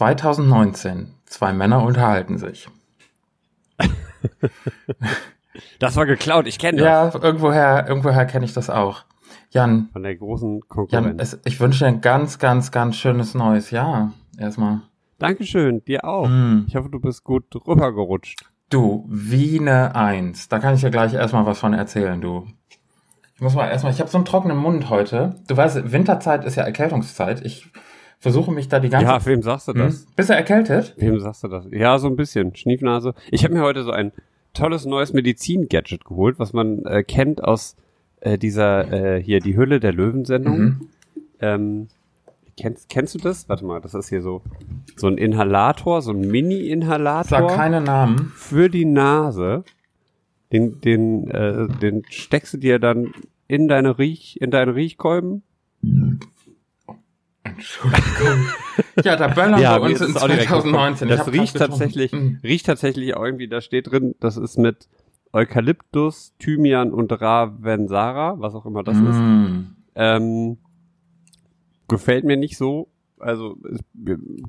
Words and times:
2019. 0.00 1.14
Zwei 1.26 1.52
Männer 1.52 1.82
unterhalten 1.82 2.38
sich. 2.38 2.70
Das 5.78 5.94
war 5.96 6.06
geklaut, 6.06 6.46
ich 6.46 6.58
kenne 6.58 6.78
das. 6.78 7.14
Ja, 7.14 7.20
irgendwoher, 7.22 7.86
irgendwoher 7.86 8.24
kenne 8.24 8.46
ich 8.46 8.54
das 8.54 8.70
auch. 8.70 9.04
Jan. 9.50 9.90
Von 9.92 10.02
der 10.02 10.16
großen 10.16 10.62
Konkurrenz. 10.68 11.06
Jan, 11.06 11.18
es, 11.18 11.38
ich 11.44 11.60
wünsche 11.60 11.80
dir 11.80 11.88
ein 11.88 12.00
ganz, 12.00 12.38
ganz, 12.38 12.70
ganz 12.70 12.96
schönes 12.96 13.34
neues 13.34 13.70
Jahr. 13.70 14.14
Erstmal. 14.38 14.80
Dankeschön, 15.18 15.84
dir 15.84 16.04
auch. 16.06 16.28
Mm. 16.28 16.64
Ich 16.66 16.76
hoffe, 16.76 16.88
du 16.88 16.98
bist 16.98 17.22
gut 17.22 17.44
rübergerutscht. 17.66 18.46
Du, 18.70 19.04
wie 19.06 19.60
eine 19.60 19.94
Eins. 19.96 20.48
Da 20.48 20.60
kann 20.60 20.74
ich 20.74 20.80
dir 20.80 20.90
gleich 20.90 21.12
erstmal 21.12 21.44
was 21.44 21.58
von 21.58 21.74
erzählen, 21.74 22.22
du. 22.22 22.46
Ich 23.34 23.42
muss 23.42 23.54
mal 23.54 23.68
erstmal, 23.68 23.92
ich 23.92 24.00
habe 24.00 24.08
so 24.08 24.16
einen 24.16 24.24
trockenen 24.24 24.56
Mund 24.56 24.88
heute. 24.88 25.34
Du 25.46 25.58
weißt, 25.58 25.92
Winterzeit 25.92 26.46
ist 26.46 26.54
ja 26.54 26.62
Erkältungszeit. 26.62 27.44
Ich 27.44 27.70
versuche 28.20 28.52
mich 28.52 28.68
da 28.68 28.78
die 28.78 28.90
ganze 28.90 29.06
Ja, 29.06 29.26
wem 29.26 29.42
sagst 29.42 29.68
du 29.68 29.72
das? 29.72 30.02
Hm? 30.02 30.06
Bist 30.14 30.30
du 30.30 30.34
erkältet? 30.34 30.94
Wem 30.98 31.18
sagst 31.18 31.42
du 31.42 31.48
das? 31.48 31.66
Ja, 31.70 31.98
so 31.98 32.06
ein 32.06 32.16
bisschen. 32.16 32.54
Schniefnase. 32.54 33.14
Ich 33.30 33.44
habe 33.44 33.54
mir 33.54 33.62
heute 33.62 33.82
so 33.82 33.90
ein 33.90 34.12
tolles 34.54 34.84
neues 34.84 35.12
Medizin-Gadget 35.12 36.04
geholt, 36.04 36.38
was 36.38 36.52
man 36.52 36.84
äh, 36.84 37.02
kennt 37.02 37.42
aus 37.42 37.76
äh, 38.20 38.36
dieser 38.36 38.92
äh, 39.16 39.22
hier 39.22 39.40
die 39.40 39.56
Hülle 39.56 39.80
der 39.80 39.92
Löwen-Sendung. 39.92 40.58
Mhm. 40.58 40.88
Ähm, 41.40 41.88
kennst, 42.56 42.88
kennst 42.90 43.14
du 43.14 43.18
das? 43.18 43.48
Warte 43.48 43.64
mal, 43.64 43.80
das 43.80 43.94
ist 43.94 44.10
hier 44.10 44.22
so 44.22 44.42
so 44.96 45.06
ein 45.06 45.16
Inhalator, 45.16 46.02
so 46.02 46.12
ein 46.12 46.20
Mini-Inhalator. 46.20 47.48
Sag 47.48 47.56
keine 47.56 47.80
Namen. 47.80 48.32
Für 48.36 48.68
die 48.68 48.84
Nase. 48.84 49.64
Den, 50.52 50.80
den, 50.80 51.30
äh, 51.30 51.68
den 51.80 52.02
steckst 52.10 52.54
du 52.54 52.58
dir 52.58 52.78
dann 52.80 53.12
in 53.46 53.68
deine 53.68 53.98
Riech, 53.98 54.36
in 54.40 54.50
deine 54.50 54.74
Riechkolben. 54.74 55.42
Entschuldigung. 57.42 58.46
ja, 59.04 59.16
da 59.16 59.28
böllern 59.28 59.60
ja, 59.60 59.76
wir 59.76 59.90
uns 59.90 60.00
in 60.00 60.12
2019. 60.12 61.08
Das 61.08 61.32
riecht 61.32 61.56
tatsächlich, 61.56 62.12
mhm. 62.12 62.38
riecht 62.42 62.66
tatsächlich 62.66 63.10
irgendwie, 63.10 63.48
da 63.48 63.60
steht 63.60 63.90
drin, 63.90 64.14
das 64.20 64.36
ist 64.36 64.58
mit 64.58 64.88
Eukalyptus, 65.32 66.34
Thymian 66.38 66.92
und 66.92 67.12
Ravensara, 67.20 68.34
was 68.38 68.54
auch 68.54 68.66
immer 68.66 68.82
das 68.82 68.96
mm. 68.96 69.06
ist. 69.06 69.20
Ähm, 69.94 70.58
gefällt 71.88 72.24
mir 72.24 72.36
nicht 72.36 72.56
so. 72.56 72.88
Also 73.18 73.56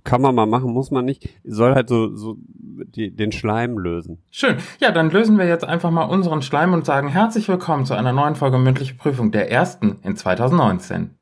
kann 0.05 0.21
man 0.21 0.33
mal 0.33 0.45
machen, 0.45 0.71
muss 0.71 0.91
man 0.91 1.03
nicht. 1.03 1.29
Soll 1.43 1.75
halt 1.75 1.89
so, 1.89 2.15
so 2.15 2.37
die, 2.39 3.13
den 3.13 3.33
Schleim 3.33 3.77
lösen. 3.77 4.23
Schön. 4.31 4.57
Ja, 4.79 4.91
dann 4.91 5.11
lösen 5.11 5.37
wir 5.37 5.45
jetzt 5.45 5.65
einfach 5.65 5.91
mal 5.91 6.05
unseren 6.05 6.41
Schleim 6.41 6.73
und 6.73 6.85
sagen 6.85 7.09
herzlich 7.09 7.49
willkommen 7.49 7.85
zu 7.85 7.93
einer 7.93 8.13
neuen 8.13 8.35
Folge 8.35 8.57
mündliche 8.57 8.95
Prüfung, 8.95 9.31
der 9.31 9.51
ersten 9.51 9.99
in 10.03 10.15
2019. 10.15 11.17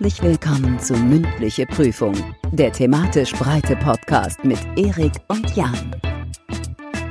Herzlich 0.00 0.22
willkommen 0.22 0.78
zu 0.78 0.94
Mündliche 0.94 1.66
Prüfung, 1.66 2.14
der 2.52 2.70
thematisch 2.70 3.32
breite 3.32 3.74
Podcast 3.74 4.44
mit 4.44 4.60
Erik 4.76 5.10
und 5.26 5.56
Jan. 5.56 5.74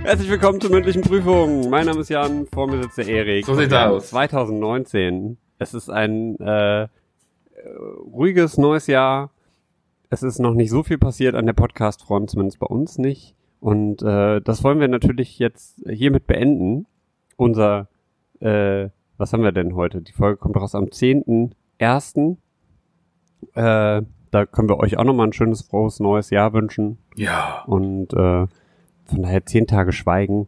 Herzlich 0.03 0.29
willkommen 0.29 0.61
zur 0.61 0.71
mündlichen 0.71 1.01
Prüfung. 1.01 1.69
Mein 1.69 1.87
Name 1.87 1.99
ist 1.99 2.09
Jan, 2.09 2.45
vor 2.45 2.65
mir 2.65 2.81
sitzt 2.81 2.97
der 2.97 3.09
Erik. 3.09 3.45
So 3.45 3.55
sieht's 3.55 3.73
aus. 3.73 4.07
2019. 4.11 5.37
Es 5.59 5.73
ist 5.73 5.89
ein 5.89 6.39
äh, 6.39 6.87
ruhiges 8.09 8.57
neues 8.57 8.87
Jahr. 8.87 9.31
Es 10.09 10.23
ist 10.23 10.39
noch 10.39 10.53
nicht 10.53 10.69
so 10.69 10.81
viel 10.81 10.97
passiert 10.97 11.35
an 11.35 11.45
der 11.45 11.51
Podcast-Front, 11.51 12.29
zumindest 12.29 12.57
bei 12.59 12.67
uns 12.67 12.97
nicht. 12.97 13.35
Und 13.59 14.01
äh, 14.01 14.39
das 14.39 14.63
wollen 14.63 14.79
wir 14.79 14.87
natürlich 14.87 15.39
jetzt 15.39 15.81
hiermit 15.89 16.25
beenden. 16.25 16.85
Unser, 17.35 17.89
äh, 18.39 18.87
was 19.17 19.33
haben 19.33 19.43
wir 19.43 19.51
denn 19.51 19.75
heute? 19.75 20.01
Die 20.01 20.13
Folge 20.13 20.37
kommt 20.37 20.55
raus 20.55 20.73
am 20.73 20.85
10.01. 20.85 22.37
Äh, 23.53 24.01
da 24.31 24.45
können 24.45 24.69
wir 24.69 24.79
euch 24.79 24.97
auch 24.97 25.03
nochmal 25.03 25.27
ein 25.27 25.33
schönes, 25.33 25.61
frohes 25.61 25.99
neues 25.99 26.29
Jahr 26.29 26.53
wünschen. 26.53 26.97
Ja. 27.15 27.63
Und 27.65 28.13
äh, 28.13 28.47
von 29.05 29.21
daher 29.21 29.45
zehn 29.45 29.67
Tage 29.67 29.93
Schweigen. 29.93 30.47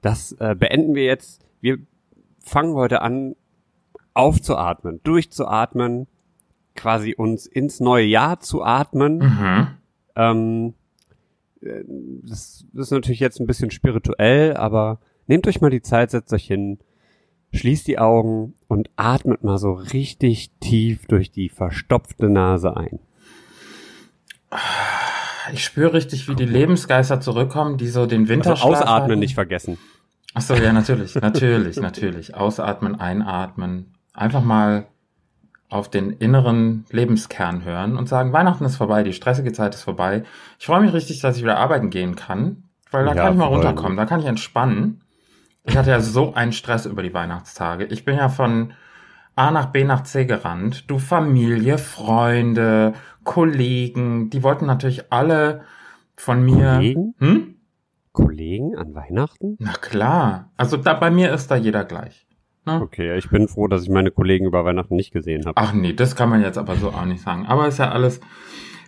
Das 0.00 0.32
äh, 0.32 0.54
beenden 0.58 0.94
wir 0.94 1.04
jetzt. 1.04 1.44
Wir 1.60 1.78
fangen 2.40 2.74
heute 2.74 3.02
an, 3.02 3.36
aufzuatmen, 4.14 5.00
durchzuatmen, 5.04 6.06
quasi 6.74 7.14
uns 7.14 7.46
ins 7.46 7.80
neue 7.80 8.04
Jahr 8.04 8.40
zu 8.40 8.62
atmen. 8.62 9.18
Mhm. 9.18 9.66
Ähm, 10.16 10.74
äh, 11.62 11.84
das 12.24 12.64
ist 12.74 12.90
natürlich 12.90 13.20
jetzt 13.20 13.40
ein 13.40 13.46
bisschen 13.46 13.70
spirituell, 13.70 14.56
aber 14.56 14.98
nehmt 15.26 15.46
euch 15.46 15.60
mal 15.60 15.70
die 15.70 15.82
Zeit, 15.82 16.10
setzt 16.10 16.32
euch 16.32 16.46
hin, 16.46 16.78
Schließt 17.52 17.86
die 17.86 17.98
Augen 17.98 18.54
und 18.66 18.88
atmet 18.96 19.44
mal 19.44 19.58
so 19.58 19.72
richtig 19.72 20.50
tief 20.60 21.06
durch 21.06 21.30
die 21.30 21.48
verstopfte 21.48 22.30
Nase 22.30 22.76
ein. 22.76 22.98
Ich 25.52 25.64
spüre 25.64 25.92
richtig, 25.92 26.28
wie 26.28 26.34
die 26.34 26.46
Lebensgeister 26.46 27.20
zurückkommen, 27.20 27.76
die 27.76 27.88
so 27.88 28.06
den 28.06 28.28
Winterschlaf 28.28 28.64
also 28.64 28.84
Ausatmen 28.84 29.10
hatten. 29.10 29.18
nicht 29.18 29.34
vergessen. 29.34 29.78
Ach 30.34 30.40
so, 30.40 30.54
ja, 30.54 30.72
natürlich, 30.72 31.14
natürlich, 31.16 31.76
natürlich. 31.76 32.34
Ausatmen, 32.34 32.98
einatmen. 32.98 33.94
Einfach 34.14 34.42
mal 34.42 34.86
auf 35.68 35.88
den 35.88 36.10
inneren 36.10 36.84
Lebenskern 36.90 37.64
hören 37.64 37.96
und 37.96 38.08
sagen, 38.08 38.32
Weihnachten 38.32 38.64
ist 38.64 38.76
vorbei, 38.76 39.02
die 39.02 39.14
stressige 39.14 39.52
Zeit 39.52 39.74
ist 39.74 39.82
vorbei. 39.82 40.24
Ich 40.58 40.66
freue 40.66 40.82
mich 40.82 40.92
richtig, 40.92 41.20
dass 41.20 41.36
ich 41.36 41.42
wieder 41.42 41.58
arbeiten 41.58 41.90
gehen 41.90 42.14
kann, 42.14 42.64
weil 42.90 43.06
da 43.06 43.14
ja, 43.14 43.24
kann 43.24 43.32
ich 43.32 43.38
mal 43.38 43.46
runterkommen, 43.46 43.96
da 43.96 44.04
kann 44.04 44.20
ich 44.20 44.26
entspannen. 44.26 45.00
Ich 45.64 45.76
hatte 45.76 45.90
ja 45.90 46.00
so 46.00 46.34
einen 46.34 46.52
Stress 46.52 46.86
über 46.86 47.02
die 47.02 47.14
Weihnachtstage. 47.14 47.84
Ich 47.84 48.04
bin 48.04 48.16
ja 48.16 48.28
von 48.28 48.72
A 49.36 49.50
nach 49.50 49.66
B 49.66 49.84
nach 49.84 50.02
C 50.02 50.24
gerannt. 50.24 50.90
Du 50.90 50.98
Familie, 50.98 51.78
Freunde, 51.78 52.94
Kollegen, 53.24 54.30
die 54.30 54.42
wollten 54.42 54.66
natürlich 54.66 55.12
alle 55.12 55.62
von 56.16 56.44
mir. 56.44 56.74
Kollegen? 56.74 57.14
Hm? 57.18 57.54
Kollegen 58.12 58.76
an 58.76 58.94
Weihnachten? 58.94 59.56
Na 59.58 59.72
klar. 59.72 60.50
Also 60.56 60.76
da 60.76 60.94
bei 60.94 61.10
mir 61.10 61.32
ist 61.32 61.50
da 61.50 61.56
jeder 61.56 61.84
gleich. 61.84 62.26
Ne? 62.66 62.80
Okay, 62.80 63.16
ich 63.16 63.30
bin 63.30 63.48
froh, 63.48 63.66
dass 63.68 63.82
ich 63.82 63.88
meine 63.88 64.10
Kollegen 64.10 64.46
über 64.46 64.64
Weihnachten 64.64 64.96
nicht 64.96 65.12
gesehen 65.12 65.46
habe. 65.46 65.56
Ach 65.56 65.72
nee, 65.72 65.94
das 65.94 66.14
kann 66.14 66.28
man 66.28 66.42
jetzt 66.42 66.58
aber 66.58 66.76
so 66.76 66.90
auch 66.90 67.04
nicht 67.04 67.22
sagen. 67.22 67.46
Aber 67.46 67.66
ist 67.66 67.78
ja 67.78 67.90
alles 67.90 68.20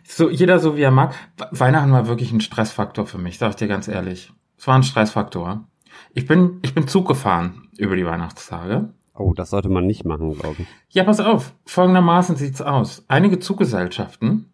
so 0.07 0.29
jeder 0.29 0.59
so 0.59 0.77
wie 0.77 0.83
er 0.83 0.91
mag. 0.91 1.15
Weihnachten 1.51 1.91
war 1.91 2.07
wirklich 2.07 2.33
ein 2.33 2.43
Stressfaktor 2.43 3.07
für 3.07 3.19
mich, 3.19 3.39
sag 3.39 3.51
ich 3.51 3.57
dir 3.57 3.69
ganz 3.69 3.89
ehrlich. 3.89 4.33
Es 4.59 4.67
war 4.67 4.77
ein 4.77 4.83
Stressfaktor. 4.83 5.67
Ich 6.15 6.27
bin, 6.27 6.61
ich 6.63 6.75
bin 6.75 6.87
Zug 6.87 7.09
gefahren 7.09 7.69
über 7.77 7.97
die 7.97 8.07
Weihnachtstage. 8.07 8.95
Oh, 9.15 9.33
das 9.35 9.51
sollte 9.51 9.69
man 9.69 9.87
nicht 9.87 10.05
machen, 10.05 10.35
glaube 10.39 10.63
ich. 10.63 10.69
Ja, 10.89 11.05
pass 11.05 11.21
auf. 11.21 11.55
Folgendermaßen 11.67 12.37
sieht's 12.37 12.63
aus. 12.63 13.05
Einige 13.09 13.41
Zuggesellschaften 13.41 14.53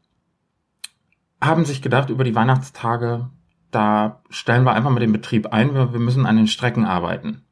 haben 1.41 1.65
sich 1.65 1.83
gedacht, 1.83 2.11
über 2.11 2.25
die 2.25 2.35
Weihnachtstage, 2.35 3.31
da 3.71 4.23
stellen 4.31 4.65
wir 4.65 4.73
einfach 4.73 4.91
mal 4.91 5.01
den 5.01 5.13
Betrieb 5.13 5.49
ein, 5.49 5.75
wir, 5.75 5.93
wir 5.93 6.01
müssen 6.01 6.27
an 6.27 6.37
den 6.37 6.47
Strecken 6.47 6.85
arbeiten. 6.85 7.43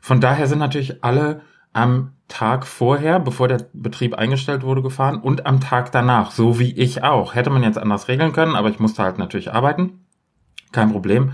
Von 0.00 0.20
daher 0.20 0.46
sind 0.46 0.58
natürlich 0.58 1.02
alle 1.04 1.42
am 1.72 2.12
Tag 2.28 2.66
vorher, 2.66 3.20
bevor 3.20 3.48
der 3.48 3.68
Betrieb 3.72 4.14
eingestellt 4.14 4.62
wurde, 4.62 4.82
gefahren 4.82 5.20
und 5.20 5.46
am 5.46 5.60
Tag 5.60 5.92
danach, 5.92 6.30
so 6.30 6.58
wie 6.58 6.72
ich 6.72 7.02
auch. 7.04 7.34
Hätte 7.34 7.50
man 7.50 7.62
jetzt 7.62 7.78
anders 7.78 8.08
regeln 8.08 8.32
können, 8.32 8.56
aber 8.56 8.70
ich 8.70 8.80
musste 8.80 9.02
halt 9.02 9.18
natürlich 9.18 9.52
arbeiten. 9.52 10.06
Kein 10.72 10.92
Problem. 10.92 11.32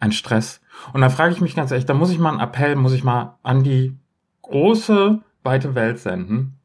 Ein 0.00 0.12
Stress. 0.12 0.60
Und 0.92 1.00
da 1.00 1.08
frage 1.08 1.32
ich 1.32 1.40
mich 1.40 1.54
ganz 1.54 1.70
ehrlich, 1.70 1.86
da 1.86 1.94
muss 1.94 2.10
ich 2.10 2.18
mal 2.18 2.30
einen 2.30 2.40
Appell, 2.40 2.76
muss 2.76 2.92
ich 2.92 3.04
mal 3.04 3.38
an 3.42 3.62
die 3.62 3.96
große, 4.42 5.20
weite 5.42 5.74
Welt 5.74 5.98
senden. 5.98 6.58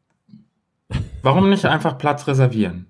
Warum 1.22 1.50
nicht 1.50 1.66
einfach 1.66 1.98
Platz 1.98 2.28
reservieren? 2.28 2.88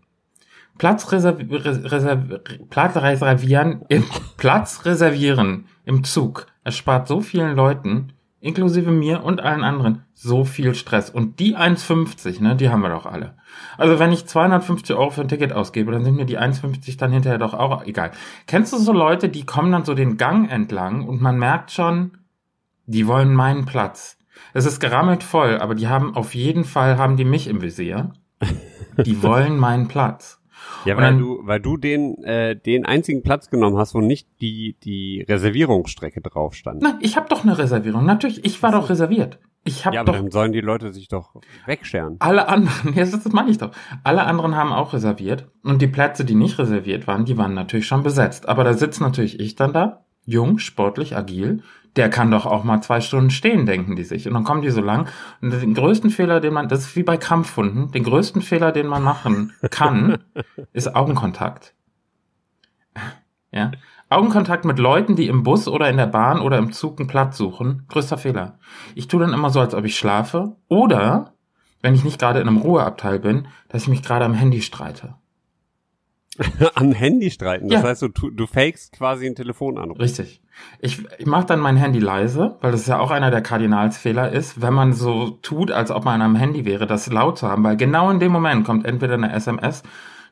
Platz, 0.78 1.12
reserv 1.12 1.40
reserv 1.50 2.40
Platz 2.70 2.96
reservieren, 2.96 3.84
im 3.90 4.06
Platz 4.38 4.86
reservieren 4.86 5.66
im 5.84 6.04
Zug. 6.06 6.48
Es 6.64 6.78
spart 6.78 7.08
so 7.08 7.20
vielen 7.20 7.56
Leuten 7.56 8.14
inklusive 8.42 8.92
mir 8.92 9.24
und 9.24 9.42
allen 9.42 9.64
anderen, 9.64 10.04
so 10.14 10.46
viel 10.46 10.74
Stress. 10.76 11.10
Und 11.10 11.40
die 11.40 11.58
1,50, 11.58 12.42
ne, 12.42 12.56
die 12.56 12.70
haben 12.70 12.82
wir 12.82 12.90
doch 12.90 13.06
alle. 13.06 13.36
Also 13.78 14.00
wenn 14.00 14.12
ich 14.12 14.26
250 14.26 14.96
Euro 14.96 15.10
für 15.10 15.22
ein 15.22 15.28
Ticket 15.28 15.52
ausgebe, 15.52 15.92
dann 15.92 16.04
sind 16.04 16.16
mir 16.16 16.26
die 16.26 16.40
1,50 16.40 16.98
dann 16.98 17.12
hinterher 17.12 17.38
doch 17.38 17.54
auch 17.54 17.86
egal. 17.86 18.12
Kennst 18.48 18.74
du 18.74 18.78
so 18.78 18.94
Leute, 18.94 19.30
die 19.30 19.46
kommen 19.46 19.72
dann 19.72 19.86
so 19.86 19.94
den 19.94 20.18
Gang 20.18 20.50
entlang 20.50 21.08
und 21.08 21.22
man 21.22 21.38
merkt 21.38 21.72
schon, 21.72 22.18
die 22.86 23.08
wollen 23.08 23.34
meinen 23.34 23.66
Platz. 23.66 24.18
Es 24.54 24.66
ist 24.66 24.80
gerammelt 24.80 25.24
voll, 25.24 25.60
aber 25.60 25.76
die 25.76 25.88
haben 25.88 26.16
auf 26.16 26.34
jeden 26.34 26.64
Fall, 26.64 26.98
haben 26.98 27.18
die 27.18 27.26
mich 27.26 27.48
im 27.48 27.62
Visier. 27.62 28.14
Die 29.06 29.22
wollen 29.24 29.58
meinen 29.60 29.88
Platz. 29.88 30.39
Ja, 30.86 30.96
weil 30.96 31.04
dann, 31.04 31.20
du, 31.20 31.40
weil 31.44 31.60
du 31.60 31.78
den, 31.78 32.24
äh, 32.24 32.56
den 32.56 32.86
einzigen 32.86 33.22
Platz 33.22 33.50
genommen 33.50 33.78
hast, 33.78 33.94
wo 33.94 34.02
nicht 34.02 34.28
die, 34.42 34.76
die 34.84 35.26
Reservierungsstrecke 35.28 36.22
drauf 36.22 36.56
stand. 36.56 36.82
Nein, 36.82 36.98
ich 37.02 37.18
habe 37.18 37.28
doch 37.30 37.44
eine 37.44 37.58
Reservierung. 37.58 38.06
Natürlich, 38.06 38.46
ich 38.46 38.62
war 38.64 38.72
doch 38.72 38.90
reserviert. 38.90 39.40
Ich 39.66 39.86
hab 39.86 39.94
ja, 39.94 40.02
aber 40.02 40.14
doch, 40.14 40.20
dann 40.20 40.32
sollen 40.32 40.54
die 40.54 40.62
Leute 40.62 40.94
sich 40.94 41.10
doch 41.10 41.36
wegscheren. 41.66 42.16
Alle 42.20 42.48
anderen, 42.48 42.94
ja, 42.96 43.06
das, 43.06 43.26
meine 43.26 43.52
ich 43.52 43.58
doch. 43.58 43.72
Alle 44.04 44.24
anderen 44.24 44.56
haben 44.56 44.72
auch 44.72 44.94
reserviert. 44.94 45.50
Und 45.64 45.82
die 45.82 45.88
Plätze, 45.88 46.24
die 46.24 46.36
nicht 46.36 46.58
reserviert 46.58 47.08
waren, 47.08 47.26
die 47.26 47.38
waren 47.38 47.54
natürlich 47.54 47.88
schon 47.88 48.04
besetzt. 48.04 48.48
Aber 48.48 48.64
da 48.64 48.74
sitzt 48.74 49.02
natürlich 49.02 49.40
ich 49.40 49.56
dann 49.56 49.74
da, 49.74 50.06
jung, 50.26 50.60
sportlich, 50.60 51.16
agil, 51.16 51.64
der 52.00 52.10
kann 52.10 52.32
doch 52.32 52.46
auch 52.46 52.64
mal 52.64 52.80
zwei 52.82 53.02
Stunden 53.02 53.30
stehen, 53.30 53.66
denken 53.66 53.98
die 53.98 54.06
sich. 54.06 54.26
Und 54.26 54.34
dann 54.34 54.46
kommen 54.46 54.62
die 54.62 54.70
so 54.70 54.80
lang. 54.80 55.10
Und 55.42 55.52
den 55.52 55.74
größten 55.74 56.10
Fehler, 56.10 56.40
den 56.40 56.54
man, 56.54 56.70
das 56.70 56.80
ist 56.80 56.96
wie 56.96 57.04
bei 57.04 57.18
Kampfhunden, 57.18 57.92
den 57.92 58.06
größten 58.06 58.42
Fehler, 58.42 58.72
den 58.72 58.88
man 58.88 59.04
machen 59.04 59.52
kann, 59.70 60.18
ist 60.74 60.96
Augenkontakt. 60.96 61.74
Ja. 63.52 63.72
Augenkontakt 64.08 64.64
mit 64.64 64.80
Leuten, 64.80 65.18
die 65.18 65.28
im 65.28 65.44
Bus 65.44 65.68
oder 65.68 65.90
in 65.90 65.98
der 65.98 66.08
Bahn 66.08 66.40
oder 66.40 66.58
im 66.58 66.72
Zug 66.72 67.00
einen 67.00 67.10
Platz 67.10 67.38
suchen, 67.38 67.84
größter 67.90 68.18
Fehler. 68.18 68.60
Ich 68.96 69.10
tue 69.10 69.20
dann 69.20 69.34
immer 69.34 69.50
so, 69.50 69.60
als 69.60 69.76
ob 69.76 69.84
ich 69.84 69.98
schlafe. 69.98 70.56
Oder, 70.70 71.34
wenn 71.82 71.96
ich 71.96 72.06
nicht 72.06 72.18
gerade 72.18 72.40
in 72.40 72.48
einem 72.48 72.60
Ruheabteil 72.60 73.20
bin, 73.20 73.50
dass 73.68 73.82
ich 73.82 73.88
mich 73.90 74.04
gerade 74.04 74.24
am 74.24 74.34
Handy 74.34 74.62
streite. 74.62 75.16
Am 76.76 76.92
Handy 76.92 77.32
streiten. 77.32 77.68
Das 77.70 77.82
Ja. 77.82 77.88
heißt, 77.90 78.02
du, 78.02 78.08
du 78.08 78.48
fakest 78.48 78.94
quasi 78.94 79.26
einen 79.26 79.36
Telefonanruf. 79.36 80.00
Richtig. 80.00 80.42
Ich, 80.80 81.06
ich 81.18 81.26
mache 81.26 81.46
dann 81.46 81.60
mein 81.60 81.78
Handy 81.78 82.00
leise, 82.00 82.58
weil 82.62 82.72
das 82.72 82.88
ja 82.88 83.00
auch 83.00 83.12
einer 83.12 83.32
der 83.32 83.42
Kardinalsfehler 83.42 84.32
ist, 84.32 84.62
wenn 84.62 84.74
man 84.74 84.94
so 84.94 85.30
tut, 85.42 85.72
als 85.72 85.92
ob 85.92 86.06
man 86.06 86.22
am 86.22 86.36
Handy 86.36 86.66
wäre, 86.66 86.88
das 86.88 87.08
laut 87.12 87.38
zu 87.38 87.48
haben, 87.48 87.64
weil 87.64 87.78
genau 87.78 88.10
in 88.10 88.20
dem 88.20 88.32
Moment 88.32 88.66
kommt 88.66 88.86
entweder 88.86 89.14
eine 89.16 89.32
SMS, 89.34 89.84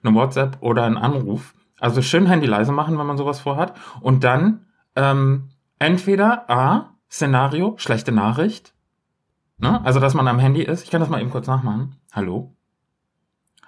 eine 0.04 0.14
WhatsApp 0.16 0.58
oder 0.62 0.84
ein 0.86 0.98
Anruf. 0.98 1.54
Also 1.80 2.02
schön 2.02 2.26
Handy 2.26 2.48
leise 2.48 2.72
machen, 2.72 2.98
wenn 2.98 3.06
man 3.06 3.18
sowas 3.18 3.40
vorhat. 3.40 3.74
Und 4.02 4.24
dann 4.24 4.66
ähm, 4.96 5.50
entweder 5.80 6.50
A, 6.50 6.96
Szenario, 7.10 7.76
schlechte 7.78 8.12
Nachricht. 8.12 8.74
Ne? 9.60 9.84
Also, 9.86 10.00
dass 10.00 10.14
man 10.14 10.28
am 10.28 10.40
Handy 10.40 10.62
ist. 10.62 10.84
Ich 10.84 10.92
kann 10.92 11.02
das 11.02 11.10
mal 11.10 11.22
eben 11.22 11.30
kurz 11.32 11.48
nachmachen. 11.48 11.96
Hallo? 12.12 12.54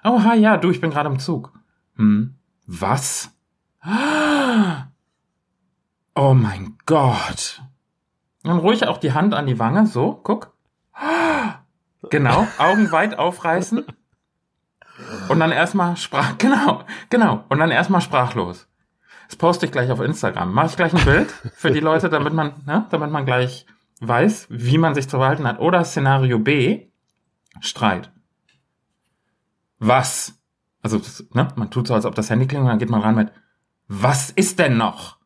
Oh, 0.03 0.23
hi, 0.23 0.37
ja, 0.37 0.57
du, 0.57 0.69
ich 0.71 0.81
bin 0.81 0.91
gerade 0.91 1.09
im 1.09 1.19
Zug. 1.19 1.51
Hm. 1.99 2.35
Was? 2.65 3.29
Oh 6.15 6.33
mein 6.33 6.77
Gott. 6.85 7.61
Dann 8.43 8.59
ruhig 8.59 8.87
auch 8.87 8.97
die 8.97 9.11
Hand 9.11 9.33
an 9.33 9.47
die 9.47 9.59
Wange, 9.59 9.85
so, 9.85 10.13
guck. 10.13 10.55
Genau, 12.09 12.47
Augen 12.57 12.91
weit 12.93 13.19
aufreißen. 13.19 13.85
Und 15.27 15.39
dann 15.39 15.51
erstmal 15.51 15.97
sprach, 15.97 16.37
genau, 16.37 16.85
genau. 17.09 17.43
Und 17.49 17.59
dann 17.59 17.69
erstmal 17.69 18.01
sprachlos. 18.01 18.67
Das 19.27 19.35
poste 19.35 19.65
ich 19.65 19.71
gleich 19.73 19.91
auf 19.91 19.99
Instagram. 19.99 20.53
Mache 20.53 20.67
ich 20.67 20.77
gleich 20.77 20.93
ein 20.93 21.03
Bild 21.05 21.29
für 21.53 21.71
die 21.71 21.81
Leute, 21.81 22.09
damit 22.09 22.33
man, 22.33 22.63
ne, 22.65 22.87
damit 22.89 23.11
man 23.11 23.25
gleich 23.25 23.65
weiß, 23.99 24.47
wie 24.49 24.77
man 24.77 24.95
sich 24.95 25.09
zu 25.09 25.17
verhalten 25.17 25.45
hat. 25.45 25.59
Oder 25.59 25.83
Szenario 25.83 26.39
B, 26.39 26.87
Streit. 27.59 28.09
Was? 29.79 30.38
Also, 30.81 31.01
ne, 31.33 31.47
man 31.55 31.71
tut 31.71 31.87
so, 31.87 31.93
als 31.93 32.05
ob 32.05 32.15
das 32.15 32.29
Handy 32.29 32.47
klingelt 32.47 32.65
und 32.65 32.69
dann 32.69 32.79
geht 32.79 32.89
man 32.89 33.01
ran 33.01 33.15
mit, 33.15 33.31
was 33.87 34.29
ist 34.29 34.59
denn 34.59 34.77
noch? 34.77 35.17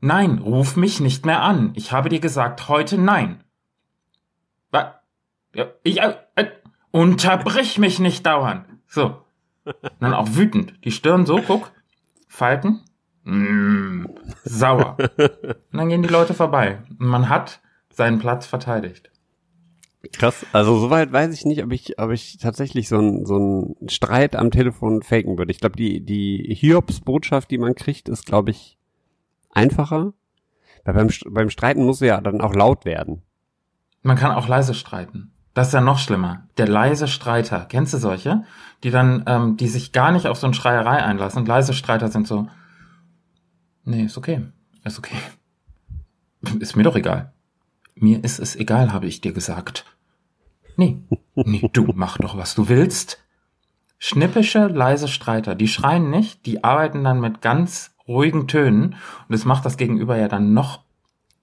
Nein, 0.00 0.38
ruf 0.38 0.76
mich 0.76 1.00
nicht 1.00 1.26
mehr 1.26 1.42
an. 1.42 1.72
Ich 1.74 1.92
habe 1.92 2.08
dir 2.08 2.20
gesagt, 2.20 2.68
heute 2.68 2.98
nein. 2.98 3.42
Ich, 5.82 6.00
äh, 6.00 6.14
äh, 6.34 6.46
unterbrich 6.90 7.78
mich 7.78 7.98
nicht 7.98 8.26
dauernd. 8.26 8.66
So. 8.86 9.22
Und 9.64 9.92
dann 10.00 10.14
auch 10.14 10.28
wütend. 10.30 10.74
Die 10.84 10.90
Stirn 10.90 11.26
so, 11.26 11.40
guck. 11.40 11.72
Falten. 12.28 12.80
Mm, 13.24 14.06
sauer. 14.44 14.96
Und 14.98 15.78
dann 15.78 15.88
gehen 15.88 16.02
die 16.02 16.08
Leute 16.08 16.34
vorbei. 16.34 16.82
Und 16.98 17.08
man 17.08 17.28
hat 17.28 17.60
seinen 17.90 18.18
Platz 18.18 18.46
verteidigt. 18.46 19.10
Krass. 20.12 20.46
Also 20.52 20.78
soweit 20.78 21.12
weiß 21.12 21.32
ich 21.32 21.44
nicht, 21.44 21.62
ob 21.62 21.72
ich, 21.72 21.98
ob 21.98 22.10
ich 22.10 22.38
tatsächlich 22.38 22.88
so 22.88 22.98
einen 22.98 23.26
so 23.26 23.36
einen 23.36 23.88
Streit 23.88 24.36
am 24.36 24.50
Telefon 24.50 25.02
faken 25.02 25.38
würde. 25.38 25.50
Ich 25.50 25.60
glaube, 25.60 25.76
die, 25.76 26.04
die 26.04 26.54
Hiobs-Botschaft, 26.58 27.50
die 27.50 27.58
man 27.58 27.74
kriegt, 27.74 28.08
ist, 28.08 28.26
glaube 28.26 28.50
ich, 28.50 28.78
einfacher. 29.50 30.12
Weil 30.84 30.94
beim, 30.94 31.08
beim 31.30 31.50
Streiten 31.50 31.84
muss 31.84 32.00
ja 32.00 32.20
dann 32.20 32.40
auch 32.40 32.54
laut 32.54 32.84
werden. 32.84 33.22
Man 34.02 34.16
kann 34.16 34.30
auch 34.32 34.46
leise 34.46 34.74
streiten. 34.74 35.32
Das 35.52 35.68
ist 35.68 35.72
ja 35.72 35.80
noch 35.80 35.98
schlimmer. 35.98 36.46
Der 36.58 36.68
leise 36.68 37.08
Streiter. 37.08 37.64
Kennst 37.68 37.94
du 37.94 37.98
solche? 37.98 38.44
Die 38.84 38.90
dann, 38.90 39.24
ähm, 39.26 39.56
die 39.56 39.68
sich 39.68 39.92
gar 39.92 40.12
nicht 40.12 40.26
auf 40.26 40.38
so 40.38 40.46
eine 40.46 40.54
Schreierei 40.54 41.02
einlassen. 41.02 41.46
Leise 41.46 41.72
Streiter 41.72 42.08
sind 42.08 42.28
so, 42.28 42.46
nee, 43.84 44.04
ist 44.04 44.18
okay. 44.18 44.42
Ist 44.84 44.98
okay. 44.98 45.16
Ist 46.60 46.76
mir 46.76 46.82
doch 46.82 46.94
egal. 46.94 47.32
Mir 47.94 48.22
ist 48.22 48.38
es 48.38 48.54
egal, 48.54 48.92
habe 48.92 49.06
ich 49.06 49.22
dir 49.22 49.32
gesagt. 49.32 49.86
Nee. 50.76 50.98
Nee, 51.34 51.68
du 51.72 51.92
mach 51.94 52.18
doch, 52.18 52.36
was 52.36 52.54
du 52.54 52.68
willst. 52.68 53.22
Schnippische, 53.98 54.66
leise 54.66 55.08
Streiter. 55.08 55.54
Die 55.54 55.68
schreien 55.68 56.10
nicht, 56.10 56.44
die 56.46 56.64
arbeiten 56.64 57.02
dann 57.02 57.20
mit 57.20 57.40
ganz 57.40 57.94
ruhigen 58.06 58.46
Tönen. 58.46 58.94
Und 59.28 59.30
das 59.30 59.44
macht 59.44 59.64
das 59.64 59.76
Gegenüber 59.76 60.16
ja 60.16 60.28
dann 60.28 60.52
noch 60.52 60.82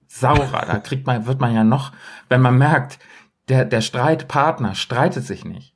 saurer. 0.06 0.64
Da 0.66 0.78
kriegt 0.78 1.06
man, 1.06 1.26
wird 1.26 1.40
man 1.40 1.54
ja 1.54 1.64
noch, 1.64 1.92
wenn 2.28 2.40
man 2.40 2.56
merkt, 2.56 2.98
der, 3.48 3.64
der 3.64 3.80
Streitpartner 3.80 4.74
streitet 4.74 5.24
sich 5.24 5.44
nicht. 5.44 5.74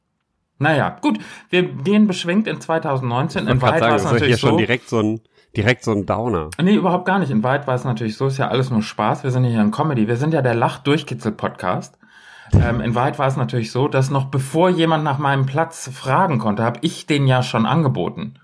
Naja, 0.58 0.96
gut, 1.00 1.18
wir 1.50 1.62
gehen 1.62 2.06
beschwingt 2.06 2.46
in 2.46 2.60
2019. 2.60 3.46
In 3.46 3.58
gerade 3.58 3.80
war 3.80 3.94
es 3.94 4.02
das 4.02 4.04
ist 4.04 4.08
hier 4.08 4.14
natürlich 4.14 4.40
schon 4.40 4.50
so. 4.50 4.56
direkt 4.56 4.88
so 4.88 4.98
ein, 5.00 5.20
direkt 5.56 5.84
so 5.84 5.92
ein 5.92 6.06
Downer. 6.06 6.50
Nee, 6.60 6.74
überhaupt 6.74 7.04
gar 7.04 7.18
nicht. 7.18 7.30
In 7.30 7.42
Wahrheit 7.42 7.66
war 7.66 7.74
es 7.74 7.84
natürlich 7.84 8.16
so, 8.16 8.26
ist 8.26 8.38
ja 8.38 8.48
alles 8.48 8.70
nur 8.70 8.82
Spaß. 8.82 9.22
Wir 9.22 9.30
sind 9.30 9.44
ja 9.44 9.50
hier 9.50 9.60
in 9.60 9.70
Comedy. 9.70 10.08
Wir 10.08 10.16
sind 10.16 10.32
ja 10.34 10.42
der 10.42 10.54
Lach-Durchkitzel-Podcast. 10.54 11.97
Ähm, 12.52 12.80
in 12.80 12.94
Wahrheit 12.94 13.18
war 13.18 13.26
es 13.26 13.36
natürlich 13.36 13.72
so, 13.72 13.88
dass 13.88 14.10
noch 14.10 14.26
bevor 14.26 14.70
jemand 14.70 15.04
nach 15.04 15.18
meinem 15.18 15.46
Platz 15.46 15.90
fragen 15.92 16.38
konnte, 16.38 16.62
habe 16.62 16.80
ich 16.82 17.06
den 17.06 17.26
ja 17.26 17.42
schon 17.42 17.66
angeboten. 17.66 18.34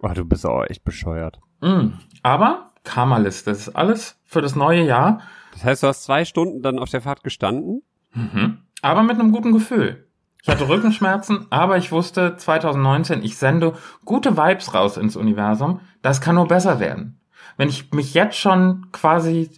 Oh, 0.00 0.08
du 0.08 0.24
bist 0.24 0.46
auch 0.46 0.64
echt 0.64 0.84
bescheuert. 0.84 1.40
Mm. 1.60 1.92
Aber 2.22 2.70
Karma-Liste, 2.84 3.50
das 3.50 3.68
ist 3.68 3.76
alles 3.76 4.18
für 4.24 4.40
das 4.40 4.56
neue 4.56 4.82
Jahr. 4.82 5.20
Das 5.52 5.64
heißt, 5.64 5.82
du 5.82 5.86
hast 5.88 6.04
zwei 6.04 6.24
Stunden 6.24 6.62
dann 6.62 6.78
auf 6.78 6.90
der 6.90 7.00
Fahrt 7.00 7.22
gestanden? 7.22 7.82
Mhm. 8.12 8.58
Aber 8.82 9.02
mit 9.02 9.18
einem 9.18 9.32
guten 9.32 9.52
Gefühl. 9.52 10.06
Ich 10.42 10.48
hatte 10.48 10.68
Rückenschmerzen, 10.68 11.46
aber 11.50 11.76
ich 11.76 11.92
wusste 11.92 12.36
2019, 12.36 13.22
ich 13.22 13.36
sende 13.36 13.74
gute 14.04 14.36
Vibes 14.36 14.74
raus 14.74 14.96
ins 14.96 15.16
Universum. 15.16 15.80
Das 16.02 16.20
kann 16.20 16.36
nur 16.36 16.46
besser 16.46 16.80
werden. 16.80 17.20
Wenn 17.56 17.68
ich 17.68 17.92
mich 17.92 18.14
jetzt 18.14 18.36
schon 18.36 18.88
quasi 18.92 19.50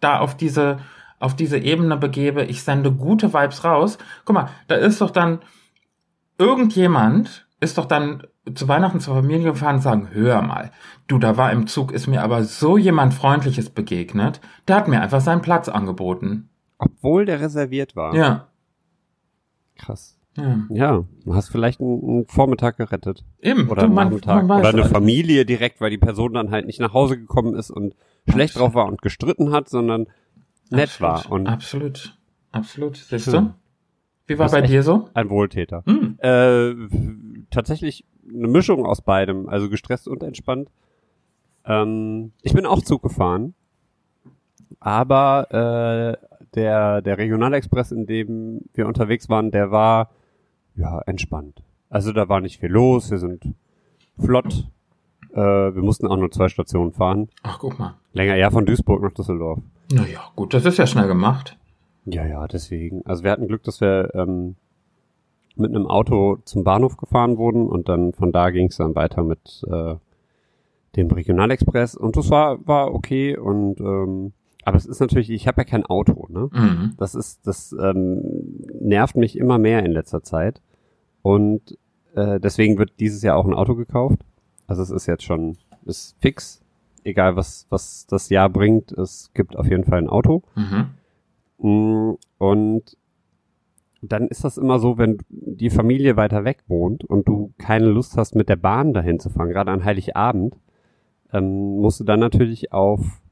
da 0.00 0.18
auf 0.18 0.36
diese, 0.36 0.78
auf 1.22 1.36
diese 1.36 1.58
Ebene 1.58 1.96
begebe, 1.96 2.44
ich 2.44 2.62
sende 2.62 2.92
gute 2.92 3.32
Vibes 3.32 3.64
raus. 3.64 3.98
Guck 4.24 4.34
mal, 4.34 4.48
da 4.68 4.74
ist 4.74 5.00
doch 5.00 5.10
dann 5.10 5.40
irgendjemand 6.38 7.46
ist 7.62 7.78
doch 7.78 7.86
dann 7.86 8.24
zu 8.54 8.66
Weihnachten 8.66 8.98
zur 8.98 9.14
Familie 9.14 9.52
gefahren 9.52 9.76
und 9.76 9.82
sagen, 9.82 10.08
hör 10.10 10.42
mal, 10.42 10.72
du, 11.06 11.18
da 11.18 11.36
war 11.36 11.52
im 11.52 11.68
Zug, 11.68 11.92
ist 11.92 12.08
mir 12.08 12.22
aber 12.22 12.42
so 12.42 12.76
jemand 12.76 13.14
Freundliches 13.14 13.70
begegnet, 13.70 14.40
der 14.66 14.76
hat 14.76 14.88
mir 14.88 15.00
einfach 15.00 15.20
seinen 15.20 15.42
Platz 15.42 15.68
angeboten. 15.68 16.48
Obwohl 16.78 17.24
der 17.24 17.40
reserviert 17.40 17.94
war. 17.94 18.16
Ja. 18.16 18.48
Krass. 19.76 20.18
ja. 20.36 20.58
Ja, 20.70 21.04
du 21.24 21.34
hast 21.34 21.50
vielleicht 21.50 21.80
einen, 21.80 22.02
einen 22.02 22.26
Vormittag 22.26 22.78
gerettet. 22.78 23.24
Eben, 23.40 23.68
Oder 23.68 23.84
einen 23.84 23.94
Nachmittag. 23.94 24.42
Oder 24.44 24.68
eine. 24.68 24.84
Familie 24.86 25.46
direkt, 25.46 25.80
weil 25.80 25.90
die 25.90 25.98
Person 25.98 26.34
dann 26.34 26.50
halt 26.50 26.66
nicht 26.66 26.80
nach 26.80 26.92
Hause 26.92 27.16
gekommen 27.16 27.54
ist 27.54 27.70
und 27.70 27.94
schlecht 28.28 28.58
drauf 28.58 28.74
war 28.74 28.86
und 28.86 29.02
gestritten 29.02 29.52
hat, 29.52 29.68
sondern 29.68 30.08
nett 30.72 31.00
Absolut, 31.00 31.24
war 31.24 31.32
und 31.32 31.46
absolut, 31.46 32.18
absolut. 32.50 32.96
Siehst 32.96 33.26
Schön. 33.26 33.32
du? 33.32 33.54
Wie 34.26 34.38
war 34.38 34.50
bei 34.50 34.62
dir 34.62 34.82
so? 34.82 35.08
ein 35.14 35.30
Wohltäter. 35.30 35.82
Hm. 35.86 36.18
Äh, 36.18 36.74
tatsächlich 37.50 38.04
eine 38.28 38.48
Mischung 38.48 38.86
aus 38.86 39.02
beidem, 39.02 39.48
also 39.48 39.68
gestresst 39.68 40.08
und 40.08 40.22
entspannt. 40.22 40.70
Ähm, 41.64 42.32
ich 42.42 42.54
bin 42.54 42.66
auch 42.66 42.82
Zug 42.82 43.02
gefahren, 43.02 43.54
aber 44.80 46.18
äh, 46.20 46.26
der, 46.54 47.02
der 47.02 47.18
Regionalexpress, 47.18 47.92
in 47.92 48.06
dem 48.06 48.62
wir 48.74 48.86
unterwegs 48.86 49.28
waren, 49.28 49.50
der 49.50 49.70
war 49.70 50.10
ja 50.74 51.00
entspannt. 51.00 51.62
Also 51.88 52.12
da 52.12 52.28
war 52.28 52.40
nicht 52.40 52.58
viel 52.58 52.70
los, 52.70 53.10
wir 53.10 53.18
sind 53.18 53.54
flott. 54.18 54.68
Äh, 55.32 55.36
wir 55.36 55.82
mussten 55.82 56.06
auch 56.06 56.16
nur 56.16 56.30
zwei 56.30 56.48
Stationen 56.48 56.92
fahren. 56.92 57.28
Ach, 57.42 57.58
guck 57.58 57.78
mal. 57.78 57.94
Länger, 58.12 58.36
ja, 58.36 58.50
von 58.50 58.66
Duisburg 58.66 59.02
nach 59.02 59.12
Düsseldorf. 59.12 59.60
Naja, 59.92 60.20
gut, 60.36 60.54
das 60.54 60.64
ist 60.64 60.78
ja 60.78 60.86
schnell 60.86 61.08
gemacht. 61.08 61.56
Ja, 62.04 62.26
ja, 62.26 62.46
deswegen. 62.48 63.04
Also 63.06 63.24
wir 63.24 63.30
hatten 63.30 63.46
Glück, 63.46 63.62
dass 63.62 63.80
wir 63.80 64.14
ähm, 64.14 64.56
mit 65.56 65.70
einem 65.70 65.86
Auto 65.86 66.38
zum 66.44 66.64
Bahnhof 66.64 66.96
gefahren 66.96 67.36
wurden 67.36 67.68
und 67.68 67.88
dann 67.88 68.12
von 68.12 68.32
da 68.32 68.50
ging 68.50 68.68
es 68.68 68.76
dann 68.76 68.94
weiter 68.94 69.22
mit 69.22 69.64
äh, 69.70 69.94
dem 70.96 71.10
Regionalexpress 71.10 71.94
und 71.94 72.16
das 72.16 72.30
war 72.30 72.66
war 72.66 72.92
okay 72.92 73.36
und 73.36 73.80
ähm, 73.80 74.32
aber 74.64 74.76
es 74.76 74.86
ist 74.86 75.00
natürlich, 75.00 75.30
ich 75.30 75.48
habe 75.48 75.60
ja 75.60 75.64
kein 75.64 75.84
Auto, 75.84 76.26
ne? 76.28 76.48
Mhm. 76.52 76.94
Das 76.96 77.14
ist, 77.14 77.46
das 77.46 77.74
ähm, 77.80 78.20
nervt 78.80 79.16
mich 79.16 79.36
immer 79.36 79.58
mehr 79.58 79.84
in 79.84 79.90
letzter 79.90 80.22
Zeit 80.22 80.60
und 81.22 81.76
äh, 82.14 82.38
deswegen 82.38 82.78
wird 82.78 82.92
dieses 83.00 83.22
Jahr 83.22 83.36
auch 83.36 83.46
ein 83.46 83.54
Auto 83.54 83.74
gekauft. 83.74 84.20
Also 84.66 84.82
es 84.82 84.90
ist 84.90 85.06
jetzt 85.06 85.24
schon 85.24 85.56
ist 85.84 86.16
fix, 86.20 86.61
egal 87.04 87.36
was 87.36 87.66
was 87.70 88.06
das 88.06 88.28
Jahr 88.28 88.48
bringt, 88.48 88.92
es 88.92 89.30
gibt 89.34 89.56
auf 89.56 89.66
jeden 89.66 89.84
Fall 89.84 89.98
ein 89.98 90.08
Auto. 90.08 90.42
Mhm. 90.54 90.88
Mm, 91.58 92.16
Und 92.38 92.96
dann 94.02 94.26
ist 94.28 94.42
das 94.44 94.58
immer 94.58 94.80
so, 94.80 94.98
wenn 94.98 95.18
die 95.28 95.70
Familie 95.70 96.16
weiter 96.16 96.44
weg 96.44 96.64
wohnt 96.66 97.04
und 97.04 97.28
du 97.28 97.52
keine 97.58 97.86
Lust 97.86 98.16
hast, 98.16 98.34
mit 98.34 98.48
der 98.48 98.56
Bahn 98.56 98.92
dahin 98.92 99.20
zu 99.20 99.30
fahren, 99.30 99.48
gerade 99.48 99.70
an 99.70 99.84
Heiligabend, 99.84 100.56
ähm, 101.32 101.78
musst 101.78 102.00
du 102.00 102.04
dann 102.04 102.18
natürlich 102.18 102.72
auf 102.72 103.22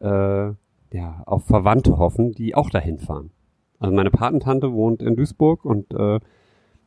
äh, 0.00 0.52
ja, 0.92 1.22
auf 1.24 1.44
Verwandte 1.44 1.98
hoffen, 1.98 2.32
die 2.32 2.54
auch 2.54 2.68
dahin 2.68 2.98
fahren. 2.98 3.30
Also 3.78 3.94
meine 3.94 4.10
Patentante 4.10 4.72
wohnt 4.72 5.02
in 5.02 5.16
Duisburg 5.16 5.64
und 5.64 5.92
äh, 5.92 6.20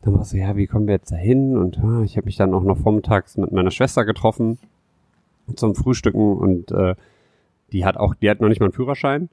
dann 0.02 0.14
war 0.14 0.24
so, 0.26 0.38
ja, 0.38 0.56
wie 0.56 0.68
kommen 0.68 0.88
wir 0.88 0.96
jetzt 0.96 1.12
dahin? 1.12 1.58
Und 1.58 1.80
ah, 1.80 2.04
ich 2.04 2.18
habe 2.18 2.26
mich 2.26 2.36
dann 2.36 2.54
auch 2.54 2.64
noch 2.64 2.78
vormittags 2.78 3.38
mit 3.38 3.52
meiner 3.52 3.72
Schwester 3.72 4.06
getroffen 4.06 4.60
zum 5.56 5.76
Frühstücken 5.76 6.38
und 6.38 6.72
äh, 6.72 6.96
die 7.72 7.86
hat 7.86 7.98
auch, 7.98 8.16
die 8.16 8.30
hat 8.30 8.42
noch 8.42 8.50
nicht 8.50 8.60
mal 8.60 8.68
einen 8.68 8.74
Führerschein. 8.74 9.30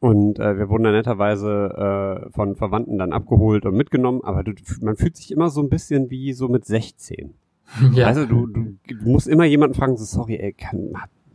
Und 0.00 0.40
äh, 0.40 0.58
wir 0.58 0.68
wurden 0.68 0.82
dann 0.82 0.94
netterweise 0.94 2.24
äh, 2.26 2.30
von 2.32 2.56
Verwandten 2.56 2.98
dann 2.98 3.12
abgeholt 3.12 3.64
und 3.66 3.76
mitgenommen, 3.76 4.20
aber 4.24 4.42
du, 4.42 4.52
man 4.80 4.96
fühlt 4.96 5.16
sich 5.16 5.30
immer 5.30 5.48
so 5.48 5.62
ein 5.62 5.68
bisschen 5.68 6.10
wie 6.10 6.32
so 6.32 6.48
mit 6.48 6.64
16. 6.64 7.34
Ja. 7.94 8.06
Also 8.08 8.26
du, 8.26 8.48
du, 8.48 8.76
du 8.86 9.08
musst 9.08 9.28
immer 9.28 9.44
jemanden 9.44 9.74
fragen, 9.74 9.96
so, 9.96 10.04
sorry, 10.04 10.36
ey, 10.36 10.52
kann, 10.52 10.92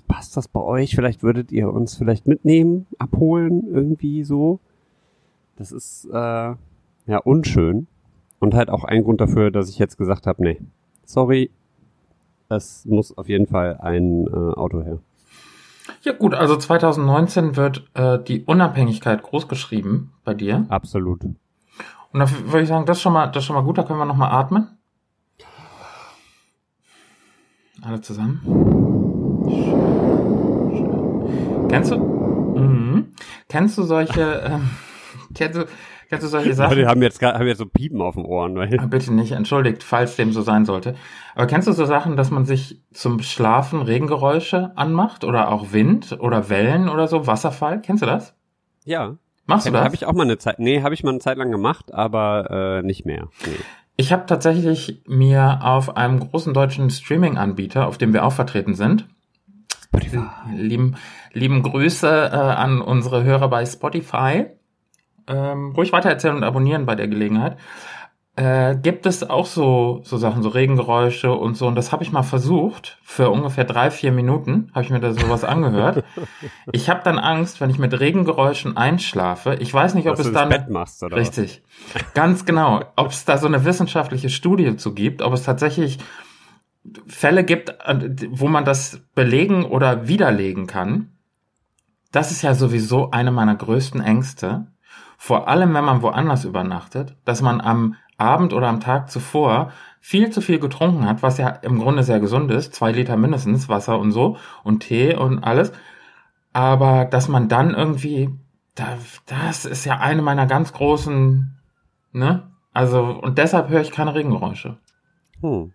passt 0.08 0.38
das 0.38 0.48
bei 0.48 0.60
euch? 0.60 0.94
Vielleicht 0.94 1.24
würdet 1.24 1.52
ihr 1.52 1.72
uns 1.72 1.96
vielleicht 1.96 2.28
mitnehmen, 2.28 2.86
abholen, 3.00 3.64
irgendwie 3.74 4.24
so. 4.24 4.60
Das 5.56 5.72
ist 5.72 6.06
äh, 6.12 6.14
ja 7.08 7.18
unschön. 7.24 7.88
Und 8.40 8.54
halt 8.54 8.70
auch 8.70 8.84
ein 8.84 9.04
Grund 9.04 9.20
dafür, 9.20 9.50
dass 9.50 9.70
ich 9.70 9.80
jetzt 9.80 9.98
gesagt 9.98 10.28
habe, 10.28 10.44
nee, 10.44 10.60
sorry, 11.06 11.50
es 12.50 12.86
muss 12.86 13.18
auf 13.18 13.30
jeden 13.30 13.48
Fall 13.48 13.78
ein 13.82 14.26
äh, 14.28 14.54
Auto 14.56 14.82
her. 14.84 15.00
Ja 16.02 16.14
gut, 16.14 16.34
also 16.34 16.58
2019 16.58 17.56
wird 17.56 17.88
äh, 17.94 18.20
die 18.20 18.44
Unabhängigkeit 18.44 19.24
großgeschrieben 19.24 20.12
bei 20.24 20.34
dir. 20.34 20.66
Absolut. 20.70 21.24
Und 21.24 22.20
da 22.20 22.30
würde 22.46 22.62
ich 22.62 22.68
sagen, 22.70 22.86
das 22.86 22.98
ist 22.98 23.04
schon 23.04 23.14
mal, 23.14 23.28
das 23.28 23.46
schon 23.46 23.56
mal 23.56 23.64
gut, 23.64 23.78
da 23.78 23.84
können 23.84 24.00
wir 24.00 24.06
nochmal 24.06 24.32
atmen. 24.32 24.68
Alle 27.82 28.02
zusammen. 28.02 28.42
Schön, 29.50 30.78
schön. 30.78 31.68
Kennst 31.70 31.92
du? 31.92 31.98
Mhm. 31.98 33.08
Kennst 33.48 33.78
du 33.78 33.84
solche, 33.84 34.42
ähm, 34.46 34.70
kennst 35.36 35.60
du, 35.60 35.66
Kennst 36.10 36.24
du 36.24 36.30
solche 36.30 36.54
Sachen? 36.54 36.78
Leute 36.78 36.88
haben 36.88 37.02
jetzt, 37.02 37.22
haben 37.22 37.48
jetzt 37.48 37.58
so 37.58 37.66
Piepen 37.66 38.02
auf 38.02 38.16
den 38.16 38.26
Ohren. 38.26 38.56
Weil 38.56 38.80
ah, 38.80 38.86
Bitte 38.86 39.14
nicht, 39.14 39.34
entschuldigt, 39.34 39.84
falls 39.84 40.16
dem 40.16 40.32
so 40.32 40.42
sein 40.42 40.66
sollte. 40.66 40.96
Aber 41.36 41.48
kennst 41.48 41.68
du 41.68 41.74
so 41.74 41.86
Sachen, 41.86 42.16
dass 42.16 42.32
man 42.32 42.46
sich 42.46 42.82
zum 42.94 43.22
Schlafen 43.22 43.82
Regengeräusche 43.82 44.72
anmacht 44.76 45.24
oder 45.24 45.52
auch 45.52 45.74
Wind 45.74 46.18
oder 46.20 46.50
Wellen 46.50 46.88
oder 46.90 47.08
so, 47.08 47.28
Wasserfall? 47.28 47.82
Kennst 47.82 48.04
du 48.04 48.08
das? 48.08 48.36
Ja. 48.86 49.18
Machst 49.46 49.68
du 49.68 49.72
das? 49.72 49.84
Habe 49.84 49.96
ich 49.96 50.06
auch 50.06 50.14
mal 50.14 50.24
eine 50.24 50.38
Zeit, 50.38 50.60
nee, 50.60 50.82
habe 50.82 50.94
ich 50.94 51.04
mal 51.04 51.12
eine 51.12 51.20
Zeit 51.20 51.38
lang 51.38 51.52
gemacht, 51.52 51.94
aber 51.94 52.80
äh, 52.80 52.86
nicht 52.86 53.06
mehr. 53.06 53.28
Nee. 53.46 53.52
Ich 53.98 54.14
habe 54.14 54.26
tatsächlich 54.28 55.02
mir 55.08 55.60
auf 55.64 55.98
einem 55.98 56.20
großen 56.20 56.54
deutschen 56.54 56.90
Streaming-Anbieter, 56.90 57.88
auf 57.88 57.98
dem 57.98 58.14
wir 58.14 58.26
auch 58.26 58.34
vertreten 58.34 58.76
sind, 58.76 59.08
Spotify. 59.84 60.28
Lieben, 60.54 60.96
lieben 61.34 61.64
Grüße 61.64 62.08
äh, 62.08 62.36
an 62.36 62.82
unsere 62.82 63.24
Hörer 63.24 63.50
bei 63.50 63.66
Spotify 63.66 64.46
ähm, 65.28 65.74
ruhig 65.76 65.92
weitererzählen 65.92 66.36
und 66.36 66.44
abonnieren 66.44 66.86
bei 66.86 66.96
der 66.96 67.08
Gelegenheit. 67.08 67.58
Äh, 68.38 68.78
gibt 68.78 69.08
es 69.08 69.28
auch 69.28 69.48
so, 69.48 70.02
so 70.04 70.18
Sachen, 70.18 70.44
so 70.44 70.50
Regengeräusche 70.50 71.34
und 71.34 71.58
so. 71.58 71.66
Und 71.66 71.74
das 71.74 71.92
habe 71.92 72.04
ich 72.04 72.12
mal 72.12 72.22
versucht. 72.22 73.00
Für 73.02 73.32
ungefähr 73.32 73.64
drei, 73.64 73.90
vier 73.90 74.12
Minuten 74.12 74.70
habe 74.76 74.86
ich 74.86 74.92
mir 74.92 75.00
da 75.00 75.12
sowas 75.12 75.44
angehört. 75.44 76.04
Ich 76.72 76.88
habe 76.88 77.02
dann 77.04 77.18
Angst, 77.18 77.60
wenn 77.62 77.72
ich 77.72 77.80
mit 77.80 78.00
Regengeräuschen 78.00 78.78
einschlafe. 78.78 79.56
Ich 79.56 79.74
weiß 79.74 79.96
nicht, 79.96 80.08
ob 80.08 80.18
Dass 80.18 80.28
es 80.28 80.34
dann. 80.34 80.50
Bett 80.50 80.70
machst, 80.70 81.02
oder 81.02 81.18
richtig. 81.18 81.64
Was? 81.94 82.14
Ganz 82.14 82.46
genau. 82.46 82.84
Ob 82.96 83.08
es 83.08 83.26
da 83.26 83.40
so 83.40 83.48
eine 83.48 83.66
wissenschaftliche 83.66 84.30
Studie 84.30 84.76
zu 84.78 84.94
gibt, 84.94 85.24
ob 85.24 85.34
es 85.34 85.42
tatsächlich 85.42 85.98
Fälle 87.08 87.44
gibt, 87.44 87.76
wo 88.30 88.48
man 88.48 88.66
das 88.66 89.02
belegen 89.16 89.66
oder 89.66 90.08
widerlegen 90.08 90.68
kann. 90.68 91.10
Das 92.12 92.30
ist 92.30 92.44
ja 92.44 92.54
sowieso 92.54 93.10
eine 93.10 93.32
meiner 93.32 93.56
größten 93.56 94.00
Ängste 94.00 94.68
vor 95.18 95.48
allem 95.48 95.74
wenn 95.74 95.84
man 95.84 96.02
woanders 96.02 96.46
übernachtet, 96.46 97.16
dass 97.26 97.42
man 97.42 97.60
am 97.60 97.96
Abend 98.18 98.54
oder 98.54 98.68
am 98.68 98.80
Tag 98.80 99.10
zuvor 99.10 99.72
viel 100.00 100.30
zu 100.30 100.42
viel 100.42 100.60
getrunken 100.60 101.06
hat, 101.06 101.22
was 101.22 101.38
ja 101.38 101.50
im 101.50 101.80
Grunde 101.80 102.04
sehr 102.04 102.20
gesund 102.20 102.52
ist, 102.52 102.74
zwei 102.74 102.92
Liter 102.92 103.18
mindestens 103.18 103.68
Wasser 103.68 104.00
und 104.00 104.12
so 104.12 104.38
und 104.64 104.80
Tee 104.80 105.16
und 105.16 105.44
alles, 105.44 105.72
aber 106.54 107.06
dass 107.06 107.28
man 107.28 107.50
dann 107.50 107.74
irgendwie, 107.74 108.30
das 109.26 109.66
ist 109.66 109.86
ja 109.86 110.00
eine 110.00 110.22
meiner 110.22 110.46
ganz 110.46 110.72
großen, 110.74 111.60
ne? 112.12 112.52
Also 112.74 113.04
und 113.04 113.38
deshalb 113.40 113.70
höre 113.70 113.82
ich 113.82 113.92
keine 113.92 114.14
Regengeräusche. 114.14 114.78
Hm. 115.42 115.74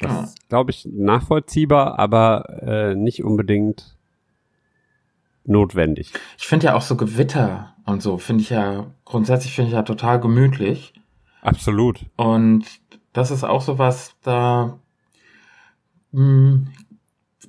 Das 0.00 0.12
ja. 0.12 0.20
ist, 0.24 0.48
glaube 0.48 0.72
ich, 0.72 0.88
nachvollziehbar, 0.92 1.98
aber 1.98 2.62
äh, 2.62 2.94
nicht 2.96 3.22
unbedingt 3.22 3.96
notwendig. 5.44 6.12
Ich 6.38 6.46
finde 6.46 6.66
ja 6.66 6.74
auch 6.74 6.82
so 6.82 6.96
Gewitter 6.96 7.73
und 7.86 8.02
so, 8.02 8.18
finde 8.18 8.42
ich 8.42 8.50
ja, 8.50 8.86
grundsätzlich 9.04 9.54
finde 9.54 9.68
ich 9.68 9.74
ja 9.74 9.82
total 9.82 10.20
gemütlich. 10.20 10.94
Absolut. 11.42 12.06
Und 12.16 12.64
das 13.12 13.30
ist 13.30 13.44
auch 13.44 13.60
so 13.60 13.78
was, 13.78 14.14
da 14.22 14.78
mh, 16.12 16.20
hm, 16.20 16.68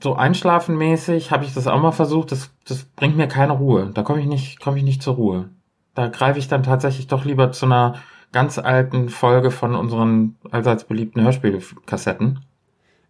so 0.01 0.15
einschlafenmäßig 0.15 1.31
habe 1.31 1.45
ich 1.45 1.53
das 1.53 1.67
auch 1.67 1.81
mal 1.81 1.91
versucht, 1.91 2.31
das, 2.31 2.51
das 2.67 2.83
bringt 2.83 3.17
mir 3.17 3.27
keine 3.27 3.53
Ruhe. 3.53 3.91
Da 3.93 4.03
komme 4.03 4.19
ich 4.19 4.27
nicht, 4.27 4.59
komme 4.59 4.77
ich 4.77 4.83
nicht 4.83 5.01
zur 5.01 5.15
Ruhe. 5.15 5.49
Da 5.93 6.07
greife 6.07 6.39
ich 6.39 6.47
dann 6.47 6.63
tatsächlich 6.63 7.07
doch 7.07 7.25
lieber 7.25 7.51
zu 7.51 7.65
einer 7.65 7.95
ganz 8.31 8.59
alten 8.59 9.07
Folge 9.09 9.49
von 9.51 9.75
unseren 9.75 10.35
allseits 10.51 10.83
beliebten 10.83 11.21
Hörspielkassetten. 11.21 12.39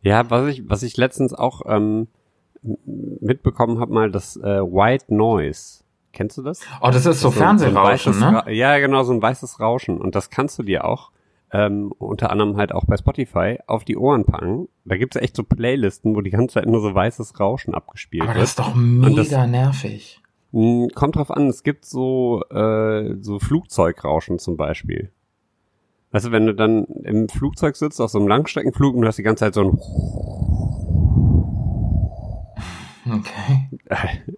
Ja, 0.01 0.29
was 0.29 0.47
ich, 0.47 0.69
was 0.69 0.83
ich 0.83 0.97
letztens 0.97 1.33
auch 1.33 1.63
ähm, 1.65 2.07
mitbekommen 2.61 3.79
habe, 3.79 3.91
mal 3.91 4.11
das 4.11 4.37
äh, 4.37 4.61
White 4.61 5.13
Noise. 5.13 5.83
Kennst 6.15 6.37
du 6.37 6.43
das? 6.43 6.61
Oh, 6.81 6.87
das 6.87 7.05
ist 7.05 7.19
so, 7.19 7.29
so 7.29 7.31
Fernsehrauschen, 7.31 8.13
so 8.13 8.31
ne? 8.31 8.43
ja, 8.47 8.79
genau, 8.79 9.03
so 9.03 9.11
ein 9.11 9.21
weißes 9.21 9.59
Rauschen. 9.59 9.99
Und 9.99 10.15
das 10.15 10.29
kannst 10.29 10.57
du 10.57 10.63
dir 10.63 10.85
auch, 10.85 11.11
ähm, 11.51 11.91
unter 11.97 12.31
anderem 12.31 12.55
halt 12.55 12.71
auch 12.71 12.85
bei 12.85 12.95
Spotify, 12.95 13.59
auf 13.67 13.83
die 13.83 13.97
Ohren 13.97 14.23
packen. 14.23 14.69
Da 14.85 14.95
gibt's 14.95 15.17
echt 15.17 15.35
so 15.35 15.43
Playlisten, 15.43 16.15
wo 16.15 16.21
die 16.21 16.29
ganze 16.29 16.53
Zeit 16.53 16.67
nur 16.67 16.79
so 16.79 16.95
weißes 16.95 17.37
Rauschen 17.37 17.75
abgespielt 17.75 18.23
Aber 18.23 18.35
wird. 18.35 18.43
das 18.43 18.51
ist 18.51 18.59
doch 18.59 18.73
mega 18.75 19.23
das, 19.23 19.47
nervig. 19.49 20.21
Mh, 20.53 20.61
hm, 20.61 20.89
kommt 20.95 21.17
drauf 21.17 21.31
an, 21.31 21.47
es 21.49 21.63
gibt 21.63 21.83
so, 21.83 22.43
äh, 22.49 23.15
so 23.19 23.39
Flugzeugrauschen 23.39 24.39
zum 24.39 24.55
Beispiel. 24.55 25.11
Weißt 26.11 26.27
du, 26.27 26.31
wenn 26.31 26.45
du 26.45 26.55
dann 26.55 26.85
im 27.03 27.27
Flugzeug 27.27 27.75
sitzt, 27.75 27.99
auf 27.99 28.09
so 28.09 28.19
einem 28.19 28.29
Langstreckenflug 28.29 28.95
und 28.95 29.01
du 29.01 29.07
hast 29.09 29.17
die 29.17 29.23
ganze 29.23 29.43
Zeit 29.43 29.53
so 29.53 29.63
ein 29.63 29.77
Okay. 33.07 33.69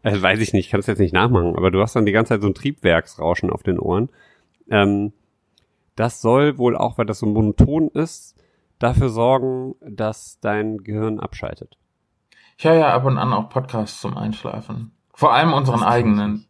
Also 0.04 0.22
weiß 0.22 0.40
ich 0.40 0.54
nicht, 0.54 0.70
kann 0.70 0.80
es 0.80 0.88
jetzt 0.88 1.00
nicht 1.00 1.14
nachmachen, 1.14 1.56
aber 1.56 1.72
du 1.72 1.82
hast 1.82 1.96
dann 1.96 2.06
die 2.06 2.12
ganze 2.12 2.30
Zeit 2.30 2.42
so 2.42 2.48
ein 2.48 2.54
Triebwerksrauschen 2.54 3.50
auf 3.50 3.64
den 3.64 3.80
Ohren. 3.80 4.10
Ähm, 4.70 5.14
das 5.96 6.22
soll 6.22 6.58
wohl 6.58 6.76
auch, 6.76 6.98
weil 6.98 7.06
das 7.06 7.20
so 7.20 7.26
monoton 7.26 7.90
ist, 7.90 8.36
dafür 8.80 9.10
sorgen, 9.10 9.76
dass 9.82 10.40
dein 10.42 10.78
Gehirn 10.80 11.20
abschaltet. 11.20 11.78
Ich 12.58 12.66
höre 12.66 12.76
ja 12.76 12.94
ab 12.94 13.06
und 13.06 13.18
an 13.18 13.34
auch 13.34 13.50
Podcasts 13.50 14.02
zum 14.02 14.18
Einschlafen. 14.18 14.92
Vor 15.14 15.34
allem 15.34 15.54
unseren 15.54 15.84
eigenen. 15.84 16.48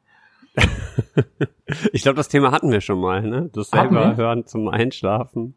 ich 1.92 2.02
glaube, 2.02 2.18
das 2.18 2.30
Thema 2.30 2.52
hatten 2.52 2.72
wir 2.72 2.82
schon 2.82 3.00
mal, 3.00 3.22
ne? 3.22 3.50
Das 3.54 3.70
selber 3.70 4.16
hören 4.16 4.46
zum 4.46 4.68
Einschlafen. 4.68 5.56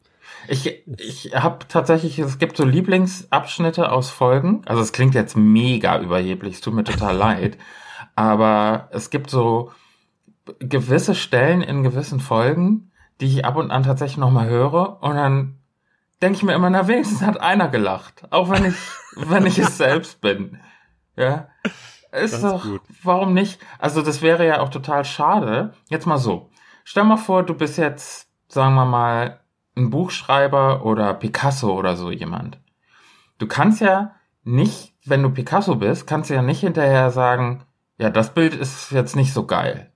Ich, 0.49 0.85
ich 0.99 1.33
habe 1.35 1.67
tatsächlich, 1.69 2.19
es 2.19 2.39
gibt 2.39 2.57
so 2.57 2.65
Lieblingsabschnitte 2.65 3.91
aus 3.91 4.11
Folgen. 4.11 4.63
Also 4.67 4.83
es 4.83 4.93
klingt 4.93 5.15
jetzt 5.15 5.37
mega 5.37 5.99
überheblich, 6.01 6.55
es 6.55 6.61
tut 6.61 6.75
mir 6.75 6.85
total 6.85 7.17
leid. 7.17 7.59
Aber 8.15 8.89
es 8.93 9.11
gibt 9.11 9.31
so 9.31 9.71
gewisse 10.59 11.15
Stellen 11.15 11.63
in 11.63 11.83
gewissen 11.83 12.21
Folgen, 12.21 12.91
die 13.21 13.27
ich 13.27 13.45
ab 13.45 13.57
und 13.57 13.71
an 13.71 13.83
tatsächlich 13.83 14.19
nochmal 14.19 14.49
höre. 14.49 15.03
Und 15.03 15.17
dann 15.17 15.59
denke 16.23 16.37
ich 16.37 16.43
mir 16.43 16.55
immer, 16.55 16.71
na 16.71 16.89
wenigstens 16.89 17.23
hat 17.23 17.41
einer 17.41 17.69
gelacht. 17.69 18.25
Auch 18.31 18.51
wenn 18.51 18.65
ich, 18.65 18.77
wenn 19.17 19.47
ich 19.47 19.59
es 19.59 19.79
selbst 19.79 20.21
bin. 20.21 20.59
Ja. 21.17 21.49
Ist 22.13 22.43
doch, 22.43 22.65
gut. 22.65 22.81
warum 23.05 23.35
nicht? 23.35 23.61
Also 23.79 24.03
das 24.03 24.21
wäre 24.21 24.47
ja 24.47 24.61
auch 24.61 24.71
total 24.71 25.05
schade. 25.05 25.75
Jetzt 25.89 26.07
mal 26.07 26.19
so. 26.19 26.51
Stell 26.85 27.05
mal 27.05 27.17
vor, 27.17 27.45
du 27.45 27.55
bist 27.55 27.79
jetzt, 27.79 28.29
sagen 28.49 28.75
wir 28.75 28.85
mal, 28.85 29.41
ein 29.77 29.91
Buchschreiber 29.91 30.85
oder 30.85 31.15
Picasso 31.15 31.73
oder 31.73 31.97
so 31.97 32.11
jemand. 32.11 32.59
Du 33.39 33.47
kannst 33.47 33.81
ja 33.81 34.15
nicht, 34.45 34.95
wenn 35.05 35.23
du 35.23 35.31
Picasso 35.31 35.77
bist, 35.77 36.07
kannst 36.07 36.31
du 36.31 36.35
ja 36.35 36.43
nicht 36.43 36.61
hinterher 36.61 37.11
sagen, 37.11 37.65
ja, 37.99 38.11
das 38.11 38.35
Bild 38.35 38.55
ist 38.55 38.91
jetzt 38.91 39.17
nicht 39.17 39.33
so 39.33 39.47
geil. 39.47 39.93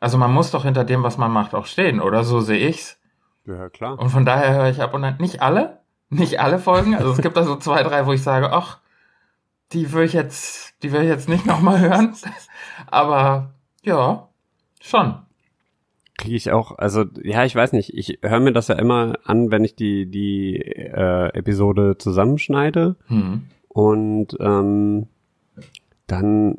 Also 0.00 0.18
man 0.18 0.32
muss 0.32 0.50
doch 0.50 0.64
hinter 0.64 0.84
dem, 0.84 1.02
was 1.02 1.16
man 1.16 1.32
macht, 1.32 1.54
auch 1.54 1.66
stehen, 1.66 2.00
oder 2.00 2.24
so 2.24 2.40
sehe 2.40 2.68
ich's. 2.68 3.00
Ja, 3.44 3.68
klar. 3.68 3.98
Und 3.98 4.10
von 4.10 4.24
daher 4.24 4.54
höre 4.54 4.68
ich 4.68 4.82
ab 4.82 4.94
und 4.94 5.04
an 5.04 5.16
nicht 5.18 5.42
alle, 5.42 5.80
nicht 6.08 6.40
alle 6.40 6.58
Folgen. 6.58 6.94
Also 6.94 7.12
es 7.12 7.22
gibt 7.22 7.36
da 7.36 7.44
so 7.44 7.56
zwei, 7.56 7.82
drei, 7.82 8.06
wo 8.06 8.12
ich 8.12 8.22
sage, 8.22 8.52
ach, 8.52 8.78
die 9.72 9.92
will 9.92 10.04
ich 10.04 10.12
jetzt, 10.12 10.82
die 10.82 10.92
will 10.92 11.02
ich 11.02 11.08
jetzt 11.08 11.28
nicht 11.28 11.46
nochmal 11.46 11.80
hören. 11.80 12.14
Aber 12.88 13.54
ja, 13.82 14.28
schon 14.80 15.25
kriege 16.18 16.36
ich 16.36 16.50
auch, 16.50 16.78
also 16.78 17.04
ja, 17.22 17.44
ich 17.44 17.54
weiß 17.54 17.72
nicht, 17.72 17.92
ich 17.94 18.18
höre 18.22 18.40
mir 18.40 18.52
das 18.52 18.68
ja 18.68 18.76
immer 18.76 19.18
an, 19.24 19.50
wenn 19.50 19.64
ich 19.64 19.76
die, 19.76 20.06
die 20.10 20.56
äh, 20.56 21.28
Episode 21.34 21.96
zusammenschneide. 21.98 22.96
Hm. 23.06 23.44
Und 23.68 24.36
ähm, 24.40 25.08
dann 26.06 26.58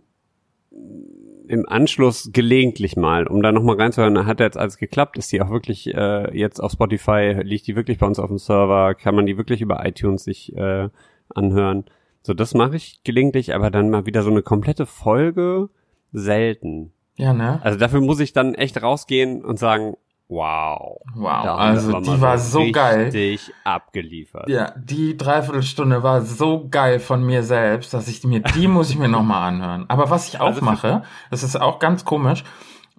im 1.47 1.67
Anschluss 1.67 2.29
gelegentlich 2.33 2.97
mal, 2.97 3.25
um 3.25 3.41
da 3.41 3.51
nochmal 3.51 3.77
reinzuhören, 3.77 4.25
hat 4.25 4.39
jetzt 4.39 4.57
alles 4.57 4.77
geklappt, 4.77 5.17
ist 5.17 5.31
die 5.31 5.41
auch 5.41 5.49
wirklich 5.49 5.93
äh, 5.93 6.37
jetzt 6.37 6.59
auf 6.59 6.73
Spotify, 6.73 7.39
liegt 7.41 7.67
die 7.67 7.75
wirklich 7.75 7.97
bei 7.97 8.05
uns 8.05 8.19
auf 8.19 8.27
dem 8.27 8.37
Server, 8.37 8.93
kann 8.95 9.15
man 9.15 9.25
die 9.25 9.37
wirklich 9.37 9.61
über 9.61 9.85
iTunes 9.85 10.25
sich 10.25 10.55
äh, 10.55 10.89
anhören. 11.33 11.85
So, 12.21 12.33
das 12.33 12.53
mache 12.53 12.75
ich 12.75 13.01
gelegentlich, 13.03 13.55
aber 13.55 13.71
dann 13.71 13.89
mal 13.89 14.05
wieder 14.05 14.23
so 14.23 14.29
eine 14.29 14.41
komplette 14.41 14.85
Folge 14.85 15.69
selten. 16.11 16.91
Ja, 17.17 17.33
ne? 17.33 17.59
Also 17.63 17.77
dafür 17.77 18.01
muss 18.01 18.19
ich 18.19 18.31
dann 18.31 18.53
echt 18.55 18.81
rausgehen 18.81 19.43
und 19.43 19.57
sagen, 19.59 19.95
wow. 20.29 20.99
Wow, 21.15 21.45
also 21.59 21.99
die 21.99 22.21
war 22.21 22.37
so 22.37 22.71
geil. 22.71 23.05
Richtig 23.05 23.51
abgeliefert. 23.63 24.47
Ja, 24.49 24.71
die 24.77 25.17
Dreiviertelstunde 25.17 26.03
war 26.03 26.21
so 26.21 26.67
geil 26.69 26.99
von 26.99 27.25
mir 27.25 27.43
selbst, 27.43 27.93
dass 27.93 28.07
ich 28.07 28.23
mir, 28.23 28.41
die 28.41 28.67
muss 28.67 28.89
ich 28.89 28.97
mir 28.97 29.07
nochmal 29.07 29.49
anhören. 29.49 29.85
Aber 29.87 30.09
was 30.09 30.27
ich 30.27 30.39
auch 30.39 30.47
Also 30.47 30.63
mache, 30.63 31.03
das 31.31 31.43
ist 31.43 31.59
auch 31.59 31.79
ganz 31.79 32.05
komisch, 32.05 32.43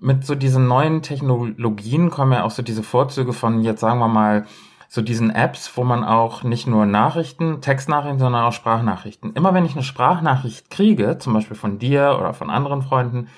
mit 0.01 0.25
so 0.25 0.35
diesen 0.35 0.67
neuen 0.67 1.03
Technologien 1.03 2.11
kommen 2.11 2.33
ja 2.33 2.45
auch 2.45 2.51
so 2.51 2.63
diese 2.63 2.83
Vorzüge 2.83 3.33
von, 3.33 3.63
jetzt 3.63 3.81
sagen 3.81 3.99
wir 3.99 4.09
mal, 4.09 4.47
so 4.89 5.03
diesen 5.03 5.31
Apps, 5.31 5.71
wo 5.77 5.85
man 5.85 6.03
auch 6.03 6.43
nicht 6.43 6.67
nur 6.67 6.87
Nachrichten, 6.87 7.61
Textnachrichten, 7.61 8.19
sondern 8.19 8.45
auch 8.45 8.53
Sprachnachrichten. 8.53 9.35
Immer 9.35 9.53
wenn 9.53 9.67
ich 9.67 9.73
eine 9.73 9.83
Sprachnachricht 9.83 10.71
kriege, 10.71 11.19
zum 11.19 11.35
Beispiel 11.35 11.57
von 11.57 11.79
dir 11.79 12.17
oder 12.19 12.33
von 12.33 12.49
anderen 12.49 12.83
Freunden, 12.83 13.29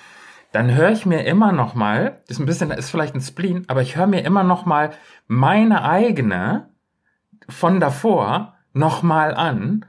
dann 0.52 0.74
höre 0.74 0.90
ich 0.90 1.06
mir 1.06 1.24
immer 1.24 1.52
noch 1.52 1.74
mal, 1.74 2.22
ist 2.28 2.40
ein 2.40 2.46
bisschen, 2.46 2.70
ist 2.70 2.90
vielleicht 2.90 3.14
ein 3.14 3.20
Spleen, 3.20 3.64
aber 3.68 3.82
ich 3.82 3.96
höre 3.96 4.06
mir 4.06 4.24
immer 4.24 4.42
noch 4.42 4.66
mal 4.66 4.90
meine 5.26 5.84
eigene 5.84 6.70
von 7.48 7.80
davor 7.80 8.54
noch 8.72 9.02
mal 9.02 9.34
an. 9.34 9.84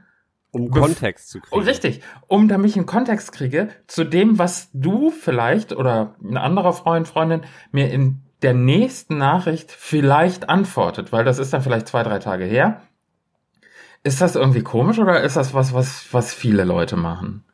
Um 0.50 0.70
Kontext 0.70 1.30
zu 1.30 1.38
Oh, 1.38 1.56
kriegen. 1.56 1.64
richtig, 1.64 2.02
um 2.28 2.46
damit 2.46 2.70
ich 2.70 2.76
einen 2.76 2.86
Kontext 2.86 3.32
kriege 3.32 3.70
zu 3.86 4.04
dem, 4.04 4.38
was 4.38 4.68
du 4.72 5.10
vielleicht 5.10 5.72
oder 5.72 6.14
ein 6.22 6.36
anderer 6.36 6.72
Freund, 6.74 7.08
Freundin 7.08 7.42
mir 7.70 7.90
in 7.90 8.22
der 8.42 8.54
nächsten 8.54 9.18
Nachricht 9.18 9.70
vielleicht 9.72 10.48
antwortet, 10.48 11.12
weil 11.12 11.24
das 11.24 11.38
ist 11.38 11.52
dann 11.52 11.62
vielleicht 11.62 11.88
zwei, 11.88 12.02
drei 12.02 12.18
Tage 12.18 12.44
her. 12.44 12.82
Ist 14.04 14.20
das 14.20 14.34
irgendwie 14.34 14.62
komisch 14.62 14.98
oder 14.98 15.22
ist 15.22 15.36
das 15.36 15.54
was, 15.54 15.72
was, 15.72 16.12
was 16.12 16.34
viele 16.34 16.64
Leute 16.64 16.96
machen? 16.96 17.44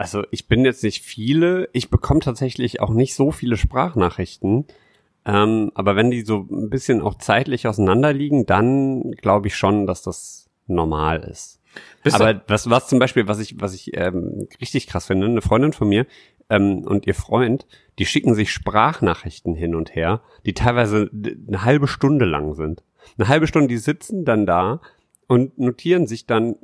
Also 0.00 0.24
ich 0.30 0.48
bin 0.48 0.64
jetzt 0.64 0.82
nicht 0.82 1.04
viele, 1.04 1.68
ich 1.74 1.90
bekomme 1.90 2.20
tatsächlich 2.20 2.80
auch 2.80 2.88
nicht 2.88 3.14
so 3.14 3.32
viele 3.32 3.58
Sprachnachrichten. 3.58 4.64
Ähm, 5.26 5.72
aber 5.74 5.94
wenn 5.94 6.10
die 6.10 6.22
so 6.22 6.46
ein 6.50 6.70
bisschen 6.70 7.02
auch 7.02 7.16
zeitlich 7.16 7.68
auseinander 7.68 8.14
liegen, 8.14 8.46
dann 8.46 9.10
glaube 9.10 9.48
ich 9.48 9.56
schon, 9.56 9.86
dass 9.86 10.00
das 10.00 10.48
normal 10.66 11.20
ist. 11.24 11.60
Bist 12.02 12.18
aber 12.18 12.40
was, 12.46 12.70
was 12.70 12.88
zum 12.88 12.98
Beispiel, 12.98 13.28
was 13.28 13.40
ich, 13.40 13.60
was 13.60 13.74
ich 13.74 13.94
ähm, 13.94 14.48
richtig 14.58 14.86
krass 14.86 15.04
finde, 15.04 15.26
eine 15.26 15.42
Freundin 15.42 15.74
von 15.74 15.90
mir 15.90 16.06
ähm, 16.48 16.78
und 16.78 17.06
ihr 17.06 17.14
Freund, 17.14 17.66
die 17.98 18.06
schicken 18.06 18.34
sich 18.34 18.50
Sprachnachrichten 18.50 19.54
hin 19.54 19.74
und 19.74 19.94
her, 19.94 20.22
die 20.46 20.54
teilweise 20.54 21.10
eine 21.12 21.62
halbe 21.62 21.88
Stunde 21.88 22.24
lang 22.24 22.54
sind. 22.54 22.82
Eine 23.18 23.28
halbe 23.28 23.46
Stunde, 23.46 23.68
die 23.68 23.76
sitzen 23.76 24.24
dann 24.24 24.46
da 24.46 24.80
und 25.26 25.58
notieren 25.58 26.06
sich 26.06 26.24
dann 26.24 26.56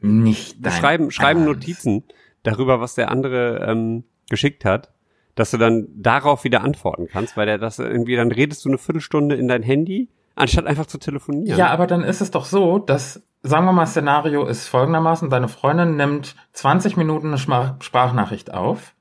nicht 0.00 0.56
schreiben, 0.68 1.12
schreiben 1.12 1.46
Ernst. 1.46 1.54
Notizen 1.54 2.04
darüber, 2.42 2.80
was 2.80 2.94
der 2.94 3.10
andere 3.10 3.66
ähm, 3.68 4.04
geschickt 4.28 4.64
hat, 4.64 4.92
dass 5.34 5.50
du 5.50 5.58
dann 5.58 5.88
darauf 5.94 6.44
wieder 6.44 6.62
antworten 6.62 7.06
kannst, 7.10 7.36
weil 7.36 7.46
der 7.46 7.58
das 7.58 7.78
irgendwie, 7.78 8.16
dann 8.16 8.32
redest 8.32 8.64
du 8.64 8.68
eine 8.68 8.78
Viertelstunde 8.78 9.34
in 9.36 9.48
dein 9.48 9.62
Handy, 9.62 10.08
anstatt 10.34 10.66
einfach 10.66 10.86
zu 10.86 10.98
telefonieren. 10.98 11.58
Ja, 11.58 11.68
aber 11.70 11.86
dann 11.86 12.02
ist 12.02 12.20
es 12.20 12.30
doch 12.30 12.44
so, 12.44 12.78
dass, 12.78 13.22
sagen 13.42 13.64
wir 13.66 13.72
mal, 13.72 13.86
Szenario 13.86 14.46
ist 14.46 14.68
folgendermaßen, 14.68 15.30
deine 15.30 15.48
Freundin 15.48 15.96
nimmt 15.96 16.34
20 16.52 16.96
Minuten 16.96 17.28
eine 17.28 17.38
Schma- 17.38 17.76
Sprachnachricht 17.80 18.52
auf, 18.52 18.94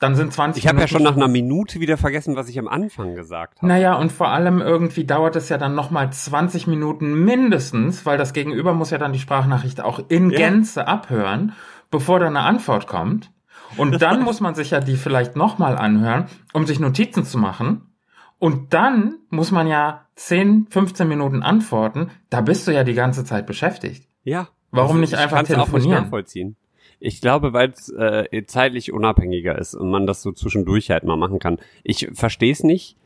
dann 0.00 0.16
sind 0.16 0.32
20 0.32 0.64
ich 0.64 0.68
habe 0.68 0.80
ja 0.80 0.88
schon 0.88 1.04
nach 1.04 1.14
einer 1.14 1.28
Minute 1.28 1.78
wieder 1.78 1.96
vergessen, 1.96 2.34
was 2.34 2.48
ich 2.48 2.58
am 2.58 2.66
Anfang 2.66 3.14
gesagt 3.14 3.58
habe. 3.58 3.68
Naja, 3.68 3.94
und 3.94 4.10
vor 4.10 4.28
allem 4.30 4.60
irgendwie 4.60 5.04
dauert 5.04 5.36
es 5.36 5.48
ja 5.48 5.58
dann 5.58 5.76
nochmal 5.76 6.12
20 6.12 6.66
Minuten 6.66 7.24
mindestens, 7.24 8.04
weil 8.04 8.18
das 8.18 8.32
Gegenüber 8.32 8.74
muss 8.74 8.90
ja 8.90 8.98
dann 8.98 9.12
die 9.12 9.20
Sprachnachricht 9.20 9.80
auch 9.80 10.00
in 10.08 10.30
Ja. 10.30 10.38
Gänze 10.38 10.88
abhören, 10.88 11.52
bevor 11.92 12.18
da 12.18 12.26
eine 12.26 12.40
Antwort 12.40 12.88
kommt. 12.88 13.30
Und 13.76 14.02
dann 14.02 14.22
muss 14.24 14.40
man 14.40 14.56
sich 14.56 14.72
ja 14.72 14.80
die 14.80 14.96
vielleicht 14.96 15.36
nochmal 15.36 15.78
anhören, 15.78 16.26
um 16.52 16.66
sich 16.66 16.80
Notizen 16.80 17.24
zu 17.24 17.38
machen. 17.38 17.92
Und 18.40 18.74
dann 18.74 19.20
muss 19.30 19.52
man 19.52 19.68
ja 19.68 20.06
10, 20.16 20.66
15 20.68 21.06
Minuten 21.06 21.44
antworten. 21.44 22.10
Da 22.28 22.40
bist 22.40 22.66
du 22.66 22.72
ja 22.72 22.82
die 22.82 22.94
ganze 22.94 23.24
Zeit 23.24 23.46
beschäftigt. 23.46 24.08
Ja. 24.24 24.48
Warum 24.72 24.98
nicht 24.98 25.12
ich 25.12 25.18
einfach 25.18 25.36
kann's 25.36 25.50
auch 25.52 25.58
nicht 25.58 25.66
telefonieren? 25.66 26.02
nachvollziehen. 26.02 26.56
Ich 26.98 27.20
glaube, 27.20 27.52
weil 27.52 27.70
es 27.70 27.88
äh, 27.88 28.44
zeitlich 28.46 28.92
unabhängiger 28.92 29.58
ist 29.58 29.74
und 29.74 29.90
man 29.90 30.06
das 30.06 30.22
so 30.22 30.32
zwischendurch 30.32 30.90
halt 30.90 31.04
mal 31.04 31.16
machen 31.16 31.38
kann. 31.38 31.58
Ich 31.84 32.08
verstehe 32.14 32.52
es 32.52 32.62
nicht. 32.62 32.96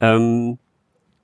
Ähm, 0.00 0.58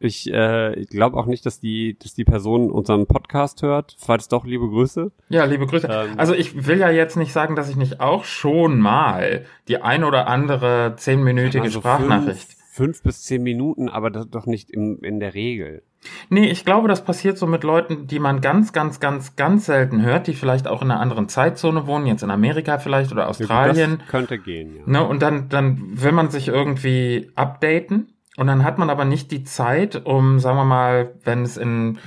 ich 0.03 0.33
äh, 0.33 0.75
ich 0.75 0.89
glaube 0.89 1.17
auch 1.17 1.27
nicht, 1.27 1.47
dass 1.47 1.61
die, 1.61 1.99
dass 1.99 2.15
die 2.15 2.25
Person 2.25 2.71
unseren 2.71 3.07
Podcast 3.07 3.63
hört. 3.63 3.97
Falls 3.99 4.29
doch, 4.29 4.45
liebe 4.45 4.69
Grüße. 4.69 5.13
Ja, 5.29 5.45
liebe 5.45 5.67
Grüße. 5.67 5.89
Ähm. 5.91 6.19
also 6.19 6.35
ich 6.35 6.67
will 6.67 6.79
ja 6.79 6.91
jetzt 6.91 7.17
nicht 7.17 7.33
sagen, 7.33 7.57
dass 7.57 7.69
ich 7.69 7.77
nicht 7.77 8.01
auch 8.01 8.25
schon 8.25 8.81
mal 8.81 9.45
die 9.69 9.81
ein 9.81 10.05
oder 10.05 10.27
andere 10.29 10.95
zehnminütige 10.97 11.65
Also 11.65 11.81
Sprachnachricht. 11.81 12.53
Fünf, 12.53 12.73
fünf 12.73 13.03
bis 13.03 13.23
zehn 13.23 13.43
Minuten, 13.43 13.89
aber 13.89 14.11
das 14.11 14.29
doch 14.29 14.47
nicht 14.47 14.71
im, 14.71 14.99
in 15.03 15.21
der 15.21 15.35
Regel. 15.35 15.83
Nee, 16.31 16.51
ich 16.51 16.65
glaube, 16.65 16.89
das 16.89 17.05
passiert 17.05 17.39
so 17.39 17.47
mit 17.47 17.63
Leuten, 17.63 18.07
die 18.07 18.19
man 18.19 18.41
ganz, 18.41 18.73
ganz, 18.73 18.99
ganz, 18.99 19.37
ganz 19.37 19.67
selten 19.67 20.03
hört, 20.03 20.27
die 20.27 20.35
vielleicht 20.35 20.67
auch 20.67 20.83
in 20.83 20.91
einer 20.91 21.01
anderen 21.01 21.29
Zeitzone 21.29 21.87
wohnen, 21.87 22.07
jetzt 22.07 22.23
in 22.23 22.31
Amerika 22.31 22.79
vielleicht 22.79 23.13
oder 23.13 23.29
Australien. 23.29 23.99
Das 23.99 24.09
könnte 24.09 24.39
gehen, 24.39 24.77
ja. 24.77 24.83
Ne, 24.87 25.07
und 25.07 25.23
dann, 25.23 25.49
dann 25.49 25.81
will 26.03 26.13
man 26.13 26.31
sich 26.31 26.49
irgendwie 26.49 27.31
updaten 27.35 28.12
und 28.37 28.47
dann 28.47 28.65
hat 28.65 28.79
man 28.79 28.91
aber 28.91 29.05
nicht 29.05 29.31
die 29.31 29.45
Zeit, 29.45 30.07
um, 30.07 30.39
sagen 30.41 30.57
wir 30.57 30.65
mal, 30.65 31.15
wenn 31.25 31.43
es 31.43 31.57
in 31.57 31.99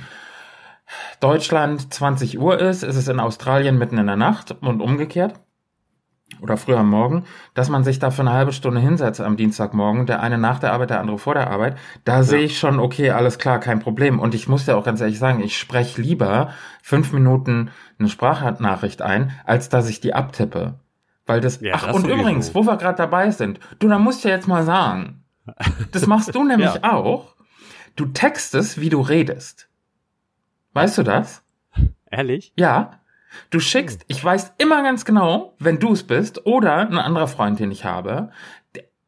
Deutschland 1.20 1.92
20 1.92 2.38
Uhr 2.38 2.58
ist, 2.60 2.82
ist 2.82 2.96
es 2.96 3.08
in 3.08 3.20
Australien 3.20 3.78
mitten 3.78 3.98
in 3.98 4.06
der 4.06 4.16
Nacht 4.16 4.56
und 4.60 4.80
umgekehrt. 4.80 5.34
Oder 6.40 6.56
früh 6.56 6.74
am 6.74 6.90
Morgen, 6.90 7.24
dass 7.54 7.68
man 7.68 7.84
sich 7.84 8.00
da 8.00 8.10
für 8.10 8.22
eine 8.22 8.32
halbe 8.32 8.52
Stunde 8.52 8.80
hinsetzt 8.80 9.20
am 9.20 9.36
Dienstagmorgen, 9.36 10.06
der 10.06 10.20
eine 10.20 10.38
nach 10.38 10.58
der 10.58 10.72
Arbeit, 10.72 10.90
der 10.90 11.00
andere 11.00 11.18
vor 11.18 11.34
der 11.34 11.48
Arbeit. 11.50 11.78
Da 12.04 12.24
sehe 12.24 12.40
ich 12.40 12.58
schon, 12.58 12.80
okay, 12.80 13.10
alles 13.10 13.38
klar, 13.38 13.60
kein 13.60 13.78
Problem. 13.78 14.18
Und 14.18 14.34
ich 14.34 14.48
muss 14.48 14.66
dir 14.66 14.76
auch 14.76 14.84
ganz 14.84 15.00
ehrlich 15.00 15.20
sagen, 15.20 15.40
ich 15.40 15.56
spreche 15.56 16.02
lieber 16.02 16.50
fünf 16.82 17.12
Minuten 17.12 17.70
eine 17.98 18.08
Sprachnachricht 18.08 19.02
ein, 19.02 19.30
als 19.44 19.68
dass 19.68 19.88
ich 19.88 20.00
die 20.00 20.14
abtippe. 20.14 20.74
Weil 21.26 21.40
das, 21.40 21.60
Ja, 21.60 21.74
ach, 21.76 21.86
das 21.86 21.96
und 21.96 22.06
übrigens, 22.06 22.54
wo 22.54 22.64
wir 22.64 22.76
gerade 22.76 22.98
dabei 22.98 23.30
sind, 23.30 23.60
du, 23.78 23.88
da 23.88 23.98
musst 23.98 24.24
du 24.24 24.28
jetzt 24.28 24.48
mal 24.48 24.64
sagen, 24.64 25.22
das 25.92 26.06
machst 26.06 26.34
du 26.34 26.44
nämlich 26.44 26.74
Ja. 26.74 26.92
auch. 26.92 27.34
Du 27.96 28.06
textest, 28.06 28.80
wie 28.80 28.88
du 28.90 29.00
redest. 29.00 29.68
Weißt 30.74 30.98
du 30.98 31.02
das? 31.02 31.42
Ehrlich? 32.10 32.52
Ja. 32.56 33.00
Du 33.50 33.60
schickst, 33.60 34.04
ich 34.08 34.22
weiß 34.22 34.52
immer 34.58 34.82
ganz 34.82 35.04
genau, 35.04 35.54
wenn 35.58 35.78
du 35.78 35.92
es 35.92 36.02
bist 36.04 36.46
oder 36.46 36.76
ein 36.78 36.98
anderer 36.98 37.28
Freund, 37.28 37.58
den 37.58 37.70
ich 37.70 37.84
habe. 37.84 38.30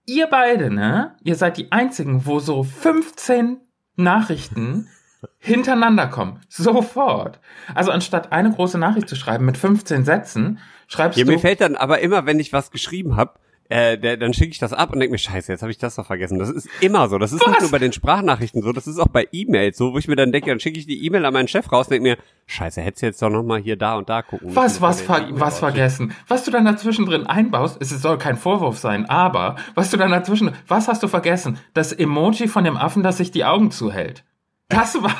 Ihr 0.07 0.27
beide, 0.27 0.71
ne? 0.71 1.15
Ihr 1.23 1.35
seid 1.37 1.57
die 1.59 1.71
einzigen, 1.73 2.25
wo 2.27 2.39
so 2.41 2.63
15 2.63 3.59
Nachrichten 3.97 4.89
hintereinander 5.39 6.07
kommen. 6.07 6.41
Sofort. 6.49 7.41
Also 7.75 7.91
anstatt 7.91 8.33
eine 8.33 8.51
große 8.53 8.79
Nachricht 8.79 9.09
zu 9.09 9.17
schreiben 9.17 9.45
mit 9.45 9.59
15 9.59 10.05
Sätzen, 10.05 10.59
schreibst 10.87 11.19
Ja, 11.19 11.25
du. 11.25 11.33
mir 11.33 11.39
fällt 11.39 11.61
dann 11.61 11.77
aber 11.77 12.01
immer, 12.01 12.25
wenn 12.27 12.41
ich 12.41 12.53
was 12.53 12.71
geschrieben 12.71 13.17
habe, 13.17 13.35
äh, 13.69 13.99
der, 13.99 14.17
dann 14.17 14.33
schicke 14.33 14.51
ich 14.51 14.59
das 14.59 14.73
ab 14.73 14.93
und 14.93 15.01
denke 15.01 15.13
mir, 15.13 15.19
scheiße, 15.19 15.53
jetzt 15.53 15.63
habe 15.63 15.71
ich 15.71 15.79
das 15.79 15.97
doch 15.97 16.07
vergessen. 16.07 16.39
Das 16.39 16.49
ist 16.49 16.69
immer 16.81 17.09
so. 17.09 17.19
Das 17.19 17.33
ist 17.33 17.47
nicht 17.47 17.57
Was? 17.57 17.63
nur 17.63 17.71
bei 17.71 17.79
den 17.79 17.93
Sprachnachrichten 17.93 18.63
so, 18.63 18.73
das 18.73 18.87
ist 18.87 18.99
auch 18.99 19.09
bei 19.09 19.29
E-Mails 19.31 19.77
so, 19.77 19.93
wo 19.93 19.99
ich 19.99 20.09
mir 20.09 20.17
dann 20.17 20.33
denke, 20.33 20.51
dann 20.51 20.61
schicke 20.61 20.79
ich 20.79 20.87
die 20.87 21.05
E-Mail 21.05 21.25
an 21.27 21.35
meinen 21.35 21.49
Chef 21.49 21.71
raus 21.71 21.87
und 21.87 21.93
denke 21.93 22.09
mir, 22.09 22.17
scheiße, 22.47 22.81
hättest 22.81 23.03
du 23.03 23.07
jetzt 23.07 23.23
doch 23.23 23.31
noch 23.31 23.43
mal 23.43 23.61
hier, 23.61 23.77
da 23.77 23.97
und 23.97 24.09
da 24.09 24.23
gucken. 24.23 24.55
Was, 24.55 24.81
was, 24.81 25.03
ver 25.03 25.29
was 25.33 25.59
vergessen? 25.59 26.13
Was 26.27 26.45
du 26.45 26.51
dann 26.51 26.65
dazwischen 26.65 27.07
drin 27.07 27.27
einbaust, 27.27 27.77
es 27.81 27.91
soll 27.91 28.19
kein 28.19 28.37
Vorwurf 28.37 28.79
sein, 28.79 29.09
aber 29.09 29.57
was 29.75 29.91
du 29.91 29.97
dann 29.97 30.11
dazwischen, 30.11 30.53
was 30.67 30.89
hast 30.89 31.03
du 31.03 31.09
vergessen? 31.09 31.59
Das 31.75 31.93
Emoji 31.93 32.49
von 32.49 32.65
dem 32.65 32.77
Affen, 32.77 33.03
das 33.03 33.19
sich 33.19 33.31
die 33.31 33.45
Augen 33.45 33.71
zuhält. 33.71 34.25
Das 34.69 35.03
war, 35.03 35.15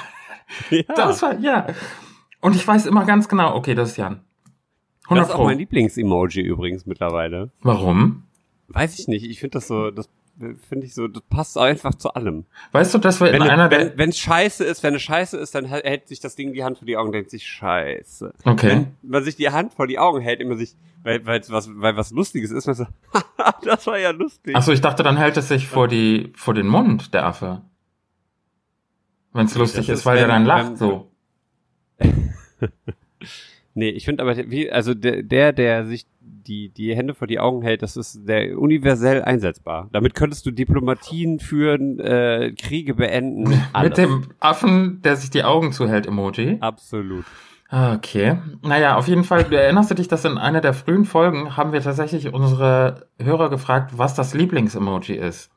Ja, 0.71 0.83
das 0.95 1.23
war, 1.23 1.39
ja. 1.39 1.67
Und 2.41 2.55
ich 2.57 2.67
weiß 2.67 2.87
immer 2.87 3.05
ganz 3.05 3.29
genau, 3.29 3.55
okay, 3.55 3.75
das 3.75 3.91
ist 3.91 3.97
Jan. 3.97 4.21
100 5.05 5.23
das 5.23 5.29
ist 5.29 5.35
auch 5.35 5.45
mein 5.45 5.59
Lieblings-Emoji 5.59 6.43
übrigens 6.43 6.87
mittlerweile. 6.87 7.51
Warum? 7.63 8.25
Weiß 8.69 8.99
ich 8.99 9.09
nicht, 9.09 9.25
ich 9.25 9.41
finde 9.41 9.55
das 9.55 9.67
so, 9.69 9.91
das 9.91 10.09
finde 10.69 10.87
ich 10.87 10.95
so, 10.95 11.09
das 11.09 11.23
passt 11.31 11.59
einfach 11.59 11.95
zu 11.97 12.15
allem. 12.15 12.45
Weißt 12.71 12.95
du, 12.95 12.99
dass 12.99 13.21
wir 13.21 13.33
Wenn 13.33 13.43
in 13.43 13.49
einer 13.51 13.71
wenn 13.73 13.89
der, 13.89 13.99
wenn's 13.99 14.19
scheiße 14.19 14.63
ist, 14.65 14.83
wenn 14.85 14.95
es 14.95 15.03
scheiße 15.03 15.37
ist, 15.37 15.55
dann 15.55 15.65
hält- 15.65 16.07
sich 16.07 16.21
das 16.21 16.37
Ding 16.37 16.53
die 16.53 16.63
Hand 16.63 16.79
vor 16.79 16.87
die 16.87 16.97
Augen 16.97 17.09
und 17.09 17.13
denkt 17.13 17.31
sich 17.31 17.45
scheiße. 17.47 18.33
okay. 18.45 18.87
Wenn 19.03 19.11
man 19.11 19.25
sich 19.25 19.35
die 19.37 19.51
Hand 19.51 19.73
vor 19.75 19.87
die 19.89 19.99
Augen 19.99 20.21
hält, 20.21 20.41
immer 20.41 20.57
sich, 20.57 20.77
weil, 21.03 21.27
weil, 21.27 21.43
was, 21.49 21.69
weil 21.81 21.97
was 21.97 22.13
Lustiges 22.13 22.51
ist, 22.53 22.67
man 22.67 22.77
so, 22.77 22.87
das 23.65 23.87
war 23.89 23.99
ja 23.99 24.11
lustig. 24.11 24.55
Ach 24.57 24.63
so, 24.63 24.71
ich 24.71 24.81
dachte, 24.81 25.03
dann 25.03 25.17
hält 25.17 25.37
es 25.37 25.49
sich 25.49 25.67
vor 25.67 25.89
die, 25.89 26.33
vor 26.37 26.55
den 26.55 26.69
Mund, 26.69 27.13
der 27.15 27.25
Affe. 27.27 27.63
Wenn 29.33 29.47
es 29.47 29.55
lustig 29.57 29.89
ist, 29.89 30.01
ist, 30.01 30.07
weil 30.07 30.17
der 30.19 30.29
wenn- 30.29 30.45
dann 30.45 30.45
lacht, 30.45 30.67
wenn- 30.71 30.77
so. 30.77 31.11
Nee, 33.79 33.91
ich 33.91 34.05
finde 34.05 34.25
aber, 34.25 34.37
wie, 34.51 34.73
also 34.73 34.93
der, 34.93 35.23
der, 35.23 35.53
der 35.53 35.87
sich 35.87 36.05
die, 36.21 36.71
die 36.71 36.97
Hände 36.97 37.15
vor 37.15 37.29
die 37.29 37.39
Augen 37.39 37.63
hält, 37.63 37.83
das 37.83 37.97
ist 37.97 38.27
der 38.27 38.59
universell 38.59 39.23
einsetzbar. 39.23 39.89
Damit 39.93 40.17
könntest 40.17 40.45
du 40.47 40.51
Diplomatien 40.51 41.39
führen, 41.39 42.01
äh, 42.01 42.53
Kriege 42.61 42.95
beenden. 42.95 43.63
Alles. 43.73 43.91
Mit 43.91 43.99
dem 43.99 44.27
Affen, 44.41 45.01
der 45.03 45.15
sich 45.15 45.31
die 45.31 45.45
Augen 45.45 45.71
zuhält, 45.71 46.09
Emoji. 46.09 46.57
Absolut. 46.59 47.25
Okay. 47.71 48.39
Naja, 48.63 48.97
auf 48.97 49.07
jeden 49.07 49.23
Fall, 49.23 49.45
du 49.45 49.57
erinnerst 49.57 49.93
du 49.93 49.95
dich, 49.95 50.09
dass 50.09 50.25
in 50.25 50.39
einer 50.39 50.61
der 50.61 50.75
frühen 50.75 51.05
Folgen 51.05 51.57
haben 51.57 51.73
wir 51.73 51.81
tatsächlich 51.81 52.33
unsere 52.33 53.07
Hörer 53.23 53.49
gefragt, 53.49 53.93
was 53.97 54.15
das 54.15 54.35
Lieblings-Emoji 54.35 55.15
ist. 55.15 55.51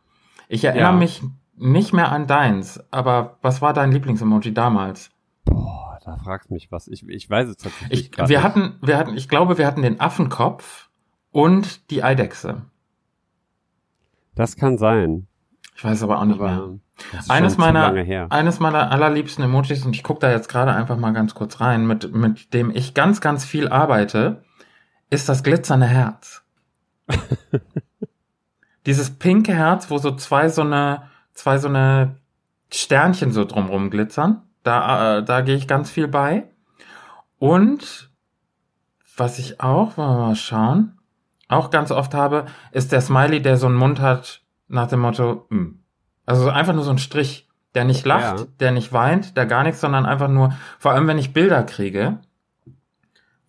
Ich 0.47 0.63
erinnere 0.63 0.91
Ja. 0.91 0.97
mich 0.97 1.23
nicht 1.57 1.91
mehr 1.91 2.11
an 2.11 2.27
deins, 2.27 2.83
aber 2.91 3.37
was 3.41 3.63
war 3.63 3.73
dein 3.73 3.91
Lieblings-Emoji 3.91 4.53
damals? 4.53 5.09
Boah, 5.45 5.90
da 6.03 6.17
fragst 6.17 6.51
mich 6.51 6.71
was. 6.71 6.87
Ich, 6.87 7.07
ich 7.07 7.29
weiß 7.29 7.49
es 7.49 7.57
tatsächlich 7.57 8.11
Ich, 8.11 8.17
wir 8.17 8.27
nicht. 8.27 8.43
hatten, 8.43 8.79
wir 8.81 8.97
hatten, 8.97 9.15
ich 9.15 9.29
glaube, 9.29 9.57
wir 9.57 9.67
hatten 9.67 9.81
den 9.81 9.99
Affenkopf 9.99 10.89
und 11.31 11.89
die 11.91 12.03
Eidechse. 12.03 12.63
Das 14.35 14.55
kann 14.55 14.77
sein. 14.77 15.27
Ich 15.75 15.83
weiß 15.83 16.03
aber 16.03 16.19
auch 16.19 16.25
nicht 16.25 16.39
mehr. 16.39 16.49
Aber 16.49 16.79
ist 17.17 17.29
Eines 17.29 17.57
meiner, 17.57 17.93
eines 18.31 18.59
meiner 18.59 18.91
allerliebsten 18.91 19.43
Emojis, 19.43 19.85
und 19.85 19.95
ich 19.95 20.03
gucke 20.03 20.19
da 20.19 20.31
jetzt 20.31 20.49
gerade 20.49 20.73
einfach 20.73 20.97
mal 20.97 21.11
ganz 21.11 21.33
kurz 21.33 21.59
rein, 21.59 21.87
mit, 21.87 22.13
mit 22.13 22.53
dem 22.53 22.71
ich 22.71 22.93
ganz, 22.93 23.21
ganz 23.21 23.45
viel 23.45 23.67
arbeite, 23.67 24.43
ist 25.09 25.29
das 25.29 25.43
glitzernde 25.43 25.87
Herz. 25.87 26.43
Dieses 28.85 29.11
pinke 29.11 29.53
Herz, 29.53 29.89
wo 29.89 29.97
so 29.97 30.15
zwei 30.15 30.49
so 30.49 30.61
eine, 30.61 31.09
zwei 31.33 31.57
so 31.57 31.67
eine 31.67 32.17
Sternchen 32.71 33.31
so 33.31 33.45
drumrum 33.45 33.89
glitzern. 33.89 34.43
Da, 34.63 35.17
äh, 35.17 35.23
da 35.23 35.41
gehe 35.41 35.55
ich 35.55 35.67
ganz 35.67 35.89
viel 35.89 36.07
bei. 36.07 36.47
Und 37.39 38.09
was 39.17 39.39
ich 39.39 39.59
auch, 39.61 39.97
wollen 39.97 40.09
wir 40.17 40.27
mal 40.27 40.35
schauen, 40.35 40.99
auch 41.47 41.69
ganz 41.69 41.91
oft 41.91 42.13
habe, 42.13 42.45
ist 42.71 42.91
der 42.91 43.01
Smiley, 43.01 43.41
der 43.41 43.57
so 43.57 43.67
einen 43.67 43.75
Mund 43.75 43.99
hat, 43.99 44.41
nach 44.67 44.87
dem 44.87 45.01
Motto, 45.01 45.47
mm. 45.49 45.79
also 46.25 46.49
einfach 46.49 46.73
nur 46.73 46.83
so 46.83 46.91
ein 46.91 46.97
Strich, 46.97 47.49
der 47.75 47.83
nicht 47.83 48.05
lacht, 48.05 48.39
Ja. 48.39 48.45
der 48.59 48.71
nicht 48.71 48.93
weint, 48.93 49.35
der 49.35 49.45
gar 49.45 49.63
nichts, 49.63 49.81
sondern 49.81 50.05
einfach 50.05 50.29
nur, 50.29 50.53
vor 50.79 50.91
allem 50.91 51.07
wenn 51.07 51.17
ich 51.17 51.33
Bilder 51.33 51.63
kriege, 51.63 52.19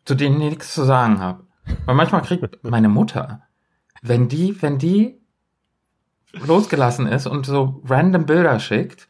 zu 0.05 0.15
denen 0.15 0.41
ich 0.41 0.49
nichts 0.51 0.75
zu 0.75 0.83
sagen 0.85 1.21
habe. 1.21 1.45
Weil 1.85 1.95
manchmal 1.95 2.23
kriegt 2.23 2.65
meine 2.69 2.89
Mutter, 2.89 3.43
wenn 4.03 4.29
die, 4.29 4.61
wenn 4.63 4.79
die 4.79 5.21
losgelassen 6.33 7.07
ist 7.07 7.27
und 7.27 7.47
so 7.47 7.83
random 7.85 8.27
Bilder 8.27 8.59
schickt, 8.59 9.07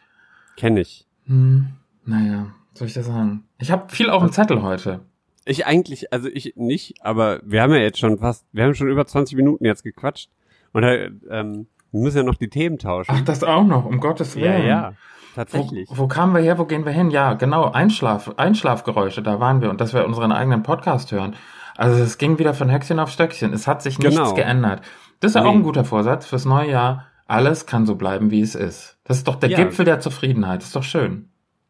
Kenn 0.57 0.77
ich. 0.77 1.07
hm, 1.25 1.69
naja, 2.05 2.47
soll 2.75 2.89
ich 2.89 2.95
das 2.95 3.07
sagen? 3.07 3.45
Ich 3.59 3.71
habe 3.71 3.89
viel 3.93 4.11
auf 4.11 4.23
dem 4.23 4.33
Zettel 4.33 4.63
heute. 4.63 5.01
Ich 5.45 5.67
eigentlich, 5.67 6.13
also 6.13 6.29
ich 6.29 6.55
nicht, 6.57 6.95
aber 7.05 7.41
wir 7.45 7.63
haben 7.63 7.73
ja 7.73 7.79
jetzt 7.79 7.99
schon 7.99 8.19
fast, 8.19 8.47
wir 8.53 8.65
haben 8.65 8.75
schon 8.75 8.89
über 8.89 9.07
20 9.07 9.37
Minuten 9.37 9.65
jetzt 9.65 9.83
gequatscht. 9.83 10.31
Und 10.73 10.83
da, 10.83 10.93
ähm, 11.31 11.67
müssen 11.91 12.19
ja 12.19 12.23
noch 12.23 12.37
die 12.37 12.49
Themen 12.49 12.79
tauschen. 12.79 13.13
Ach, 13.15 13.21
das 13.23 13.45
auch 13.45 13.65
noch, 13.65 13.85
um 13.85 14.01
Gottes 14.01 14.35
ja, 14.35 14.43
Willen. 14.43 14.67
ja, 14.67 14.91
Wo, 14.93 15.35
tatsächlich. 15.35 15.89
wo 15.93 16.07
kamen 16.09 16.35
wir 16.35 16.41
her, 16.41 16.59
wo 16.59 16.65
gehen 16.65 16.85
wir 16.87 16.93
hin? 16.93 17.11
Ja, 17.11 17.35
genau, 17.35 17.71
Einschlaf, 17.71 18.33
Einschlafgeräusche, 18.39 19.21
da 19.23 19.41
waren 19.41 19.61
wir 19.61 19.69
und 19.69 19.81
dass 19.81 19.93
wir 19.93 20.07
unseren 20.07 20.33
eigenen 20.33 20.63
Podcast 20.63 21.13
hören. 21.13 21.37
Also 21.77 22.03
es 22.03 22.17
ging 22.19 22.39
wieder 22.39 22.55
von 22.55 22.71
Höchstchen 22.71 22.99
auf 22.99 23.11
Stöckchen. 23.11 23.53
Es 23.53 23.67
hat 23.67 23.83
sich 23.83 23.99
nichts 23.99 24.15
Genau. 24.17 24.35
geändert. 24.35 24.81
Das 25.21 25.33
ist 25.33 25.35
ja 25.35 25.43
Nee. 25.43 25.49
auch 25.49 25.53
ein 25.55 25.63
guter 25.63 25.85
Vorsatz 25.85 26.27
fürs 26.27 26.45
neue 26.45 26.71
Jahr. 26.71 27.07
Alles 27.27 27.67
kann 27.67 27.85
so 27.87 27.97
bleiben, 27.97 28.31
wie 28.31 28.41
es 28.43 28.55
ist. 28.55 28.99
Das 29.05 29.19
ist 29.19 29.27
doch 29.29 29.37
der 29.37 29.51
Ja. 29.51 29.59
Gipfel 29.59 29.85
der 29.85 30.01
Zufriedenheit. 30.01 30.61
Das 30.61 30.67
ist 30.69 30.77
doch 30.77 30.83
schön. 30.83 31.29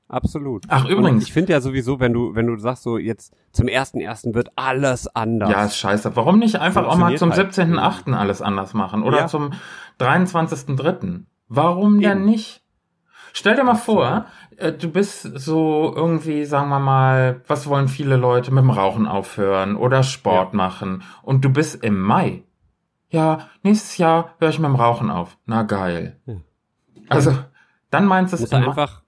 Absolut. 0.08 0.64
Ach, 0.68 0.84
Und 0.84 0.90
übrigens. 0.90 1.24
ich 1.24 1.32
finde 1.32 1.52
ja 1.52 1.60
sowieso, 1.62 1.98
wenn 1.98 2.12
du, 2.12 2.34
wenn 2.34 2.46
du 2.46 2.58
sagst 2.58 2.82
so, 2.82 2.98
jetzt 2.98 3.34
zum 3.52 3.66
ersten 3.68 3.98
ersten 4.00 4.34
wird 4.34 4.50
alles 4.56 5.06
anders. 5.14 5.50
Ja, 5.50 5.64
ist 5.64 5.76
scheiße. 5.78 6.14
Warum 6.16 6.38
nicht 6.38 6.56
einfach 6.56 6.86
auch 6.86 6.96
mal 6.98 7.16
zum 7.16 7.32
halt. 7.32 7.52
17.8. 7.54 8.12
alles 8.14 8.42
anders 8.42 8.74
machen? 8.74 9.02
Oder 9.02 9.20
Ja. 9.20 9.26
zum 9.26 9.52
23.3.? 9.98 11.24
Warum 11.48 12.00
denn 12.00 12.18
Eben. 12.18 12.24
nicht? 12.26 12.62
Stell 13.34 13.56
dir 13.56 13.64
mal 13.64 13.74
vor, 13.74 14.26
äh, 14.58 14.72
du 14.72 14.88
bist 14.90 15.22
so 15.22 15.92
irgendwie, 15.96 16.44
sagen 16.44 16.68
wir 16.68 16.78
mal, 16.80 17.40
was 17.46 17.66
wollen 17.66 17.88
viele 17.88 18.16
Leute 18.16 18.52
mit 18.52 18.62
dem 18.62 18.70
Rauchen 18.70 19.06
aufhören 19.06 19.76
oder 19.76 20.02
Sport 20.02 20.52
machen 20.52 21.02
und 21.22 21.42
du 21.44 21.48
bist 21.50 21.82
im 21.82 21.98
Mai. 22.00 22.42
Ja, 23.08 23.48
nächstes 23.62 23.96
Jahr 23.98 24.34
höre 24.38 24.50
ich 24.50 24.58
mit 24.58 24.68
dem 24.68 24.74
Rauchen 24.76 25.10
auf. 25.10 25.38
Na 25.46 25.62
geil. 25.62 26.20
Ja. 26.26 26.34
Also, 27.08 27.34
dann 27.90 28.06
meinst 28.06 28.32
du 28.32 28.42
es 28.42 28.52
einfach, 28.52 29.01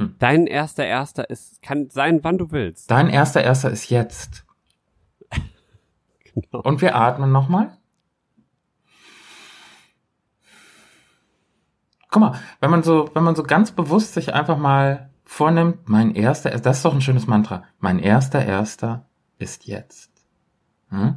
Hm. 0.00 0.16
dein 0.18 0.46
erster 0.46 0.86
erster 0.86 1.28
ist, 1.28 1.60
kann 1.60 1.90
sein, 1.90 2.20
wann 2.24 2.38
du 2.38 2.50
willst. 2.52 2.90
Dein 2.90 3.10
erster 3.10 3.44
erster 3.44 3.70
ist 3.70 3.90
jetzt. 3.90 4.46
Genau. 6.32 6.62
Und 6.62 6.80
wir 6.80 6.94
atmen 6.94 7.32
nochmal. 7.32 7.76
Guck 12.08 12.20
mal, 12.20 12.40
wenn 12.60 12.70
man 12.70 12.84
so, 12.84 13.10
wenn 13.14 13.24
man 13.24 13.34
so 13.34 13.42
ganz 13.42 13.72
bewusst 13.72 14.14
sich 14.14 14.32
einfach 14.32 14.56
mal 14.56 15.10
vornimmt, 15.24 15.88
mein 15.88 16.14
erster, 16.14 16.50
das 16.50 16.76
ist 16.76 16.84
doch 16.84 16.94
ein 16.94 17.00
schönes 17.00 17.26
Mantra. 17.26 17.64
Mein 17.80 17.98
erster 17.98 18.44
erster 18.44 19.06
ist 19.38 19.66
jetzt. 19.66 20.12
Hm? 20.90 21.16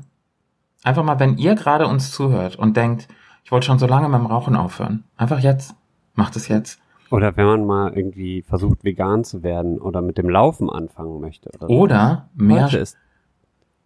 Einfach 0.83 1.03
mal, 1.03 1.19
wenn 1.19 1.37
ihr 1.37 1.53
gerade 1.53 1.85
uns 1.85 2.11
zuhört 2.11 2.55
und 2.55 2.75
denkt, 2.75 3.07
ich 3.43 3.51
wollte 3.51 3.67
schon 3.67 3.77
so 3.77 3.85
lange 3.85 4.09
mit 4.09 4.19
dem 4.19 4.25
Rauchen 4.25 4.55
aufhören. 4.55 5.03
Einfach 5.15 5.39
jetzt. 5.39 5.75
Macht 6.15 6.35
es 6.35 6.47
jetzt. 6.47 6.79
Oder 7.13 7.37
wenn 7.37 7.45
man 7.45 7.65
mal 7.65 7.93
irgendwie 7.95 8.41
versucht, 8.41 8.83
vegan 8.83 9.23
zu 9.23 9.43
werden 9.43 9.79
oder 9.79 10.01
mit 10.01 10.17
dem 10.17 10.29
Laufen 10.29 10.69
anfangen 10.69 11.19
möchte. 11.21 11.49
Oder, 11.55 11.67
so. 11.67 11.73
Oder 11.73 12.29
mehr, 12.35 12.65
Heute 12.65 12.77
ist 12.79 12.97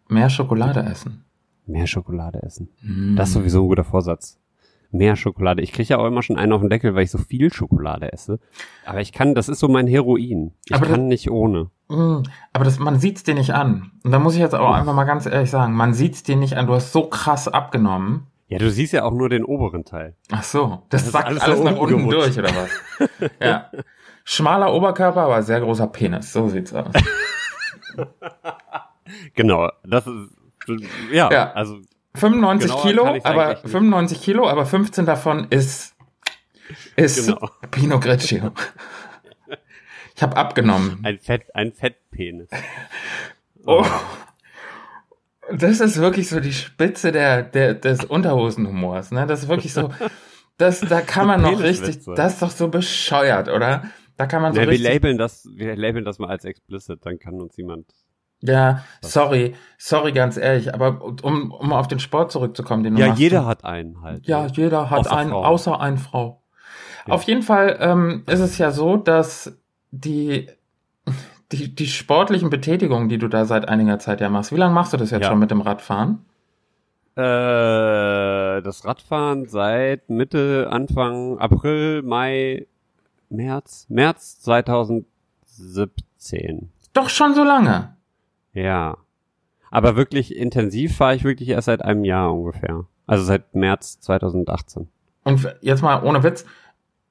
mehr 0.08 0.30
Schokolade 0.30 0.82
essen. 0.84 1.26
mehr 1.66 1.88
Schokolade 1.88 2.42
essen. 2.44 2.70
Hm. 2.82 3.16
Das 3.18 3.30
ist 3.30 3.34
sowieso 3.36 3.64
ein 3.64 3.68
guter 3.68 3.84
Vorsatz. 3.84 4.40
Mehr 4.90 5.18
Schokolade. 5.18 5.62
Ich 5.62 5.74
kriege 5.74 5.90
ja 5.90 5.98
auch 5.98 6.06
immer 6.06 6.24
schon 6.24 6.38
einen 6.38 6.54
auf 6.54 6.62
den 6.62 6.70
Deckel, 6.70 6.96
weil 6.96 7.04
ich 7.04 7.12
so 7.12 7.18
viel 7.18 7.52
Schokolade 7.52 8.14
esse. 8.14 8.40
Aber 8.86 9.02
ich 9.02 9.12
kann, 9.12 9.36
das 9.36 9.50
ist 9.50 9.60
so 9.60 9.68
mein 9.68 9.86
Heroin. 9.86 10.54
Ich 10.66 10.74
Aber 10.74 10.86
das- 10.86 10.96
kann 10.96 11.08
nicht 11.10 11.30
ohne. 11.30 11.70
Mm, 11.90 12.24
Aber 12.54 12.64
das, 12.64 12.80
man 12.80 12.98
sieht's 12.98 13.24
dir 13.24 13.34
nicht 13.36 13.54
an. 13.54 13.92
Und 14.06 14.12
da 14.14 14.20
muss 14.20 14.36
ich 14.36 14.40
jetzt 14.40 14.56
auch 14.56 14.72
einfach 14.74 14.94
mal 14.94 15.04
ganz 15.04 15.26
ehrlich 15.26 15.50
sagen, 15.52 15.74
man 15.74 15.94
sieht's 15.94 16.24
dir 16.24 16.38
nicht 16.38 16.56
an. 16.56 16.68
Du 16.68 16.74
hast 16.74 16.94
so 16.94 17.04
krass 17.10 17.50
abgenommen. 17.50 18.28
Ja, 18.50 18.60
du 18.60 18.70
siehst 18.72 18.94
ja 18.94 19.04
auch 19.04 19.12
nur 19.12 19.28
den 19.30 19.44
oberen 19.44 19.84
Teil. 19.84 20.16
Ach 20.32 20.44
so, 20.44 20.84
das, 20.90 21.04
Das 21.04 21.12
sackt 21.12 21.26
alles 21.28 21.42
alles, 21.44 21.60
nach 21.62 21.76
unten 21.78 22.10
gerutscht. 22.10 22.38
durch, 22.38 22.40
oder 22.40 22.56
was? 22.56 23.30
ja. 23.42 23.72
Schmaler 24.24 24.74
Oberkörper, 24.74 25.22
aber 25.22 25.42
sehr 25.44 25.60
großer 25.62 25.88
Penis. 25.88 26.32
So 26.34 26.48
sieht's 26.50 26.74
aus. 26.74 26.94
Genau, 29.36 29.72
das 29.86 30.06
ist, 30.06 30.36
ja, 31.12 31.32
Ja. 31.32 31.52
also 31.54 31.78
95 32.16 32.70
Genauer 32.70 32.82
Kilo, 32.84 33.04
aber 33.24 33.46
eigentlich 33.46 33.64
nicht. 33.64 33.72
95 33.72 34.22
Kilo, 34.22 34.50
aber 34.50 34.66
15 34.66 35.06
davon 35.06 35.48
ist, 35.50 35.96
ist 36.96 37.26
Genau. 37.28 37.50
Pinot 37.72 38.02
Grigio. 38.02 38.52
Ich 40.16 40.24
habe 40.24 40.36
abgenommen. 40.36 41.00
ein 41.04 41.20
Fett, 41.20 41.56
ein 41.56 41.72
Fettpenis. 41.72 42.50
Oh. 43.66 43.86
Das 45.54 45.80
ist 45.80 45.98
wirklich 46.00 46.28
so 46.30 46.40
die 46.40 46.54
Spitze 46.54 47.12
der, 47.12 47.44
der, 47.44 47.74
des 47.74 48.04
Unterhosenhumors, 48.06 49.12
ne? 49.12 49.26
Das 49.28 49.44
ist 49.44 49.50
wirklich 49.50 49.74
so, 49.74 49.90
das, 50.58 50.82
da 50.82 51.02
kann 51.02 51.28
man 51.28 51.42
noch 51.42 51.62
richtig, 51.62 52.00
das 52.16 52.34
ist 52.34 52.42
doch 52.42 52.52
so 52.52 52.68
bescheuert, 52.68 53.48
oder? 53.50 53.84
Da 54.18 54.26
kann 54.26 54.42
man 54.42 54.54
so 54.54 54.60
Ja, 54.62 54.70
wir 54.70 54.80
labeln 54.80 55.18
das, 55.18 55.48
wir 55.56 55.76
labeln 55.76 56.04
das 56.04 56.20
mal 56.20 56.30
als 56.30 56.44
explicit, 56.44 57.06
dann 57.06 57.20
kann 57.20 57.40
uns 57.40 57.56
jemand. 57.56 57.86
ja, 58.42 58.84
sorry, 59.02 59.56
sorry, 59.78 60.12
ganz 60.12 60.38
ehrlich, 60.38 60.74
aber 60.74 61.02
um, 61.24 61.52
um 61.52 61.72
auf 61.74 61.88
den 61.88 62.00
Sport 62.00 62.32
zurückzukommen, 62.32 62.84
den 62.84 62.96
du 62.96 63.02
Ja, 63.02 63.08
machst. 63.10 63.20
jeder 63.22 63.46
hat 63.46 63.64
einen 63.64 64.02
halt. 64.02 64.28
Ja, 64.28 64.44
ne? 64.44 64.52
jeder 64.54 64.90
hat 64.90 65.00
Außer 65.00 65.16
einen, 65.16 65.30
Frauen. 65.30 65.46
außer 65.46 65.80
eine 65.80 65.98
Frau. 65.98 66.44
Ja. 67.08 67.14
Auf 67.14 67.24
jeden 67.24 67.44
Fall 67.44 67.78
ähm, 67.80 68.24
ist 68.28 68.40
es 68.42 68.58
ja 68.58 68.72
so, 68.72 68.98
dass 68.98 69.58
die, 69.92 70.50
die, 71.52 71.74
die 71.74 71.88
sportlichen 71.88 72.50
Betätigungen, 72.50 73.10
die 73.10 73.18
du 73.18 73.28
da 73.28 73.46
seit 73.46 73.68
einiger 73.70 74.00
Zeit 74.00 74.22
ja 74.22 74.30
machst, 74.30 74.52
wie 74.52 74.58
lange 74.58 74.74
machst 74.74 74.94
du 74.94 74.98
das 74.98 75.12
jetzt 75.12 75.24
Ja. 75.24 75.30
schon 75.30 75.40
mit 75.40 75.52
dem 75.52 75.62
Radfahren? 75.62 76.26
Äh, 77.16 78.62
das 78.62 78.86
Radfahren 78.86 79.48
seit 79.48 80.10
Mitte, 80.10 80.68
Anfang 80.70 81.40
April, 81.40 82.04
Mai, 82.04 82.68
März, 83.30 83.86
März 83.90 84.40
2017. 84.42 86.70
Doch 86.94 87.10
schon 87.10 87.34
so 87.34 87.44
lange. 87.44 87.96
Ja. 88.54 88.98
Aber 89.72 89.96
wirklich 89.96 90.36
intensiv 90.36 90.98
fahre 90.98 91.16
ich 91.16 91.24
wirklich 91.24 91.50
erst 91.50 91.66
seit 91.66 91.82
einem 91.84 92.04
Jahr 92.06 92.34
ungefähr. 92.34 92.86
Also 93.06 93.24
seit 93.24 93.54
März 93.56 94.00
2018. 94.00 94.88
Und 95.24 95.56
jetzt 95.62 95.82
mal 95.82 96.04
ohne 96.04 96.24
Witz, 96.24 96.46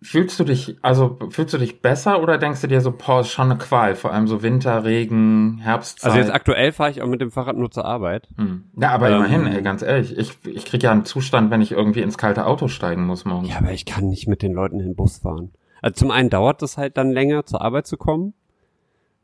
fühlst 0.03 0.39
du 0.39 0.45
dich, 0.45 0.77
also 0.83 1.19
fühlst 1.31 1.55
du 1.55 1.59
dich 1.59 1.81
besser 1.81 2.23
oder 2.23 2.39
denkst 2.39 2.61
du 2.61 2.67
dir 2.67 2.81
so, 2.81 2.93
boah, 2.93 3.21
ist 3.21 3.31
schon 3.31 3.51
eine 3.51 3.59
Qual, 3.59 3.95
vor 3.95 4.13
allem 4.13 4.27
so 4.29 4.43
Winter, 4.43 4.85
Regen, 4.85 5.59
Herbstzeit? 5.59 6.05
Also 6.11 6.19
jetzt 6.19 6.33
aktuell 6.33 6.73
fahre 6.73 6.91
ich 6.91 7.03
auch 7.03 7.09
mit 7.09 7.21
dem 7.21 7.31
Fahrrad 7.31 7.57
nur 7.57 7.71
zur 7.71 7.85
Arbeit. 7.85 8.29
hm. 8.37 8.65
Ja, 8.79 8.91
aber 8.91 9.09
Ähm, 9.09 9.17
immerhin, 9.17 9.47
ey, 9.47 9.63
ganz 9.63 9.83
ehrlich, 9.83 10.17
ich, 10.17 10.39
ich 10.47 10.65
krieg 10.67 10.83
ja 10.83 10.93
einen 10.93 11.05
Zustand, 11.05 11.51
wenn 11.51 11.63
ich 11.63 11.73
irgendwie 11.73 12.03
ins 12.03 12.19
kalte 12.19 12.47
Auto 12.47 12.69
steigen 12.69 13.07
muss 13.07 13.25
morgens. 13.25 13.49
Ja, 13.51 13.59
aber 13.59 13.73
ich 13.73 13.85
kann 13.87 14.09
nicht 14.09 14.29
mit 14.29 14.43
den 14.43 14.53
Leuten 14.53 14.81
in 14.81 14.87
den 14.87 14.97
Bus 14.97 15.19
fahren. 15.19 15.53
Also 15.83 15.95
zum 15.95 16.11
einen 16.11 16.31
dauert 16.31 16.63
es 16.63 16.77
halt 16.77 16.97
dann 16.97 17.11
länger, 17.11 17.47
zur 17.47 17.63
Arbeit 17.63 17.87
zu 17.87 17.97
kommen. 17.97 18.35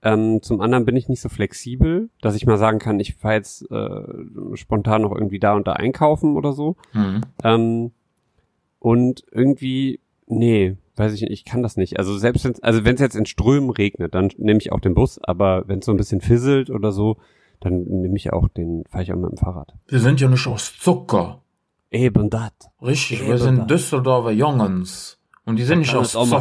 Ähm, 0.04 0.42
zum 0.42 0.60
anderen 0.60 0.84
bin 0.84 0.96
ich 0.96 1.08
nicht 1.08 1.20
so 1.20 1.28
flexibel, 1.28 2.10
dass 2.20 2.34
ich 2.34 2.44
mal 2.46 2.58
sagen 2.58 2.80
kann, 2.80 2.98
ich 2.98 3.14
fahre 3.14 3.34
jetzt 3.34 3.70
äh, 3.70 4.02
spontan 4.54 5.02
noch 5.02 5.12
irgendwie 5.12 5.38
da 5.38 5.54
und 5.54 5.66
da 5.68 5.74
einkaufen 5.74 6.36
oder 6.36 6.52
so. 6.52 6.76
Mhm. 6.92 7.20
Ähm, 7.44 7.92
und 8.80 9.22
irgendwie, 9.30 10.00
nee, 10.26 10.76
weiß 10.96 11.12
ich 11.14 11.22
nicht, 11.22 11.32
ich 11.32 11.44
kann 11.44 11.62
das 11.62 11.76
nicht. 11.76 11.98
Also 11.98 12.16
selbst 12.16 12.44
wenn 12.44 12.54
also 12.62 12.84
wenn 12.84 12.94
es 12.94 13.00
jetzt 13.00 13.16
in 13.16 13.26
Strömen 13.26 13.70
regnet, 13.70 14.14
dann 14.14 14.30
nehme 14.38 14.60
ich 14.60 14.72
auch 14.72 14.80
den 14.80 14.94
Bus, 14.94 15.18
aber 15.22 15.64
wenn 15.66 15.80
es 15.80 15.86
so 15.86 15.92
ein 15.92 15.96
bisschen 15.96 16.20
fisselt 16.20 16.70
oder 16.70 16.92
so, 16.92 17.16
dann 17.60 17.84
nehme 17.84 18.16
ich 18.16 18.32
auch 18.32 18.48
den, 18.48 18.84
fahre 18.90 19.04
ich 19.04 19.12
auch 19.12 19.16
mit 19.16 19.30
dem 19.30 19.36
Fahrrad. 19.36 19.74
Wir 19.86 20.00
sind 20.00 20.20
ja 20.20 20.28
nicht 20.28 20.46
aus 20.46 20.76
Zucker. 20.78 21.42
Eben 21.90 22.30
das. 22.30 22.52
Richtig, 22.80 23.20
Eben 23.20 23.28
wir 23.30 23.38
sind 23.38 23.58
das. 23.58 23.66
Düsseldorfer 23.66 24.32
Jungens. 24.32 25.18
Und 25.44 25.56
die 25.58 25.64
sind 25.64 25.80
nicht 25.80 25.94
aus 25.94 26.12
Zucker. 26.12 26.36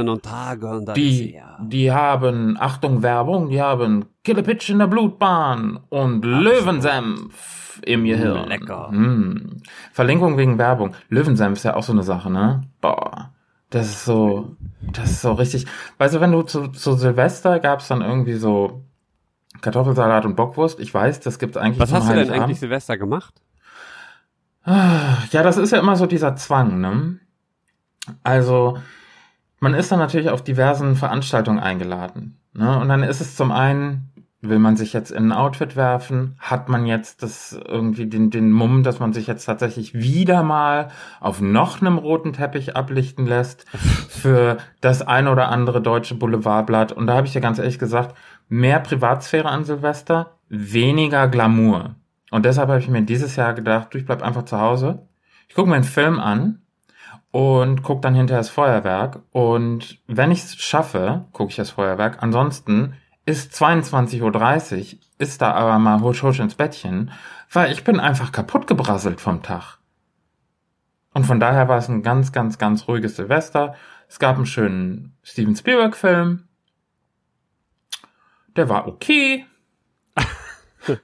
und 0.00 0.22
Tage 0.24 0.68
und 0.68 0.86
dann 0.86 0.94
Die, 0.94 1.40
die 1.62 1.92
haben, 1.92 2.56
Achtung 2.58 3.02
Werbung, 3.02 3.48
die 3.48 3.60
haben 3.62 4.06
Killepitch 4.24 4.70
in 4.70 4.80
der 4.80 4.88
Blutbahn 4.88 5.78
und 5.88 6.24
Löwensenf 6.24 7.59
im 7.84 8.04
Gehirn. 8.04 8.48
lecker. 8.48 8.90
Mm. 8.90 9.62
Verlinkung 9.92 10.36
wegen 10.36 10.58
Werbung. 10.58 10.94
Löwensenf 11.08 11.58
ist 11.58 11.64
ja 11.64 11.76
auch 11.76 11.82
so 11.82 11.92
eine 11.92 12.02
Sache, 12.02 12.30
ne? 12.30 12.62
Boah. 12.80 13.30
Das 13.70 13.88
ist 13.88 14.04
so, 14.04 14.56
das 14.80 15.10
ist 15.10 15.22
so 15.22 15.32
richtig. 15.32 15.66
Weißt 15.98 16.14
du, 16.14 16.20
wenn 16.20 16.32
du 16.32 16.42
zu, 16.42 16.68
zu 16.68 16.94
Silvester 16.94 17.60
gab's 17.60 17.88
dann 17.88 18.02
irgendwie 18.02 18.34
so 18.34 18.84
Kartoffelsalat 19.60 20.24
und 20.24 20.36
Bockwurst. 20.36 20.80
Ich 20.80 20.92
weiß, 20.92 21.20
das 21.20 21.38
gibt's 21.38 21.56
eigentlich 21.56 21.78
Was 21.78 21.92
hast 21.92 22.08
du 22.08 22.14
denn 22.14 22.30
eigentlich 22.30 22.60
Silvester 22.60 22.96
gemacht? 22.96 23.34
Ja, 24.64 25.42
das 25.42 25.56
ist 25.56 25.70
ja 25.70 25.78
immer 25.78 25.96
so 25.96 26.06
dieser 26.06 26.36
Zwang, 26.36 26.80
ne? 26.80 27.18
Also, 28.22 28.78
man 29.58 29.74
ist 29.74 29.90
dann 29.92 29.98
natürlich 29.98 30.30
auf 30.30 30.42
diversen 30.42 30.96
Veranstaltungen 30.96 31.58
eingeladen. 31.58 32.38
Ne? 32.52 32.78
Und 32.78 32.88
dann 32.88 33.02
ist 33.02 33.20
es 33.20 33.36
zum 33.36 33.52
einen, 33.52 34.09
will 34.42 34.58
man 34.58 34.76
sich 34.76 34.92
jetzt 34.92 35.10
in 35.10 35.26
ein 35.26 35.32
Outfit 35.32 35.76
werfen, 35.76 36.36
hat 36.38 36.68
man 36.68 36.86
jetzt 36.86 37.22
das 37.22 37.58
irgendwie 37.68 38.06
den, 38.06 38.30
den 38.30 38.52
Mumm, 38.52 38.82
dass 38.82 38.98
man 38.98 39.12
sich 39.12 39.26
jetzt 39.26 39.44
tatsächlich 39.44 39.92
wieder 39.94 40.42
mal 40.42 40.88
auf 41.20 41.42
noch 41.42 41.80
einem 41.80 41.98
roten 41.98 42.32
Teppich 42.32 42.74
ablichten 42.74 43.26
lässt 43.26 43.66
für 44.08 44.56
das 44.80 45.02
ein 45.02 45.28
oder 45.28 45.48
andere 45.48 45.82
deutsche 45.82 46.14
Boulevardblatt. 46.14 46.92
Und 46.92 47.06
da 47.06 47.16
habe 47.16 47.26
ich 47.26 47.34
dir 47.34 47.42
ganz 47.42 47.58
ehrlich 47.58 47.78
gesagt, 47.78 48.16
mehr 48.48 48.80
Privatsphäre 48.80 49.48
an 49.48 49.64
Silvester, 49.64 50.38
weniger 50.48 51.28
Glamour. 51.28 51.96
Und 52.30 52.46
deshalb 52.46 52.68
habe 52.68 52.80
ich 52.80 52.88
mir 52.88 53.02
dieses 53.02 53.36
Jahr 53.36 53.52
gedacht, 53.52 53.92
du, 53.92 53.98
ich 53.98 54.06
bleib 54.06 54.22
einfach 54.22 54.44
zu 54.44 54.58
Hause. 54.58 55.06
Ich 55.48 55.54
gucke 55.54 55.68
mir 55.68 55.74
einen 55.74 55.84
Film 55.84 56.18
an 56.18 56.62
und 57.30 57.82
guck 57.82 58.00
dann 58.02 58.14
hinterher 58.14 58.40
das 58.40 58.50
Feuerwerk. 58.50 59.20
Und 59.32 59.98
wenn 60.06 60.30
ich 60.30 60.44
es 60.44 60.56
schaffe, 60.56 61.26
gucke 61.32 61.50
ich 61.50 61.56
das 61.56 61.70
Feuerwerk. 61.70 62.22
Ansonsten 62.22 62.94
ist 63.30 63.54
22.30 63.54 64.94
Uhr, 64.94 64.98
ist 65.18 65.40
da 65.40 65.52
aber 65.52 65.78
mal 65.78 66.00
husch 66.00 66.22
husch 66.22 66.40
ins 66.40 66.56
Bettchen, 66.56 67.12
weil 67.52 67.72
ich 67.72 67.84
bin 67.84 68.00
einfach 68.00 68.32
kaputt 68.32 68.66
gebrasselt 68.66 69.20
vom 69.20 69.42
Tag. 69.42 69.78
Und 71.14 71.24
von 71.26 71.40
daher 71.40 71.68
war 71.68 71.78
es 71.78 71.88
ein 71.88 72.02
ganz, 72.02 72.32
ganz, 72.32 72.58
ganz 72.58 72.86
ruhiges 72.88 73.16
Silvester. 73.16 73.74
Es 74.08 74.18
gab 74.18 74.36
einen 74.36 74.46
schönen 74.46 75.16
Steven 75.22 75.54
Spielberg-Film. 75.54 76.48
Der 78.56 78.68
war 78.68 78.86
okay. 78.86 79.46
Die 80.86 80.96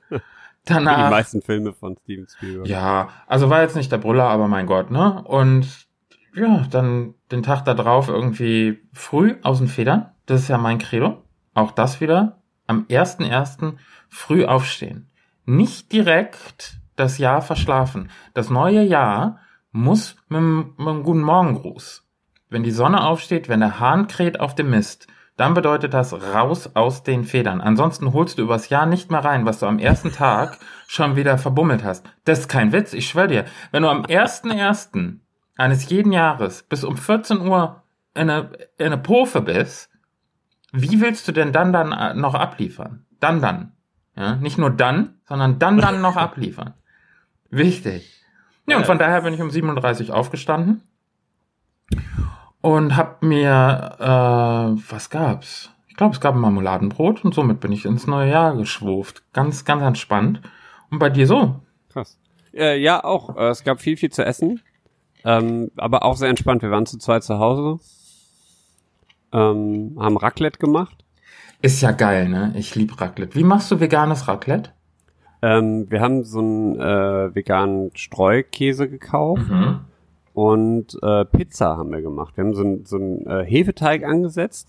Danach. 0.65 1.11
meisten 1.11 1.43
Filme 1.43 1.73
von 1.73 1.97
Steven 1.97 2.27
Spielberg. 2.29 2.67
Ja, 2.67 3.09
also 3.29 3.51
war 3.51 3.63
jetzt 3.63 3.77
nicht 3.77 3.93
der 3.93 3.99
Brüller, 3.99 4.25
aber 4.25 4.49
mein 4.49 4.67
Gott, 4.67 4.91
ne? 4.91 5.23
Und 5.23 5.87
ja, 6.35 6.67
dann 6.71 7.15
den 7.31 7.45
Tag 7.45 7.65
da 7.65 7.75
drauf 7.75 8.09
irgendwie 8.09 8.81
früh 8.93 9.37
aus 9.43 9.59
den 9.59 9.69
Federn. 9.69 10.11
Das 10.27 10.43
ist 10.43 10.49
ja 10.49 10.59
mein 10.59 10.79
Credo. 10.79 11.23
Auch 11.57 11.71
das 11.73 12.03
wieder 12.03 12.43
am 12.67 12.85
1.1. 12.91 13.77
früh 14.11 14.45
aufstehen. 14.45 15.09
Nicht 15.47 15.91
direkt 15.91 16.77
das 16.97 17.17
Jahr 17.17 17.41
verschlafen. 17.41 18.11
Das 18.35 18.51
neue 18.51 18.83
Jahr 18.83 19.39
muss 19.73 20.17
mit, 20.29 20.37
einem- 20.39 20.75
mit 20.77 20.87
einem 20.87 21.03
guten 21.03 21.23
Morgengruß. 21.23 22.05
Wenn 22.51 22.63
die 22.63 22.71
Sonne 22.71 23.03
aufsteht, 23.05 23.49
wenn 23.49 23.61
der 23.61 23.81
Hahn 23.81 24.07
kräht 24.07 24.39
auf 24.39 24.55
dem 24.55 24.69
Mist, 24.69 25.07
dann 25.39 25.55
bedeutet 25.55 25.95
das 25.95 26.13
raus 26.13 26.71
aus 26.75 27.03
den 27.05 27.25
Federn. 27.25 27.63
Ansonsten 27.63 28.13
holst 28.13 28.37
du 28.39 28.43
übers 28.43 28.69
Jahr 28.69 28.85
nicht 28.85 29.11
mehr 29.11 29.25
rein, 29.25 29.47
was 29.47 29.61
du 29.61 29.67
am 29.67 29.79
ersten 29.79 30.13
Tag 30.13 30.59
schon 30.87 31.17
wieder 31.17 31.39
verbummelt 31.39 31.85
hast. 31.85 32.05
Das 32.25 32.41
ist 32.41 32.49
kein 32.49 32.73
Witz, 32.73 32.93
ich 32.93 33.09
schwör 33.09 33.29
dir. 33.29 33.47
Wenn 33.73 33.83
du 33.83 33.89
am 33.89 34.03
1.1. 34.05 35.21
eines 35.57 35.89
jeden 35.89 36.13
Jahres 36.13 36.63
bis 36.65 36.85
um 36.85 36.99
14 36.99 37.41
Uhr 37.41 37.83
in 38.15 38.29
eine, 38.29 38.51
in 38.79 38.87
eine 38.87 38.99
Pofe 38.99 39.41
bist, 39.41 39.91
wie 40.73 41.01
willst 41.01 41.27
du 41.29 41.33
denn 41.33 41.53
dann 41.53 41.73
dann 41.73 41.93
äh, 41.93 42.15
noch 42.15 42.35
abliefern? 42.35 43.07
Dann 43.21 43.41
dann. 43.41 43.73
Ja, 44.17 44.37
nicht 44.37 44.59
nur 44.59 44.71
dann, 44.71 45.21
sondern 45.25 45.59
dann 45.59 45.79
dann 45.79 46.01
noch 46.01 46.17
abliefern. 46.17 46.75
Wichtig. 47.51 48.13
Ja, 48.67 48.79
und 48.79 48.87
von 48.87 48.99
daher 48.99 49.23
bin 49.23 49.35
ich 49.35 49.41
um 49.41 49.51
37 49.51 50.11
aufgestanden 50.11 50.83
und 52.61 52.97
hab 52.97 53.23
mir, 53.23 53.97
äh, 54.01 54.91
was 54.91 55.11
gab's? 55.11 55.71
Ich 55.87 55.97
glaube, 55.97 56.15
es 56.15 56.21
gab 56.21 56.35
ein 56.35 56.41
Marmeladenbrot 56.41 57.25
und 57.25 57.33
somit 57.33 57.61
bin 57.61 57.73
ich 57.73 57.85
ins 57.85 58.07
neue 58.07 58.31
Jahr 58.31 58.57
geschwurft. 58.57 59.23
Ganz, 59.33 59.65
ganz 59.65 59.83
entspannt. 59.83 60.41
Und 60.91 60.99
bei 60.99 61.09
dir 61.09 61.27
so? 61.27 61.61
Krass. 61.91 62.19
Äh, 62.53 62.79
ja, 62.79 63.03
auch. 63.03 63.37
Äh, 63.37 63.51
es 63.51 63.65
gab 63.65 63.81
viel, 63.81 63.97
viel 63.97 64.11
zu 64.11 64.25
essen. 64.25 64.61
Ähm, 65.25 65.71
aber 65.77 66.03
auch 66.03 66.17
sehr 66.17 66.29
entspannt. 66.29 66.63
Wir 66.63 66.71
waren 66.71 66.87
zu 66.87 66.99
zweit 66.99 67.25
zu 67.25 67.39
Hause. 67.39 67.79
Ähm, 69.37 69.97
haben 69.99 70.17
Raclette 70.17 70.59
gemacht. 70.59 71.05
Ist 71.63 71.81
ja 71.83 71.91
geil, 71.93 72.29
ne? 72.29 72.53
Ich 72.57 72.75
lieb 72.75 73.01
Raclette. 73.01 73.35
Wie 73.35 73.45
machst 73.45 73.71
du 73.71 73.81
veganes 73.81 74.27
Raclette? 74.29 74.71
Ähm, 75.43 75.87
wir 75.91 76.01
haben 76.01 76.25
so 76.25 76.39
einen 76.39 76.81
äh, 76.81 77.35
veganen 77.35 77.91
Streukäse 77.95 78.89
gekauft 78.89 79.49
Mhm. 79.49 79.81
und 80.33 80.97
äh, 81.03 81.25
Pizza 81.27 81.77
haben 81.77 81.91
wir 81.93 82.01
gemacht. 82.03 82.37
Wir 82.37 82.45
haben 82.45 82.55
so 82.55 82.63
einen 82.63 82.87
so 82.87 82.97
einen, 82.97 83.27
äh, 83.27 83.45
Hefeteig 83.45 84.05
angesetzt, 84.05 84.69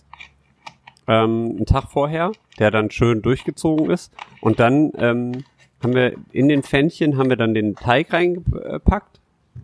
ähm, 1.08 1.56
einen 1.58 1.66
Tag 1.66 1.86
vorher, 1.90 2.32
der 2.60 2.72
dann 2.72 2.92
schön 2.92 3.22
durchgezogen 3.22 3.90
ist. 3.90 4.12
Und 4.42 4.60
dann 4.60 4.92
ähm, 4.98 5.44
haben 5.82 5.94
wir 5.94 6.14
in 6.32 6.50
den 6.50 6.64
Pfännchen 6.64 7.18
haben 7.18 7.30
wir 7.30 7.38
dann 7.38 7.54
den 7.54 7.76
Teig 7.76 8.12
reingepackt, 8.12 9.20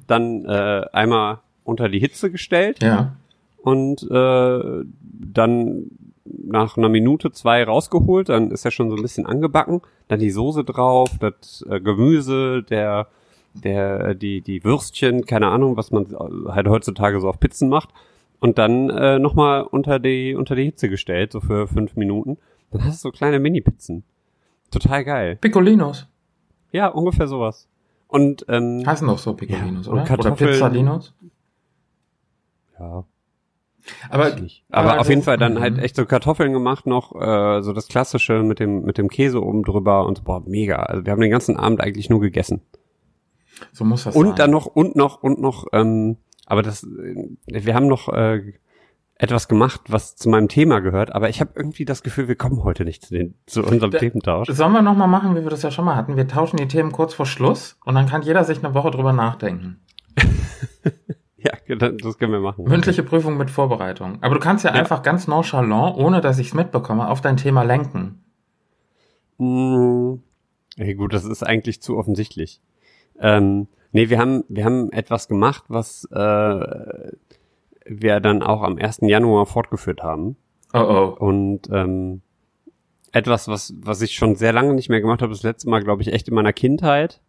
dann 0.08 0.46
äh, 0.46 0.86
einmal 0.94 1.40
unter 1.66 1.90
die 1.90 2.00
Hitze 2.00 2.32
gestellt 2.32 2.82
Ja. 2.84 3.14
Und 3.64 4.04
äh, 4.12 4.84
dann 5.06 5.86
nach 6.26 6.78
einer 6.78 6.90
Minute, 6.90 7.32
zwei 7.32 7.64
rausgeholt, 7.64 8.30
dann 8.30 8.52
ist 8.52 8.66
er 8.66 8.72
schon 8.72 8.90
so 8.90 8.96
ein 8.96 9.02
bisschen 9.02 9.26
angebacken, 9.26 9.82
dann 10.10 10.20
die 10.20 10.32
Soße 10.32 10.64
drauf, 10.64 11.10
das 11.20 11.66
äh, 11.70 11.80
Gemüse, 11.80 12.64
der, 12.64 13.08
der, 13.54 14.14
die, 14.16 14.42
die 14.42 14.64
Würstchen, 14.64 15.26
keine 15.26 15.48
Ahnung, 15.48 15.78
was 15.78 15.92
man 15.92 16.08
halt 16.48 16.68
heutzutage 16.68 17.20
so 17.22 17.30
auf 17.30 17.40
Pizzen 17.40 17.70
macht 17.70 17.90
und 18.40 18.58
dann 18.58 18.90
äh, 18.90 19.20
nochmal 19.20 19.64
unter 19.64 20.00
die, 20.00 20.36
unter 20.36 20.56
die 20.56 20.66
Hitze 20.66 20.90
gestellt, 20.90 21.32
so 21.32 21.40
für 21.40 21.68
fünf 21.68 21.96
Minuten. 21.96 22.38
Dann 22.72 22.84
hast 22.84 23.04
du 23.04 23.10
so 23.10 23.12
kleine 23.12 23.40
Mini-Pizzen. 23.40 24.04
Total 24.72 25.06
geil. 25.06 25.38
Piccolinos. 25.38 26.08
Ja, 26.72 26.88
ungefähr 26.88 27.28
sowas. 27.28 27.70
Und, 28.08 28.46
ähm, 28.50 28.84
Heißen 28.86 29.08
doch 29.08 29.20
so 29.20 29.34
Piccolinos, 29.34 29.86
Ja, 29.86 29.94
oder? 29.94 30.20
Oder. 30.20 30.32
Pizzalinos? 30.32 31.14
ja, 32.80 33.06
Aber. 34.10 34.26
Aber 34.26 34.42
aber 34.70 35.00
auf 35.00 35.10
jeden 35.10 35.24
Fall 35.24 35.38
dann 35.38 35.56
mhm. 35.56 35.60
halt 35.60 35.78
echt 35.80 35.96
so 35.96 36.06
Kartoffeln 36.06 36.54
gemacht 36.54 36.86
noch, 36.86 37.14
äh, 37.16 37.62
so 37.62 37.74
das 37.74 37.88
klassische 37.88 38.44
mit 38.44 38.60
dem 38.60 38.84
mit 38.84 38.98
dem 38.98 39.10
Käse 39.10 39.42
oben 39.42 39.64
drüber 39.64 40.06
und 40.06 40.24
boah, 40.24 40.42
mega. 40.46 40.78
Also 40.78 41.06
wir 41.06 41.12
haben 41.12 41.22
den 41.22 41.32
ganzen 41.32 41.58
Abend 41.58 41.82
eigentlich 41.82 42.10
nur 42.10 42.22
gegessen. 42.22 42.62
so 43.72 43.84
muss 43.84 44.04
das 44.04 44.14
sein. 44.14 44.26
Und 44.26 44.40
dann 44.40 44.52
noch 44.52 44.66
und 44.66 44.96
noch 44.96 45.22
und 45.22 45.40
noch 45.40 45.68
ähm, 45.74 46.18
aber 46.46 46.62
das 46.62 46.84
äh, 46.84 47.28
wir 47.48 47.76
haben 47.76 47.88
noch 47.88 48.10
äh, 48.10 48.54
etwas 49.16 49.48
gemacht, 49.48 49.82
was 49.88 50.16
zu 50.16 50.30
meinem 50.30 50.50
Thema 50.50 50.80
gehört, 50.80 51.14
aber 51.14 51.30
ich 51.30 51.40
habe 51.40 51.52
irgendwie 51.56 51.86
das 51.86 52.04
Gefühl, 52.04 52.28
wir 52.28 52.36
kommen 52.36 52.64
heute 52.64 52.84
nicht 52.84 53.06
zu, 53.06 53.14
den, 53.14 53.36
zu 53.46 53.64
unserem 53.64 53.92
Da- 53.92 54.00
Thementausch. 54.00 54.50
Sollen 54.50 54.74
wir 54.74 54.82
nochmal 54.82 55.08
machen, 55.08 55.36
wie 55.36 55.44
wir 55.44 55.50
das 55.50 55.62
ja 55.62 55.72
schon 55.72 55.86
mal 55.86 55.96
hatten? 55.96 56.18
Wir 56.18 56.28
tauschen 56.28 56.58
die 56.58 56.68
Themen 56.68 56.92
kurz 56.92 57.14
vor 57.14 57.26
Schluss 57.26 57.78
und 57.86 57.96
dann 57.96 58.08
kann 58.08 58.24
jeder 58.24 58.44
sich 58.44 58.64
eine 58.64 58.74
Woche 58.74 58.92
drüber 58.92 59.14
nachdenken. 59.14 59.82
Ja, 61.44 61.76
das 61.76 62.18
können 62.18 62.32
wir 62.32 62.40
machen. 62.40 62.66
Mündliche 62.66 63.04
Prüfung 63.04 63.38
mit 63.38 63.50
Vorbereitung. 63.50 64.18
Aber 64.22 64.36
du 64.36 64.40
kannst 64.40 64.64
ja, 64.66 64.74
Ja. 64.74 64.80
einfach 64.80 65.02
ganz 65.02 65.28
nonchalant, 65.28 65.98
ohne 65.98 66.22
dass 66.22 66.40
ich 66.40 66.48
es 66.48 66.54
mitbekomme, 66.54 67.10
auf 67.10 67.22
dein 67.22 67.38
Thema 67.38 67.64
lenken. 67.64 68.24
Mm, 69.38 70.16
ja, 70.78 70.94
gut, 70.94 71.14
das 71.14 71.26
ist 71.26 71.44
eigentlich 71.44 71.82
zu 71.82 71.98
offensichtlich. 71.98 72.62
Ähm, 73.20 73.68
nee, 73.92 74.10
wir 74.10 74.20
haben, 74.20 74.44
wir 74.50 74.66
haben 74.66 74.92
etwas 74.92 75.28
gemacht, 75.28 75.64
was 75.68 76.06
äh, 76.12 77.12
wir 77.86 78.20
dann 78.20 78.44
auch 78.44 78.62
am 78.62 78.78
1. 78.78 79.00
Januar 79.02 79.46
fortgeführt 79.46 80.02
haben. 80.02 80.36
Oh 80.74 80.80
oh. 80.80 81.16
Und 81.26 81.70
ähm, 81.72 82.22
etwas, 83.12 83.48
was, 83.48 83.74
was 83.82 84.02
ich 84.02 84.16
schon 84.16 84.36
sehr 84.36 84.54
lange 84.54 84.74
nicht 84.74 84.90
mehr 84.90 85.02
gemacht 85.02 85.22
habe, 85.22 85.32
das 85.32 85.44
letzte 85.44 85.70
Mal, 85.70 85.84
glaube 85.84 86.02
ich, 86.02 86.12
echt 86.12 86.28
in 86.28 86.34
meiner 86.36 86.54
Kindheit. 86.54 87.22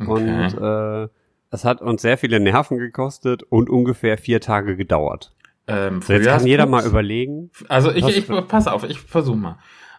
Okay. 0.00 0.10
Und 0.10 0.54
äh, 0.62 1.08
es 1.50 1.64
hat 1.64 1.80
uns 1.80 2.02
sehr 2.02 2.18
viele 2.18 2.40
Nerven 2.40 2.78
gekostet 2.78 3.42
und 3.44 3.70
ungefähr 3.70 4.18
vier 4.18 4.40
Tage 4.40 4.76
gedauert. 4.76 5.32
Ähm, 5.66 6.00
So, 6.02 6.12
jetzt 6.12 6.26
kann 6.26 6.46
jeder 6.46 6.66
mal 6.66 6.84
überlegen. 6.86 7.50
Also 7.68 7.90
ich, 7.92 8.06
ich 8.06 8.28
pass 8.48 8.66
auf, 8.68 8.84
ich 8.84 9.00
versuche 9.00 9.36
mal. 9.36 9.58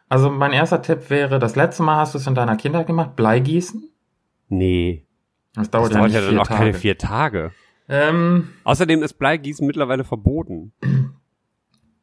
Also 0.09 0.29
mein 0.29 0.53
erster 0.53 0.81
Tipp 0.81 1.09
wäre, 1.09 1.39
das 1.39 1.55
letzte 1.55 1.83
Mal 1.83 1.97
hast 1.97 2.13
du 2.13 2.17
es 2.19 2.27
in 2.27 2.35
deiner 2.35 2.55
Kindheit 2.55 2.87
gemacht, 2.87 3.15
Bleigießen. 3.17 3.89
Nee, 4.49 5.03
Das 5.53 5.69
das 5.69 5.71
dauert 5.71 5.91
ja 5.91 5.97
dauert 5.99 6.11
ja 6.11 6.21
dann 6.21 6.39
auch 6.39 6.47
Tage. 6.47 6.59
keine 6.59 6.73
vier 6.73 6.97
Tage. 6.97 7.51
Ähm, 7.89 8.49
Außerdem 8.63 9.03
ist 9.03 9.15
Bleigießen 9.15 9.65
mittlerweile 9.67 10.03
verboten. 10.05 10.71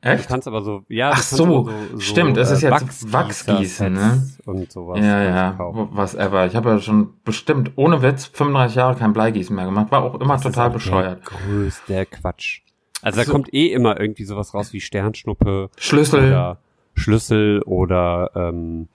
Du 0.05 0.11
echt? 0.11 0.29
kannst 0.29 0.47
aber 0.47 0.63
so, 0.63 0.83
ja, 0.89 1.11
Ach 1.15 1.19
du 1.31 1.37
so, 1.37 1.45
so, 1.47 1.71
so 1.95 1.99
stimmt, 2.01 2.37
es 2.37 2.51
ist 2.51 2.63
äh, 2.63 2.71
jetzt 2.71 3.13
Wachsgießen, 3.13 3.93
ne? 3.93 4.23
Und 4.45 4.71
sowas. 4.71 4.99
Ja, 5.01 5.21
du 5.23 5.29
ja, 5.31 5.57
was 5.93 6.15
ever. 6.15 6.47
Ich 6.47 6.55
habe 6.55 6.71
ja 6.71 6.79
schon 6.79 7.15
bestimmt, 7.25 7.73
ohne 7.77 8.03
Witz, 8.03 8.27
35 8.27 8.77
Jahre 8.77 8.97
kein 8.97 9.13
Bleigießen 9.13 9.55
mehr 9.57 9.65
gemacht. 9.65 9.91
War 9.91 10.03
auch 10.03 10.15
immer 10.21 10.35
Das 10.35 10.45
ist 10.45 10.53
total 10.53 10.67
aber 10.67 10.75
bescheuert. 10.75 11.21
Der 11.23 11.39
größte 11.39 12.07
Quatsch. 12.07 12.61
Also 13.03 13.19
da 13.19 13.25
So. 13.25 13.33
kommt 13.33 13.53
eh 13.55 13.73
immer 13.73 13.99
irgendwie 13.99 14.25
sowas 14.25 14.53
raus 14.55 14.73
wie 14.73 14.81
Sternschnuppe 14.81 15.71
Schlüssel. 15.79 16.29
oder 16.29 16.59
Schlüssel 16.95 17.63
oder 17.63 18.31
ähm, 18.35 18.89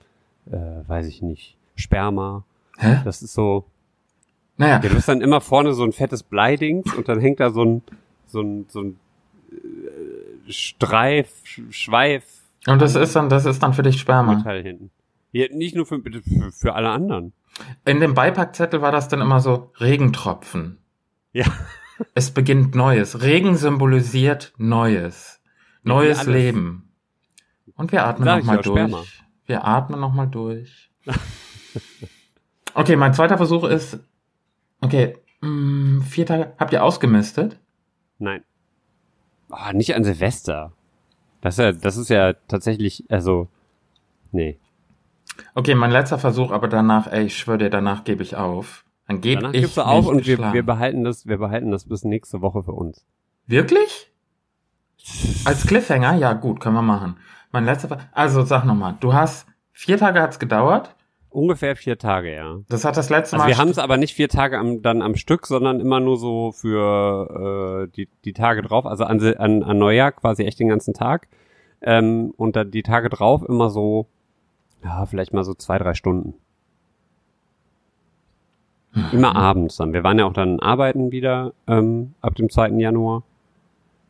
äh, 0.50 0.56
weiß 0.88 1.06
ich 1.06 1.22
nicht, 1.22 1.56
Sperma. 1.76 2.44
Hä? 2.78 3.00
Das 3.04 3.20
ist 3.22 3.34
so, 3.34 3.64
Naja, 4.56 4.80
ja, 4.82 4.88
du 4.88 4.94
hast 4.96 5.08
dann 5.08 5.20
immer 5.20 5.40
vorne 5.40 5.72
so 5.74 5.82
ein 5.84 5.92
fettes 5.92 6.22
Bleidings 6.22 6.92
und 6.94 7.08
dann 7.08 7.20
hängt 7.20 7.40
da 7.40 7.50
so 7.50 7.62
ein 7.64 7.82
so 8.26 8.40
ein 8.40 8.66
so 8.68 8.80
ein 8.80 8.96
äh, 9.52 9.56
Streif, 10.52 11.42
Sch- 11.44 11.72
Schweif 11.72 12.24
und 12.66 12.80
das 12.82 12.94
ist 12.94 13.16
dann, 13.16 13.28
das 13.28 13.46
ist 13.46 13.62
dann 13.62 13.74
für 13.74 13.82
dich 13.82 14.00
Sperma. 14.00 14.44
Ja, 15.32 15.46
nicht 15.52 15.76
nur 15.76 15.86
für, 15.86 16.00
für, 16.02 16.52
für 16.52 16.74
alle 16.74 16.90
anderen. 16.90 17.32
In 17.84 18.00
dem 18.00 18.14
Beipackzettel 18.14 18.82
war 18.82 18.92
das 18.92 19.08
dann 19.08 19.20
immer 19.20 19.40
so 19.40 19.72
Regentropfen. 19.78 20.78
Ja. 21.32 21.46
Es 22.14 22.30
beginnt 22.30 22.74
Neues. 22.74 23.20
Regen 23.20 23.56
symbolisiert 23.56 24.54
Neues. 24.56 25.38
Ja, 25.84 25.92
Neues 25.92 26.20
alles. 26.20 26.32
Leben. 26.32 26.94
Und 27.74 27.92
wir 27.92 28.06
atmen 28.06 28.24
nochmal 28.26 28.56
ja, 28.56 28.62
durch. 28.62 28.78
Sperma. 28.78 29.04
Wir 29.44 29.64
atmen 29.66 30.00
nochmal 30.00 30.26
durch. 30.26 30.90
okay, 32.74 32.96
mein 32.96 33.12
zweiter 33.12 33.36
Versuch 33.36 33.64
ist, 33.64 33.98
okay, 34.80 35.18
mh, 35.42 36.04
vier 36.04 36.24
Tage, 36.24 36.54
habt 36.58 36.72
ihr 36.72 36.82
ausgemistet? 36.82 37.58
Nein. 38.18 38.44
Ah, 39.50 39.72
nicht 39.72 39.94
an 39.94 40.04
Silvester. 40.04 40.72
Das 41.40 41.54
ist 41.54 41.58
ja, 41.58 41.72
das 41.72 41.96
ist 41.96 42.08
ja 42.08 42.34
tatsächlich, 42.48 43.04
also, 43.08 43.48
nee. 44.32 44.58
Okay, 45.54 45.74
mein 45.74 45.90
letzter 45.90 46.18
Versuch, 46.18 46.50
aber 46.50 46.68
danach, 46.68 47.06
ey, 47.06 47.24
ich 47.24 47.38
schwöre 47.38 47.58
dir, 47.58 47.70
danach 47.70 48.04
gebe 48.04 48.22
ich 48.22 48.36
auf. 48.36 48.84
Dann 49.06 49.20
gebe 49.20 49.40
Danach 49.40 49.54
ich 49.54 49.62
gibst 49.62 49.76
du 49.76 49.82
auf 49.82 50.06
und 50.06 50.26
wir, 50.26 50.38
wir 50.52 50.62
behalten 50.64 51.02
das, 51.02 51.26
wir 51.26 51.38
behalten 51.38 51.70
das 51.70 51.84
bis 51.84 52.04
nächste 52.04 52.42
Woche 52.42 52.62
für 52.62 52.72
uns. 52.72 53.04
Wirklich? 53.46 54.10
Als 55.44 55.66
Cliffhanger? 55.66 56.14
Ja, 56.14 56.34
gut, 56.34 56.60
können 56.60 56.76
wir 56.76 56.82
machen. 56.82 57.16
Mein 57.50 57.64
letzter 57.64 57.88
Ver 57.88 57.98
Also 58.12 58.44
sag 58.44 58.64
nochmal, 58.64 58.96
du 59.00 59.12
hast, 59.12 59.46
vier 59.72 59.98
Tage 59.98 60.20
hat's 60.20 60.38
gedauert. 60.38 60.94
Ungefähr 61.30 61.76
vier 61.76 61.96
Tage, 61.96 62.34
ja. 62.34 62.58
Das 62.68 62.84
hat 62.84 62.96
das 62.96 63.08
letzte 63.08 63.36
Also 63.36 63.44
Mal. 63.44 63.48
wir 63.50 63.58
haben 63.58 63.68
es 63.70 63.78
aber 63.78 63.96
nicht 63.96 64.14
vier 64.14 64.28
Tage 64.28 64.58
am, 64.58 64.82
dann 64.82 65.00
am 65.00 65.14
Stück, 65.14 65.46
sondern 65.46 65.78
immer 65.80 66.00
nur 66.00 66.16
so 66.16 66.50
für 66.52 67.86
äh, 67.88 67.96
die, 67.96 68.08
die 68.24 68.32
Tage 68.32 68.62
drauf, 68.62 68.84
also 68.84 69.04
an, 69.04 69.20
an, 69.36 69.62
an 69.62 69.78
Neujahr 69.78 70.10
quasi 70.12 70.42
echt 70.44 70.58
den 70.58 70.68
ganzen 70.68 70.92
Tag. 70.92 71.28
Ähm, 71.82 72.34
und 72.36 72.56
dann 72.56 72.70
die 72.72 72.82
Tage 72.82 73.08
drauf 73.10 73.42
immer 73.48 73.70
so, 73.70 74.06
ja, 74.84 75.06
vielleicht 75.06 75.32
mal 75.32 75.44
so 75.44 75.54
zwei, 75.54 75.78
drei 75.78 75.94
Stunden. 75.94 76.34
Immer 79.12 79.36
abends 79.36 79.76
dann. 79.76 79.92
Wir 79.92 80.02
waren 80.02 80.18
ja 80.18 80.24
auch 80.26 80.32
dann 80.32 80.58
arbeiten 80.58 81.12
wieder 81.12 81.52
ähm, 81.68 82.14
ab 82.20 82.34
dem 82.34 82.50
2. 82.50 82.70
Januar. 82.70 83.22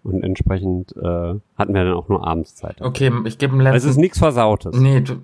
Und 0.02 0.22
entsprechend 0.24 0.96
äh, 0.96 1.34
hatten 1.58 1.74
wir 1.74 1.84
dann 1.84 1.92
auch 1.92 2.08
nur 2.08 2.26
abends 2.26 2.54
Zeit. 2.54 2.80
Okay, 2.80 3.12
ich 3.26 3.36
gebe 3.36 3.54
Es 3.58 3.62
letzten. 3.62 3.90
ist 3.90 3.96
nichts 3.98 4.18
Versautes. 4.18 4.74
nee, 4.80 5.02
du, 5.02 5.16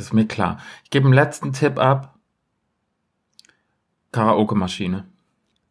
ist 0.00 0.12
mir 0.12 0.26
klar. 0.26 0.60
Ich 0.84 0.90
gebe 0.90 1.06
einen 1.06 1.14
letzten 1.14 1.52
Tipp 1.52 1.78
ab. 1.78 2.18
Karaoke-Maschine. 4.12 5.06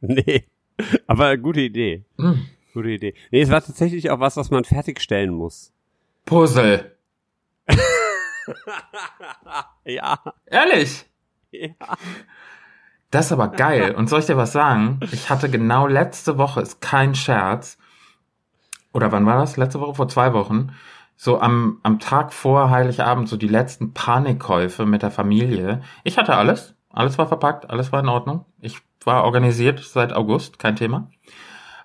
nee. 0.00 0.44
Aber 1.06 1.36
gute 1.36 1.60
Idee. 1.60 2.04
Hm. 2.18 2.46
Gute 2.72 2.88
Idee. 2.90 3.14
Nee, 3.30 3.42
es 3.42 3.50
war 3.50 3.62
tatsächlich 3.62 4.10
auch 4.10 4.20
was, 4.20 4.36
was 4.36 4.50
man 4.50 4.64
fertigstellen 4.64 5.34
muss. 5.34 5.72
Puzzle. 6.24 6.96
Ja. 9.84 10.18
Ehrlich? 10.46 11.06
ja. 11.50 11.68
Das 13.10 13.26
ist 13.26 13.32
aber 13.32 13.48
geil. 13.48 13.94
Und 13.94 14.08
soll 14.08 14.20
ich 14.20 14.26
dir 14.26 14.36
was 14.36 14.52
sagen? 14.52 15.00
Ich 15.12 15.30
hatte 15.30 15.48
genau 15.48 15.86
letzte 15.86 16.36
Woche, 16.36 16.60
ist 16.60 16.80
kein 16.80 17.14
Scherz. 17.14 17.78
Oder 18.92 19.12
wann 19.12 19.24
war 19.24 19.38
das? 19.38 19.56
Letzte 19.56 19.80
Woche? 19.80 19.94
Vor 19.94 20.08
zwei 20.08 20.32
Wochen. 20.34 20.72
So 21.20 21.40
am, 21.40 21.80
am 21.82 21.98
Tag 21.98 22.32
vor 22.32 22.70
Heiligabend, 22.70 23.28
so 23.28 23.36
die 23.36 23.48
letzten 23.48 23.92
Panikkäufe 23.92 24.86
mit 24.86 25.02
der 25.02 25.10
Familie. 25.10 25.82
Ich 26.04 26.16
hatte 26.16 26.36
alles. 26.36 26.76
Alles 26.90 27.18
war 27.18 27.26
verpackt, 27.26 27.68
alles 27.68 27.90
war 27.90 27.98
in 27.98 28.08
Ordnung. 28.08 28.44
Ich 28.60 28.78
war 29.04 29.24
organisiert 29.24 29.80
seit 29.80 30.12
August, 30.12 30.60
kein 30.60 30.76
Thema. 30.76 31.10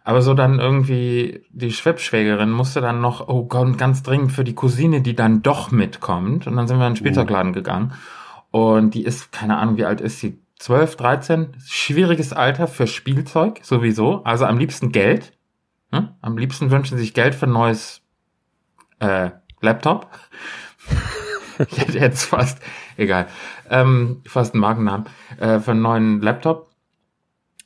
Aber 0.03 0.21
so 0.21 0.35
dann 0.35 0.59
irgendwie, 0.59 1.41
die 1.49 1.71
Schwibschwägerin 1.71 2.51
musste 2.51 2.79
dann 2.79 3.01
noch, 3.01 3.27
oh 3.27 3.45
Gott, 3.45 3.79
ganz 3.79 4.03
dringend 4.03 4.31
für 4.33 4.43
die 4.43 4.53
Cousine, 4.53 5.01
die 5.01 5.15
dann 5.15 5.41
doch 5.41 5.71
mitkommt. 5.71 6.45
Und 6.45 6.55
dann 6.55 6.67
sind 6.67 6.77
wir 6.77 6.85
in 6.85 6.91
den 6.91 6.97
Spielzeugladen 6.97 7.53
gegangen. 7.53 7.93
Und 8.51 8.93
die 8.93 9.03
ist, 9.03 9.31
keine 9.31 9.57
Ahnung, 9.57 9.77
wie 9.77 9.85
alt 9.85 9.99
ist 9.99 10.19
sie? 10.19 10.39
12, 10.59 10.95
13? 10.95 11.47
Schwieriges 11.65 12.33
Alter 12.33 12.67
für 12.67 12.85
Spielzeug, 12.85 13.61
sowieso. 13.63 14.23
Also 14.25 14.45
am 14.45 14.59
liebsten 14.59 14.91
Geld. 14.91 15.33
Hm? 15.91 16.09
Am 16.21 16.37
liebsten 16.37 16.69
wünschen 16.69 16.97
sie 16.97 17.03
sich 17.03 17.15
Geld 17.15 17.33
für 17.33 17.47
ein 17.47 17.51
neues 17.51 18.02
äh, 18.99 19.31
Laptop. 19.61 20.07
ich 21.59 21.77
hätte 21.77 21.99
jetzt 21.99 22.25
fast, 22.25 22.59
egal, 22.97 23.27
ähm, 23.69 24.21
fast 24.25 24.53
einen 24.53 24.61
Markennamen, 24.61 25.05
äh, 25.39 25.59
für 25.59 25.71
einen 25.71 25.81
neuen 25.81 26.21
Laptop. 26.21 26.69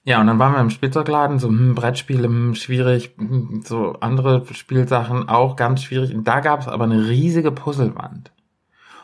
Ja, 0.04 0.22
und 0.22 0.28
dann 0.28 0.40
waren 0.40 0.54
wir 0.54 0.62
im 0.62 0.70
Spielzeugladen, 0.70 1.38
so 1.38 1.50
hm, 1.50 1.76
Brettspiele, 1.76 2.28
hm, 2.28 2.56
schwierig, 2.56 3.16
hm, 3.18 3.62
so 3.66 3.94
andere 4.00 4.46
Spielsachen 4.54 5.28
auch 5.28 5.58
ganz 5.58 5.84
schwierig. 5.84 6.16
Und 6.16 6.26
da 6.26 6.40
gab 6.40 6.62
es 6.62 6.68
aber 6.68 6.86
eine 6.86 7.10
riesige 7.10 7.52
Puzzlewand. 7.52 8.32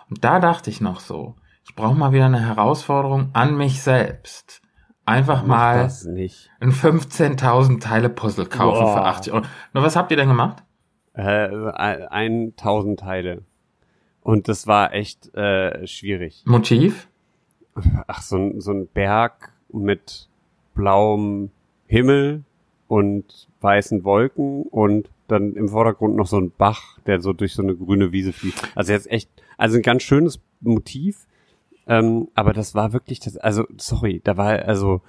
Und 0.09 0.23
da 0.23 0.39
dachte 0.39 0.69
ich 0.69 0.79
noch 0.79 1.01
so, 1.01 1.36
ich 1.65 1.75
brauche 1.75 1.95
mal 1.95 2.13
wieder 2.13 2.27
eine 2.27 2.39
Herausforderung 2.39 3.31
an 3.33 3.57
mich 3.57 3.81
selbst. 3.81 4.62
Einfach 5.05 5.45
mal 5.45 5.91
nicht. 6.05 6.49
ein 6.62 6.71
15.000 6.71 7.81
Teile 7.81 8.07
Puzzle 8.07 8.45
kaufen 8.45 8.88
für 8.88 9.01
Boah. 9.01 9.05
80 9.07 9.33
Euro. 9.33 9.45
Nur 9.73 9.83
was 9.83 9.97
habt 9.97 10.12
ihr 10.12 10.17
denn 10.17 10.29
gemacht? 10.29 10.63
Äh, 11.13 11.47
1000 11.47 12.99
Teile. 12.99 13.43
Und 14.21 14.47
das 14.47 14.67
war 14.67 14.93
echt 14.93 15.34
äh, 15.36 15.86
schwierig. 15.86 16.43
Motiv? 16.45 17.08
Ach, 18.08 18.21
so 18.21 18.38
ein, 18.38 18.62
so 18.62 18.71
ein 18.71 18.88
Berg 18.88 19.52
mit 19.71 20.28
blauem 20.76 21.52
Himmel 21.88 22.43
und 22.88 23.47
weißen 23.62 24.04
Wolken 24.04 24.63
und 24.63 25.10
dann 25.28 25.54
im 25.56 25.69
Vordergrund 25.69 26.15
noch 26.15 26.28
so 26.28 26.38
ein 26.38 26.52
Bach, 26.52 26.99
der 27.06 27.21
so 27.21 27.34
durch 27.34 27.54
so 27.54 27.63
eine 27.63 27.76
grüne 27.76 28.12
Wiese 28.12 28.34
fließt. 28.34 28.71
Also 28.76 28.93
jetzt 28.93 29.10
echt, 29.10 29.30
also 29.58 29.78
ein 29.78 29.82
ganz 29.82 30.04
schönes 30.04 30.39
Motiv. 30.62 31.26
Ähm, 31.88 32.30
aber 32.34 32.54
das 32.54 32.76
war 32.76 32.93
wirklich 32.93 33.19
das, 33.19 33.38
also 33.38 33.65
sorry, 33.78 34.21
da 34.23 34.38
war 34.38 34.60
also 34.60 35.02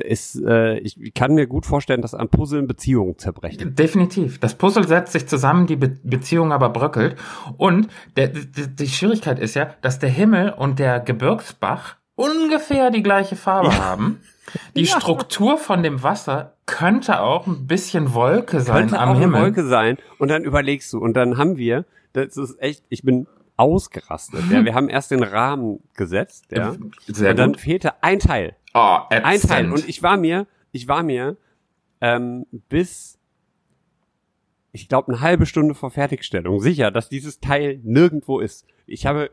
ist, 0.00 0.40
äh, 0.44 0.78
ich 0.78 1.14
kann 1.14 1.34
mir 1.34 1.46
gut 1.46 1.66
vorstellen, 1.66 2.02
dass 2.02 2.14
an 2.14 2.28
Puzzeln 2.28 2.66
Beziehungen 2.66 3.18
zerbrechen. 3.18 3.74
Definitiv. 3.74 4.38
Das 4.38 4.54
Puzzle 4.54 4.86
setzt 4.86 5.12
sich 5.12 5.26
zusammen, 5.26 5.66
die 5.66 5.76
Be 5.76 5.96
Beziehung 6.02 6.52
aber 6.52 6.68
bröckelt. 6.68 7.16
Und 7.56 7.88
der, 8.16 8.28
die, 8.28 8.68
die 8.74 8.88
Schwierigkeit 8.88 9.38
ist 9.38 9.54
ja, 9.54 9.70
dass 9.82 9.98
der 9.98 10.10
Himmel 10.10 10.50
und 10.50 10.78
der 10.78 11.00
Gebirgsbach 11.00 11.96
ungefähr 12.14 12.90
die 12.90 13.02
gleiche 13.02 13.36
Farbe 13.36 13.76
haben. 13.78 14.20
Die 14.76 14.82
Ja. 14.84 15.00
Struktur 15.00 15.58
von 15.58 15.82
dem 15.82 16.02
Wasser 16.02 16.54
könnte 16.66 17.20
auch 17.20 17.46
ein 17.46 17.66
bisschen 17.66 18.14
Wolke 18.14 18.60
sein 18.60 18.76
Könnte 18.88 18.98
am 18.98 19.10
auch 19.10 19.18
Himmel. 19.18 19.40
Wolke 19.42 19.64
sein. 19.64 19.98
Und 20.18 20.28
dann 20.28 20.44
überlegst 20.44 20.92
du, 20.92 20.98
und 20.98 21.14
dann 21.14 21.36
haben 21.36 21.56
wir, 21.56 21.84
das 22.12 22.36
ist 22.36 22.60
echt, 22.60 22.84
ich 22.88 23.02
bin 23.02 23.26
ausgerastet. 23.56 24.40
Ja, 24.50 24.64
wir 24.64 24.74
haben 24.74 24.88
erst 24.88 25.10
den 25.10 25.22
Rahmen 25.22 25.80
gesetzt, 25.96 26.46
ja. 26.50 26.74
Sehr 27.06 27.30
und 27.30 27.38
dann 27.38 27.52
gut. 27.52 27.60
fehlte 27.60 28.02
ein 28.02 28.18
Teil. 28.18 28.54
Oh, 28.76 28.98
Ein. 29.08 29.40
Teil. 29.40 29.72
Und 29.72 29.88
ich 29.88 30.02
war 30.02 30.18
mir, 30.18 30.46
ich 30.70 30.86
war 30.86 31.02
mir 31.02 31.38
ähm, 32.02 32.44
bis, 32.68 33.18
ich 34.72 34.86
glaube, 34.88 35.12
eine 35.12 35.22
halbe 35.22 35.46
Stunde 35.46 35.74
vor 35.74 35.90
Fertigstellung 35.90 36.60
sicher, 36.60 36.90
dass 36.90 37.08
dieses 37.08 37.40
Teil 37.40 37.80
nirgendwo 37.84 38.38
ist. 38.38 38.66
Ich 38.86 39.06
habe 39.06 39.30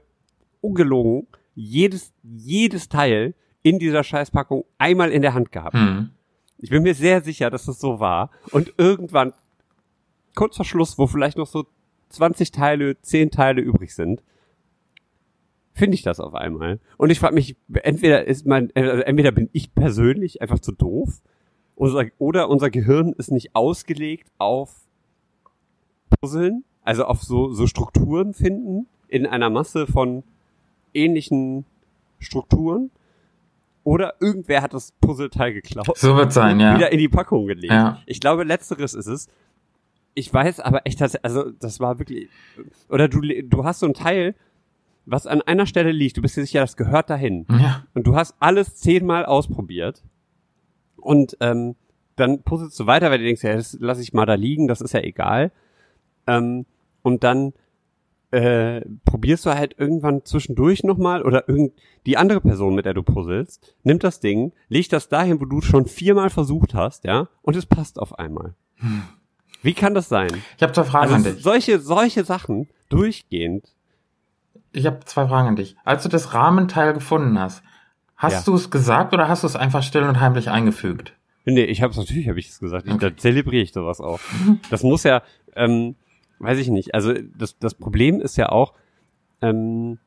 ungelogen 0.61 1.28
jedes, 1.55 2.13
jedes 2.24 2.88
Teil 2.88 3.34
in 3.63 3.80
dieser 3.80 4.05
Scheißpackung 4.05 4.63
einmal 4.78 5.11
in 5.11 5.22
der 5.22 5.34
Hand 5.34 5.51
gehabt. 5.51 5.76
hm. 5.76 6.09
Ich 6.57 6.70
bin 6.70 6.84
mir 6.84 6.95
sehr 6.95 7.22
sicher, 7.22 7.49
dass 7.49 7.65
das 7.65 7.78
so 7.78 7.99
war. 7.99 8.32
Und 8.51 8.76
irgendwann, 8.78 9.34
kurz 10.34 10.55
vor 10.55 10.65
Schluss, 10.65 10.97
wo 10.97 11.07
vielleicht 11.07 11.38
noch 11.38 11.47
so 11.47 11.65
20 12.07 12.51
Teile, 12.51 13.01
10 13.01 13.32
Teile 13.32 13.61
übrig 13.61 13.93
sind, 13.93 14.22
finde 15.74 15.95
ich 15.95 16.03
das 16.03 16.19
auf 16.19 16.36
einmal. 16.36 16.80
Und 16.97 17.09
ich 17.09 17.19
frage 17.19 17.36
mich, 17.36 17.55
entweder 17.74 18.26
ist 18.26 18.45
mein, 18.45 18.71
also 18.76 19.01
entweder 19.01 19.32
bin 19.32 19.49
ich 19.53 19.74
persönlich 19.74 20.41
einfach 20.41 20.59
zu 20.59 20.71
doof, 20.71 21.21
unser, 21.76 22.05
oder 22.19 22.49
unser 22.49 22.69
Gehirn 22.69 23.13
ist 23.13 23.32
nicht 23.32 23.55
ausgelegt 23.55 24.32
auf 24.38 24.76
Puzzeln, 26.09 26.63
also 26.84 27.05
auf 27.05 27.24
so, 27.24 27.51
so 27.53 27.67
Strukturen 27.67 28.34
finden 28.34 28.88
in 29.07 29.26
einer 29.26 29.49
Masse 29.49 29.88
von 29.88 30.24
ähnlichen 30.93 31.65
Strukturen. 32.19 32.91
Oder 33.84 34.13
irgendwer 34.21 34.61
hat 34.61 34.74
das 34.74 34.93
Puzzleteil 35.01 35.53
geklaut. 35.53 35.97
So 35.97 36.15
wird 36.15 36.32
sein, 36.32 36.59
ja. 36.59 36.76
Wieder 36.76 36.91
in 36.93 36.99
die 36.99 37.09
Packung 37.09 37.47
gelegt. 37.47 37.74
Ja. 37.74 38.01
Ich 38.05 38.21
glaube, 38.21 38.43
letzteres 38.45 38.93
ist 38.93 39.07
es. 39.07 39.28
Ich 40.13 40.34
weiß 40.34 40.61
aber 40.61 40.86
echt, 40.86 41.01
also 41.01 41.51
das 41.51 41.80
war 41.82 41.99
wirklich, 41.99 42.30
oder 42.88 43.09
du, 43.09 43.19
du 43.21 43.65
hast 43.65 43.80
so 43.80 43.88
ein 43.88 43.93
Teil, 43.93 44.36
was 45.06 45.28
an 45.28 45.41
einer 45.41 45.66
Stelle 45.66 45.91
liegt, 45.91 46.18
du 46.18 46.22
bist 46.22 46.38
dir 46.38 46.41
sicher, 46.41 46.62
das 46.62 46.78
gehört 46.78 47.10
dahin. 47.10 47.45
Ja. 47.49 47.84
Und 47.93 48.08
du 48.08 48.16
hast 48.16 48.36
alles 48.39 48.76
zehnmal 48.76 49.26
ausprobiert. 49.26 50.04
Und 50.97 51.36
ähm, 51.41 51.76
dann 52.16 52.43
puzzelst 52.43 52.80
du 52.80 52.86
weiter, 52.86 53.10
weil 53.12 53.18
du 53.18 53.26
denkst, 53.26 53.43
ja, 53.43 53.56
das 53.56 53.78
lass 53.80 53.99
ich 53.99 54.14
mal 54.14 54.26
da 54.26 54.36
liegen, 54.36 54.68
das 54.68 54.82
ist 54.82 54.93
ja 54.93 55.01
egal. 55.01 55.51
Ähm, 56.28 56.66
und 57.01 57.24
dann 57.24 57.54
äh, 58.32 58.82
probierst 59.06 59.45
du 59.45 59.51
halt 59.54 59.76
irgendwann 59.78 60.24
zwischendurch 60.26 60.84
nochmal 60.84 61.22
oder 61.22 61.47
irgend 61.49 61.74
die 62.06 62.18
andere 62.18 62.41
Person, 62.41 62.74
mit 62.74 62.86
der 62.86 62.93
du 62.93 63.04
puzzelst, 63.04 63.76
nimmt 63.84 64.04
das 64.04 64.22
Ding, 64.22 64.54
legt 64.70 64.93
das 64.93 65.10
dahin, 65.10 65.39
wo 65.41 65.45
du 65.45 65.62
schon 65.62 65.86
viermal 65.86 66.30
versucht 66.30 66.74
hast, 66.74 67.04
ja, 67.04 67.28
und 67.41 67.56
es 67.56 67.66
passt 67.66 67.99
auf 67.99 68.18
einmal. 68.18 68.56
Wie 69.62 69.74
kann 69.74 69.93
das 69.93 70.10
sein? 70.10 70.32
Ich 70.58 70.64
habe 70.64 70.74
zwei 70.74 70.84
Fragen 70.84 71.14
Also 71.14 71.30
an 71.30 71.36
dich. 71.36 71.43
solche, 71.43 71.80
solche 71.80 72.24
Sachen 72.24 72.70
durchgehend. 72.89 73.72
Ich 74.74 74.86
habe 74.86 74.99
zwei 75.05 75.28
Fragen 75.28 75.47
an 75.49 75.55
dich. 75.55 75.76
Als 75.86 76.03
du 76.03 76.09
das 76.09 76.34
Rahmenteil 76.34 76.93
gefunden 76.93 77.39
hast, 77.39 77.63
hast 78.17 78.34
Ja. 78.34 78.41
du 78.45 78.55
es 78.55 78.69
gesagt 78.71 79.13
oder 79.13 79.28
hast 79.28 79.43
du 79.43 79.47
es 79.47 79.55
einfach 79.55 79.84
still 79.84 80.03
und 80.03 80.19
heimlich 80.19 80.49
eingefügt? 80.49 81.13
Nee, 81.45 81.63
ich 81.65 81.82
hab's 81.82 81.97
natürlich, 81.97 82.28
habe 82.30 82.39
ich 82.39 82.49
es 82.49 82.59
gesagt. 82.59 82.88
Ich, 82.88 82.93
Okay. 82.93 83.09
Da 83.11 83.17
zelebriere 83.17 83.61
ich 83.63 83.74
sowas 83.74 83.99
auch. 84.01 84.19
Das 84.69 84.84
muss 84.84 85.03
ja, 85.03 85.21
ähm, 85.55 85.95
weiß 86.39 86.57
ich 86.59 86.69
nicht. 86.69 86.93
Also 86.95 87.13
das, 87.38 87.57
das 87.59 87.76
Problem 87.76 88.19
ist 88.21 88.38
ja 88.38 88.49
auch, 88.49 88.74
ähm, 89.41 89.99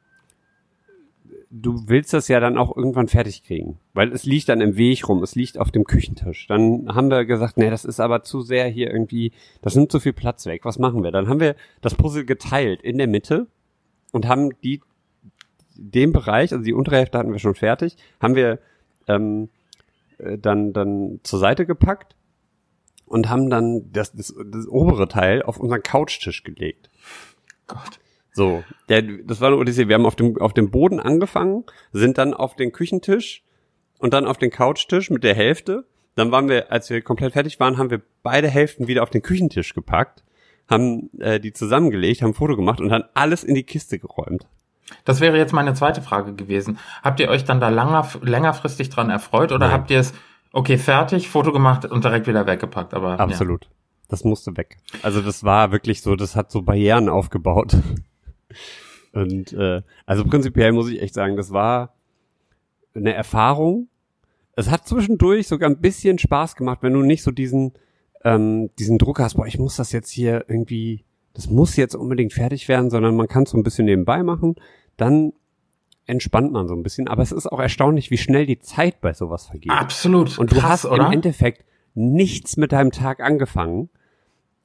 du 1.51 1.85
willst 1.89 2.13
das 2.13 2.29
ja 2.29 2.41
dann 2.41 2.59
auch 2.59 2.77
irgendwann 2.77 3.09
fertig 3.09 3.43
kriegen, 3.45 3.79
weil 3.95 4.13
es 4.13 4.25
liegt 4.25 4.49
dann 4.49 4.61
im 4.61 4.77
Weg 4.77 5.09
rum, 5.09 5.23
es 5.23 5.35
liegt 5.35 5.59
auf 5.59 5.71
dem 5.71 5.85
Küchentisch. 5.85 6.47
Dann 6.49 6.89
haben 6.95 7.09
wir 7.11 7.25
gesagt, 7.25 7.57
nee, 7.57 7.71
das 7.71 7.85
ist 7.85 8.01
aber 8.01 8.23
zu 8.23 8.41
sehr 8.41 8.67
hier 8.69 8.91
irgendwie, 8.91 9.33
das 9.63 9.77
nimmt 9.77 9.93
zu 9.93 10.01
viel 10.01 10.13
Platz 10.13 10.47
weg. 10.47 10.65
Was 10.65 10.79
machen 10.79 11.03
wir? 11.05 11.13
Dann 11.13 11.29
haben 11.29 11.41
wir 11.41 11.55
das 11.83 11.95
Puzzle 11.95 12.25
geteilt 12.25 12.83
in 12.83 12.99
der 12.99 13.07
Mitte 13.07 13.47
und 14.13 14.27
haben 14.29 14.51
die 14.63 14.81
den 15.75 16.13
Bereich, 16.13 16.53
also 16.53 16.65
die 16.65 16.73
untere 16.73 16.97
Hälfte 16.97 17.19
hatten 17.19 17.33
wir 17.33 17.39
schon 17.39 17.55
fertig, 17.55 17.97
haben 18.21 18.35
wir 18.35 18.59
ähm, 19.09 19.51
äh, 20.19 20.39
dann 20.39 20.73
dann 20.73 21.21
zur 21.23 21.39
Seite 21.39 21.67
gepackt 21.67 22.17
und 23.05 23.29
haben 23.29 23.51
dann 23.51 23.93
das, 23.93 24.13
das, 24.13 24.35
das 24.47 24.67
obere 24.67 25.09
Teil 25.09 25.43
auf 25.43 25.59
unseren 25.59 25.83
Couchtisch 25.83 26.43
gelegt. 26.43 26.91
Gott. 27.67 28.01
So, 28.33 28.65
der, 28.91 29.01
das 29.03 29.41
war 29.41 29.49
eine 29.49 29.57
Odyssee. 29.57 29.89
Wir 29.89 29.95
haben 29.95 30.05
auf 30.05 30.17
dem, 30.17 30.37
auf 30.39 30.53
dem 30.53 30.71
Boden 30.71 31.01
angefangen, 31.01 31.65
sind 31.93 32.19
dann 32.19 32.35
auf 32.35 32.55
den 32.55 32.71
Küchentisch 32.71 33.43
und 33.99 34.13
dann 34.13 34.27
auf 34.27 34.37
den 34.37 34.51
Couchtisch 34.51 35.09
mit 35.09 35.25
der 35.25 35.35
Hälfte. 35.35 35.87
Dann 36.17 36.33
waren 36.33 36.49
wir, 36.49 36.71
als 36.71 36.91
wir 36.91 37.01
komplett 37.01 37.33
fertig 37.33 37.59
waren, 37.61 37.79
haben 37.79 37.91
wir 37.91 38.03
beide 38.23 38.49
Hälften 38.49 38.89
wieder 38.89 39.03
auf 39.03 39.11
den 39.11 39.23
Küchentisch 39.23 39.75
gepackt, 39.75 40.23
haben 40.69 41.11
äh, 41.21 41.41
die 41.41 41.53
zusammengelegt, 41.53 42.23
haben 42.23 42.31
ein 42.31 42.35
Foto 42.35 42.57
gemacht 42.57 42.81
und 42.81 42.89
dann 42.89 43.05
alles 43.15 43.45
in 43.45 43.55
die 43.55 43.63
Kiste 43.63 43.99
geräumt. 43.99 44.47
Das 45.05 45.21
wäre 45.21 45.37
jetzt 45.37 45.53
meine 45.53 45.75
zweite 45.75 46.01
Frage 46.03 46.35
gewesen. 46.35 46.79
Habt 47.03 47.21
ihr 47.21 47.29
euch 47.29 47.45
dann 47.45 47.61
da 47.61 47.69
langer, 47.69 48.09
längerfristig 48.23 48.89
dran 48.89 49.11
erfreut 49.11 49.53
oder 49.53 49.67
Nein. 49.67 49.73
habt 49.73 49.91
ihr 49.91 50.01
es, 50.01 50.13
okay, 50.53 50.79
fertig, 50.79 51.29
Foto 51.29 51.53
gemacht 51.53 51.85
und 51.85 52.05
direkt 52.05 52.27
wieder 52.27 52.47
weggepackt? 52.47 52.95
Aber 52.95 53.19
Absolut. 53.19 53.69
Das 54.09 54.23
musste 54.23 54.57
weg. 54.57 54.77
Also 55.03 55.21
das 55.21 55.43
war 55.43 55.73
wirklich 55.73 56.01
so, 56.01 56.15
das 56.15 56.37
hat 56.37 56.53
so 56.53 56.63
Barrieren 56.63 57.09
aufgebaut. 57.09 57.77
Und 59.13 59.55
äh, 59.55 59.81
also 60.05 60.25
prinzipiell 60.27 60.73
muss 60.73 60.91
ich 60.91 61.01
echt 61.01 61.15
sagen, 61.15 61.37
das 61.37 61.51
war 61.51 61.95
eine 62.95 63.15
Erfahrung. 63.15 63.89
Es 64.57 64.71
hat 64.71 64.87
zwischendurch 64.87 65.49
sogar 65.49 65.71
ein 65.71 65.81
bisschen 65.81 66.19
Spaß 66.19 66.55
gemacht, 66.55 66.81
wenn 66.83 66.93
du 66.93 67.01
nicht 67.01 67.23
so 67.23 67.31
diesen 67.31 67.73
ähm, 68.27 68.71
diesen 68.77 68.99
Druck 68.99 69.21
hast, 69.21 69.35
boah, 69.35 69.47
ich 69.47 69.59
muss 69.59 69.77
das 69.77 69.93
jetzt 69.93 70.11
hier 70.11 70.47
irgendwie, 70.49 71.05
das 71.33 71.49
muss 71.49 71.77
jetzt 71.77 71.95
unbedingt 71.95 72.33
fertig 72.33 72.67
werden, 72.67 72.91
sondern 72.91 73.15
man 73.15 73.29
kann 73.29 73.45
es 73.45 73.51
so 73.51 73.57
ein 73.57 73.63
bisschen 73.63 73.85
nebenbei 73.85 74.25
machen, 74.25 74.57
dann 74.97 75.33
entspannt 76.07 76.53
man 76.53 76.67
so 76.67 76.75
ein 76.75 76.83
bisschen. 76.83 77.07
Aber 77.07 77.23
es 77.23 77.31
ist 77.31 77.47
auch 77.47 77.61
erstaunlich, 77.61 78.11
wie 78.11 78.19
schnell 78.19 78.45
die 78.45 78.59
Zeit 78.59 79.01
bei 79.01 79.13
sowas 79.13 79.47
vergeht. 79.47 79.71
Absolut. 79.71 80.39
Und 80.39 80.51
du 80.51 80.57
Krass, 80.57 80.71
hast 80.71 80.87
oder? 80.87 81.07
im 81.07 81.13
Endeffekt 81.13 81.65
nichts 81.95 82.57
mit 82.57 82.73
deinem 82.73 82.91
Tag 82.91 83.21
angefangen. 83.21 83.91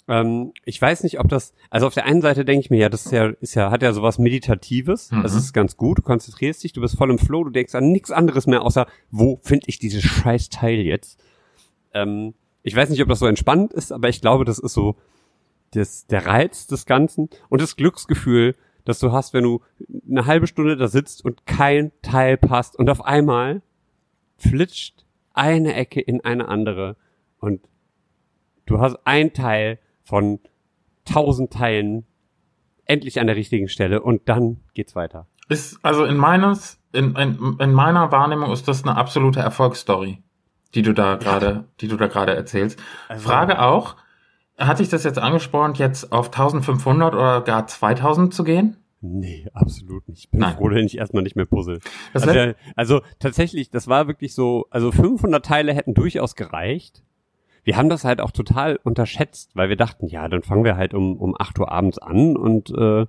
Ähm, 0.08 0.54
ich 0.66 0.82
weiß 0.82 1.04
nicht, 1.04 1.20
ob 1.20 1.30
das, 1.30 1.54
also 1.70 1.86
auf 1.86 1.94
der 1.94 2.06
einen 2.06 2.24
Seite 2.24 2.46
denke 2.46 2.66
ich 2.66 2.72
mir, 2.72 2.80
ja, 2.80 2.90
das 2.90 3.06
ist 3.06 3.12
ja, 3.12 3.28
ist 3.42 3.54
ja, 3.54 3.70
hat 3.70 3.84
ja 3.84 3.94
sowas 3.94 4.18
Meditatives. 4.18 5.12
Mhm. 5.12 5.22
Das 5.22 5.36
ist 5.36 5.54
ganz 5.54 5.78
gut. 5.78 6.00
Du 6.00 6.02
konzentrierst 6.02 6.64
dich, 6.64 6.74
du 6.74 6.82
bist 6.82 6.98
voll 6.98 7.12
im 7.12 7.20
Flow, 7.20 7.44
du 7.44 7.52
denkst 7.52 7.76
an 7.76 7.92
nichts 7.92 8.10
anderes 8.10 8.48
mehr, 8.48 8.64
außer, 8.64 8.88
wo 9.12 9.40
finde 9.44 9.66
ich 9.68 9.78
dieses 9.78 10.02
scheiß 10.02 10.50
Teil 10.50 10.80
jetzt? 10.80 11.24
Ähm, 11.94 12.34
ich 12.64 12.76
weiß 12.76 12.90
nicht, 12.90 13.02
ob 13.02 13.10
das 13.10 13.20
so 13.20 13.28
entspannend 13.28 13.74
ist, 13.74 13.92
aber 13.92 14.10
ich 14.10 14.22
glaube, 14.22 14.46
das 14.46 14.60
ist 14.60 14.74
so 14.74 14.96
das, 15.72 16.06
der 16.08 16.26
Reiz 16.26 16.68
des 16.68 16.86
Ganzen 16.86 17.30
und 17.50 17.62
das 17.62 17.76
Glücksgefühl, 17.76 18.56
das 18.86 19.00
du 19.00 19.12
hast, 19.12 19.34
wenn 19.34 19.44
du 19.44 19.62
eine 20.10 20.26
halbe 20.26 20.48
Stunde 20.48 20.76
da 20.76 20.88
sitzt 20.88 21.24
und 21.24 21.46
kein 21.46 21.92
Teil 22.02 22.38
passt 22.38 22.78
und 22.78 22.90
auf 22.90 23.06
einmal 23.06 23.62
flitscht 24.38 25.06
eine 25.34 25.76
Ecke 25.76 26.02
in 26.02 26.22
eine 26.22 26.48
andere 26.48 26.98
und 27.40 27.62
du 28.66 28.80
hast 28.80 28.98
ein 29.06 29.34
Teil 29.34 29.80
von 30.04 30.40
tausend 31.06 31.54
Teilen 31.54 32.06
endlich 32.86 33.20
an 33.20 33.28
der 33.28 33.36
richtigen 33.36 33.70
Stelle 33.70 34.02
und 34.02 34.28
dann 34.28 34.60
geht's 34.74 34.96
weiter. 34.96 35.28
Ist, 35.48 35.80
also 35.84 36.06
in 36.06 36.18
meines, 36.18 36.80
in, 36.92 37.16
in, 37.16 37.58
in 37.60 37.74
meiner 37.74 38.12
Wahrnehmung 38.12 38.52
ist 38.52 38.68
das 38.68 38.84
eine 38.84 38.96
absolute 38.98 39.40
Erfolgsstory, 39.40 40.22
die 40.76 40.82
du 40.82 40.94
da 40.94 41.16
gerade, 41.16 41.66
die 41.82 41.88
du 41.88 41.98
da 41.98 42.08
gerade 42.08 42.34
erzählst. 42.36 42.80
Also- 43.10 43.28
Frage 43.28 43.62
auch, 43.62 43.96
hat 44.58 44.80
dich 44.80 44.90
das 44.90 45.04
jetzt 45.04 45.20
angespornt, 45.20 45.80
jetzt 45.80 46.12
auf 46.12 46.28
1500 46.28 47.14
oder 47.16 47.42
gar 47.42 47.68
2000 47.68 48.34
zu 48.34 48.44
gehen? 48.44 48.78
Nee, 49.04 49.48
absolut 49.54 50.08
nicht. 50.08 50.26
Ich 50.26 50.30
bin 50.30 50.42
Nein. 50.42 50.56
froh, 50.56 50.70
wenn 50.70 50.86
ich 50.86 50.98
erstmal 51.00 51.24
nicht 51.24 51.36
mehr 51.36 51.48
puzzle. 51.48 51.80
Also, 52.14 52.30
let- 52.32 52.56
also 52.76 53.02
tatsächlich, 53.18 53.72
das 53.72 53.88
war 53.88 54.08
wirklich 54.08 54.36
so, 54.36 54.68
also 54.70 54.92
500 54.92 55.44
Teile 55.44 55.74
hätten 55.74 55.96
durchaus 55.96 56.36
gereicht. 56.36 57.02
Wir 57.64 57.78
haben 57.78 57.90
das 57.90 58.04
halt 58.04 58.22
auch 58.22 58.30
total 58.32 58.80
unterschätzt, 58.84 59.56
weil 59.56 59.70
wir 59.70 59.76
dachten, 59.76 60.06
ja, 60.08 60.28
dann 60.28 60.44
fangen 60.44 60.64
wir 60.64 60.78
halt 60.78 60.94
um, 60.94 61.18
um 61.18 61.36
8 61.38 61.58
Uhr 61.60 61.72
abends 61.72 61.98
an 61.98 62.38
und 62.38 62.70
äh, 62.72 63.08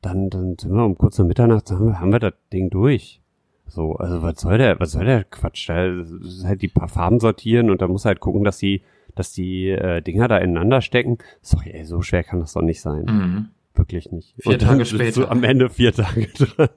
dann, 0.00 0.30
dann 0.30 0.56
sind 0.58 0.72
wir 0.72 0.84
um 0.84 0.96
kurz 0.96 1.18
nach 1.18 1.26
Mitternacht, 1.26 1.70
haben 1.70 2.12
wir 2.12 2.18
das 2.20 2.34
Ding 2.52 2.70
durch. 2.70 3.20
So, 3.66 3.94
also 3.96 4.22
was 4.22 4.40
soll 4.40 4.58
der, 4.58 4.78
was 4.78 4.92
soll 4.92 5.04
der 5.04 5.24
Quatsch? 5.24 5.68
Da 5.68 5.86
ist 5.86 6.44
halt 6.44 6.62
die 6.62 6.68
paar 6.68 6.88
Farben 6.88 7.18
sortieren 7.18 7.70
und 7.70 7.82
da 7.82 7.88
muss 7.88 8.04
halt 8.04 8.20
gucken, 8.20 8.44
dass 8.44 8.58
die, 8.58 8.82
dass 9.14 9.32
die 9.32 9.70
äh, 9.70 10.00
Dinger 10.00 10.28
da 10.28 10.38
ineinander 10.38 10.80
stecken. 10.80 11.18
Sorry, 11.42 11.70
ey, 11.70 11.84
so 11.84 12.02
schwer 12.02 12.24
kann 12.24 12.40
das 12.40 12.52
doch 12.52 12.62
nicht 12.62 12.80
sein. 12.80 13.04
Mhm. 13.04 13.48
Wirklich 13.74 14.12
nicht. 14.12 14.34
Vier 14.38 14.52
und 14.52 14.62
Tage 14.62 14.84
später. 14.84 15.22
Du 15.22 15.28
am 15.28 15.42
Ende 15.42 15.68
vier 15.70 15.92
Tage 15.92 16.28
dran. 16.38 16.68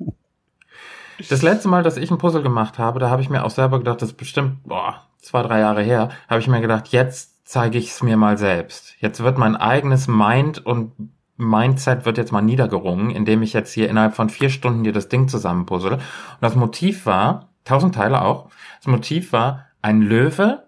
Das 1.30 1.42
letzte 1.42 1.68
Mal, 1.68 1.84
dass 1.84 1.98
ich 1.98 2.12
ein 2.12 2.18
Puzzle 2.18 2.44
gemacht 2.44 2.78
habe, 2.78 3.00
da 3.00 3.10
habe 3.10 3.22
ich 3.22 3.30
mir 3.30 3.44
auch 3.44 3.50
selber 3.50 3.80
gedacht, 3.80 4.02
das 4.02 4.10
ist 4.10 4.18
bestimmt 4.18 4.64
boah, 4.64 5.08
zwei, 5.20 5.42
drei 5.42 5.60
Jahre 5.60 5.82
her, 5.82 6.10
habe 6.28 6.40
ich 6.40 6.48
mir 6.48 6.62
gedacht, 6.62 6.90
jetzt 6.90 7.48
zeige 7.48 7.78
ich 7.78 7.90
es 7.90 8.04
mir 8.04 8.18
mal 8.18 8.38
selbst. 8.38 8.96
Jetzt 9.00 9.24
wird 9.24 9.38
mein 9.38 9.56
eigenes 9.56 10.08
Mind 10.08 10.64
und 10.66 10.92
Mindset 11.38 12.06
wird 12.06 12.18
jetzt 12.18 12.32
mal 12.32 12.42
niedergerungen, 12.42 13.12
indem 13.12 13.44
ich 13.44 13.54
jetzt 13.54 13.72
hier 13.72 13.90
innerhalb 13.90 14.16
von 14.16 14.30
vier 14.30 14.50
Stunden 14.50 14.84
hier 14.84 14.94
das 14.94 15.08
Ding 15.08 15.28
zusammenpuzzle. 15.28 15.94
Und 15.94 16.02
das 16.42 16.56
Motiv 16.56 17.06
war, 17.06 17.50
tausend 17.64 17.96
Teile 17.96 18.22
auch, 18.24 18.50
das 18.80 18.88
Motiv 18.88 19.32
war 19.32 19.66
ein 19.82 20.02
Löwe, 20.02 20.68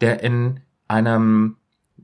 der 0.00 0.22
in 0.22 0.60
einem 0.88 1.56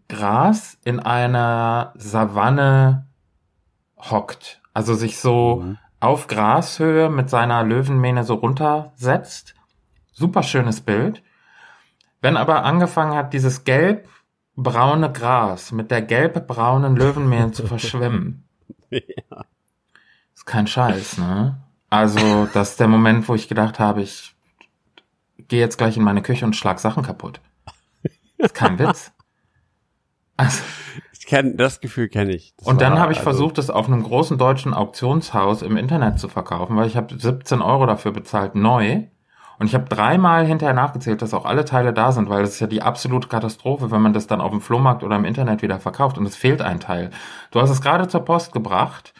Gras 0.09 0.78
in 0.84 1.00
einer 1.00 1.92
Savanne 1.96 3.07
hockt. 3.98 4.61
Also 4.72 4.94
sich 4.94 5.18
so 5.18 5.62
Mhm. 5.64 5.78
auf 6.00 6.26
Grashöhe 6.28 7.09
mit 7.09 7.28
seiner 7.30 7.64
Löwenmähne 7.64 8.22
so 8.22 8.34
runtersetzt. 8.34 9.54
Super 10.12 10.42
schönes 10.42 10.80
Bild. 10.80 11.22
Wenn 12.20 12.36
aber 12.36 12.64
angefangen 12.64 13.14
hat, 13.14 13.32
dieses 13.32 13.64
gelb-braune 14.57 15.12
Gras 15.12 15.72
mit 15.72 15.90
der 15.90 16.02
gelb-braunen 16.02 16.96
Löwenmähne 16.96 17.52
zu 17.52 17.66
verschwimmen. 17.66 18.44
Ist 18.90 20.46
kein 20.46 20.66
Scheiß, 20.66 21.18
ne? 21.18 21.61
Also, 21.90 22.48
das 22.52 22.70
ist 22.70 22.80
der 22.80 22.88
Moment, 22.88 23.28
wo 23.28 23.34
ich 23.34 23.48
gedacht 23.48 23.78
habe, 23.78 24.02
ich 24.02 24.34
gehe 25.48 25.61
jetzt 25.61 25.78
gleich 25.78 25.96
in 25.96 26.02
meine 26.02 26.22
Küche 26.22 26.44
und 26.44 26.57
schlag 26.57 26.78
Sachen 26.80 27.02
kaputt. 27.02 27.40
Ist 28.38 28.54
kein 28.54 28.78
Witz. 28.78 29.12
Also, 30.36 30.62
Ich 31.12 31.26
kenn, 31.26 31.57
das 31.57 31.80
Gefühl 31.80 32.09
kenne 32.09 32.34
ich. 32.34 32.54
Das 32.57 32.66
und 32.66 32.80
dann 32.80 32.98
habe 32.98 33.12
ich 33.12 33.18
also- 33.18 33.30
versucht, 33.30 33.59
es 33.59 33.70
auf 33.70 33.86
einem 33.86 34.02
großen 34.02 34.36
deutschen 34.38 34.74
Auktionshaus 34.74 35.62
im 35.62 35.76
Internet 35.76 36.18
zu 36.18 36.28
verkaufen, 36.28 36.76
weil 36.76 36.86
ich 36.86 36.96
habe 36.96 37.16
17 37.18 37.62
Euro 37.62 37.86
dafür 37.86 38.12
bezahlt, 38.12 38.54
neu. 38.54 39.04
Und 39.59 39.66
ich 39.66 39.74
habe 39.74 39.84
dreimal 39.88 40.44
hinterher 40.46 40.74
nachgezählt, 40.74 41.22
dass 41.22 41.32
auch 41.34 41.44
alle 41.46 41.64
Teile 41.64 41.92
da 41.92 42.12
sind, 42.12 42.28
weil 42.28 42.42
das 42.42 42.50
ist 42.50 42.61
ja 42.61 42.66
die 42.66 42.82
absolute 42.82 43.28
Katastrophe, 43.28 43.90
wenn 43.90 44.02
man 44.02 44.12
das 44.12 44.26
dann 44.26 44.40
auf 44.40 44.50
dem 44.50 44.61
Flohmarkt 44.61 45.02
oder 45.02 45.16
im 45.16 45.24
Internet 45.24 45.62
wieder 45.62 45.80
verkauft 45.80 46.18
und 46.18 46.26
es 46.26 46.36
fehlt 46.36 46.61
ein 46.62 46.80
Teil. 46.80 47.11
Du 47.50 47.61
hast 47.61 47.70
es 47.70 47.80
gerade 47.80 48.07
zur 48.09 48.24
Post 48.24 48.52
gebracht 48.52 49.14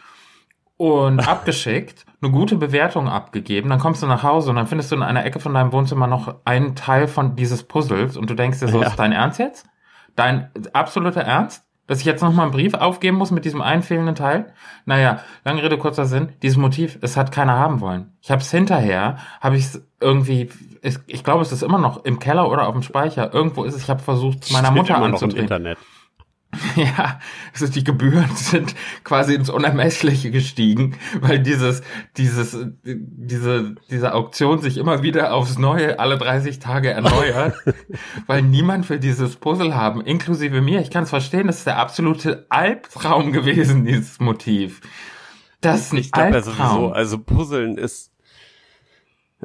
und 0.77 1.21
abgeschickt, 1.29 2.05
eine 2.21 2.31
gute 2.31 2.57
Bewertung 2.57 3.09
abgegeben, 3.09 3.71
dann 3.71 3.79
kommst 3.79 4.03
du 4.03 4.07
nach 4.07 4.23
Hause 4.23 4.51
und 4.51 4.57
dann 4.57 4.67
findest 4.67 4.91
du 4.93 4.97
in 4.97 5.03
einer 5.03 5.25
Ecke 5.25 5.41
von 5.41 5.55
deinem 5.55 5.73
Wohnzimmer 5.73 6.07
noch 6.07 6.35
einen 6.45 6.75
Teil 6.75 7.09
von 7.09 7.37
dieses 7.37 7.63
Puzzles 7.63 8.17
und 8.17 8.29
du 8.29 8.35
denkst 8.35 8.61
dir 8.61 8.69
so, 8.69 8.81
Ja. 8.83 8.89
ist 8.89 8.97
dein 8.97 9.13
Ernst 9.13 9.39
jetzt? 9.39 9.67
Dein 10.17 10.51
absoluter 10.73 11.23
Ernst? 11.23 11.66
Dass 11.87 12.01
ich 12.01 12.05
jetzt 12.05 12.23
noch 12.23 12.33
mal 12.33 12.45
einen 12.45 12.53
Brief 12.53 12.75
aufgeben 12.75 13.17
muss 13.17 13.31
mit 13.31 13.45
diesem 13.45 13.61
einen 13.61 13.83
fehlenden 13.83 14.17
Teil? 14.17 14.53
Naja, 14.87 15.21
lange 15.45 15.63
Rede, 15.63 15.79
kurzer 15.79 16.05
Sinn. 16.07 16.31
Dieses 16.43 16.57
Motiv, 16.57 16.99
es 17.01 17.17
hat 17.17 17.31
keiner 17.31 17.53
haben 17.53 17.81
wollen. 17.81 18.13
Ich 18.23 18.31
habe 18.31 18.43
es 18.43 18.51
hinterher, 18.51 19.19
habe 19.41 19.57
ich 19.57 19.69
irgendwie, 20.01 20.51
ich, 20.83 20.99
ich 21.07 21.23
glaube, 21.23 21.43
es 21.43 21.53
ist 21.53 21.63
immer 21.63 21.79
noch 21.79 22.05
im 22.05 22.19
Keller 22.19 22.51
oder 22.51 22.67
auf 22.67 22.75
dem 22.75 22.83
Speicher. 22.83 23.33
Irgendwo 23.33 23.65
ist 23.65 23.75
es, 23.75 23.83
ich 23.83 23.91
habe 23.91 24.03
versucht, 24.03 24.45
es 24.45 24.51
meiner 24.51 24.73
Mutter 24.73 24.99
noch 25.09 25.23
im. 25.23 25.31
Internet. 25.31 25.79
Ja, 26.87 27.21
also 27.53 27.67
die 27.69 27.85
Gebühren 27.85 28.29
sind 28.35 28.75
quasi 29.03 29.35
ins 29.35 29.49
Unermessliche 29.49 30.31
gestiegen, 30.31 30.97
weil 31.21 31.39
dieses, 31.39 31.83
dieses, 32.17 32.57
diese, 32.85 33.75
diese 33.91 34.15
Auktion 34.15 34.61
sich 34.61 34.77
immer 34.77 35.03
wieder 35.03 35.33
aufs 35.33 35.59
Neue 35.59 35.99
alle 35.99 36.19
30 36.19 36.59
Tage 36.59 36.91
erneuert, 36.91 37.55
weil 38.27 38.43
niemand 38.43 38.89
will 38.91 38.99
dieses 38.99 39.37
Puzzle 39.37 39.75
haben, 39.75 40.03
inklusive 40.03 40.61
mir. 40.61 40.81
Ich 40.81 40.91
kann 40.91 41.05
es 41.05 41.11
verstehen, 41.11 41.47
das 41.47 41.59
ist 41.59 41.67
der 41.67 41.79
absolute 41.79 42.47
Albtraum 42.51 43.33
gewesen, 43.33 43.85
dieses 43.87 44.21
Motiv. 44.21 44.83
Das 45.63 45.81
ist 45.81 45.93
ein 45.93 45.99
Ich 45.99 46.13
glaube 46.13 46.31
ja 46.31 46.35
Albtraum. 46.37 46.55
sowieso, 46.55 46.93
also 46.93 47.19
Puzzeln 47.19 47.79
ist. 47.79 48.13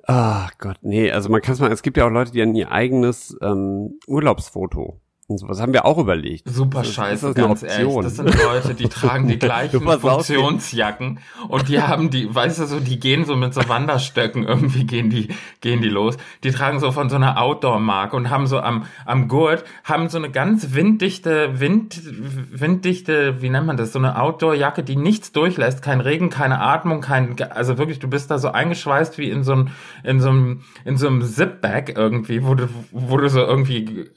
Ah 0.05 0.49
Gott, 0.57 0.77
nee, 0.81 1.11
also 1.11 1.29
man 1.29 1.41
kann 1.41 1.53
es 1.53 1.59
mal, 1.59 1.71
es 1.71 1.81
gibt 1.81 1.97
ja 1.97 2.05
auch 2.05 2.11
Leute, 2.11 2.31
die 2.31 2.41
haben 2.41 2.55
ihr 2.55 2.71
eigenes 2.71 3.37
ähm, 3.41 3.99
Urlaubsfoto. 4.07 4.99
Und 5.31 5.37
sowas 5.37 5.61
haben 5.61 5.73
wir 5.73 5.85
auch 5.85 5.97
überlegt. 5.97 6.49
Super 6.49 6.83
scheiße, 6.83 7.33
das 7.33 7.35
ganz 7.35 7.63
ehrlich. 7.63 7.95
Das 8.01 8.15
sind 8.17 8.43
Leute, 8.43 8.73
die 8.73 8.89
tragen 8.89 9.27
die 9.27 9.39
gleichen 9.39 9.81
Funktionsjacken 9.81 11.19
und 11.47 11.69
die 11.69 11.81
haben 11.81 12.09
die, 12.09 12.33
weißt 12.33 12.59
du 12.59 12.65
so, 12.65 12.79
die 12.79 12.99
gehen 12.99 13.25
so 13.25 13.35
mit 13.35 13.53
so 13.53 13.67
Wanderstöcken, 13.67 14.43
irgendwie 14.43 14.85
gehen 14.85 15.09
die, 15.09 15.29
gehen 15.61 15.81
die 15.81 15.89
los. 15.89 16.17
Die 16.43 16.51
tragen 16.51 16.79
so 16.79 16.91
von 16.91 17.09
so 17.09 17.15
einer 17.15 17.41
Outdoor-Marke 17.41 18.15
und 18.15 18.29
haben 18.29 18.47
so 18.47 18.59
am, 18.59 18.85
am 19.05 19.27
Gurt, 19.27 19.63
haben 19.83 20.09
so 20.09 20.17
eine 20.17 20.29
ganz 20.29 20.73
winddichte, 20.73 21.59
Wind, 21.59 22.01
winddichte, 22.03 23.41
wie 23.41 23.49
nennt 23.49 23.67
man 23.67 23.77
das, 23.77 23.93
so 23.93 23.99
eine 23.99 24.19
Outdoor-Jacke, 24.19 24.83
die 24.83 24.95
nichts 24.95 25.31
durchlässt, 25.31 25.81
kein 25.81 26.01
Regen, 26.01 26.29
keine 26.29 26.59
Atmung, 26.59 27.01
kein, 27.01 27.35
also 27.51 27.77
wirklich, 27.77 27.99
du 27.99 28.07
bist 28.07 28.29
da 28.31 28.37
so 28.37 28.51
eingeschweißt 28.51 29.17
wie 29.17 29.29
in 29.29 29.43
so 29.43 29.53
einem, 29.53 29.67
in 30.03 30.19
so 30.19 30.29
einem, 30.29 30.61
in 30.85 30.97
so 30.97 31.07
einem 31.07 31.21
Zip-Bag 31.21 31.97
irgendwie, 31.97 32.43
wo 32.45 32.55
du, 32.55 32.67
wo 32.91 33.17
du 33.17 33.29
so 33.29 33.39
irgendwie 33.39 34.09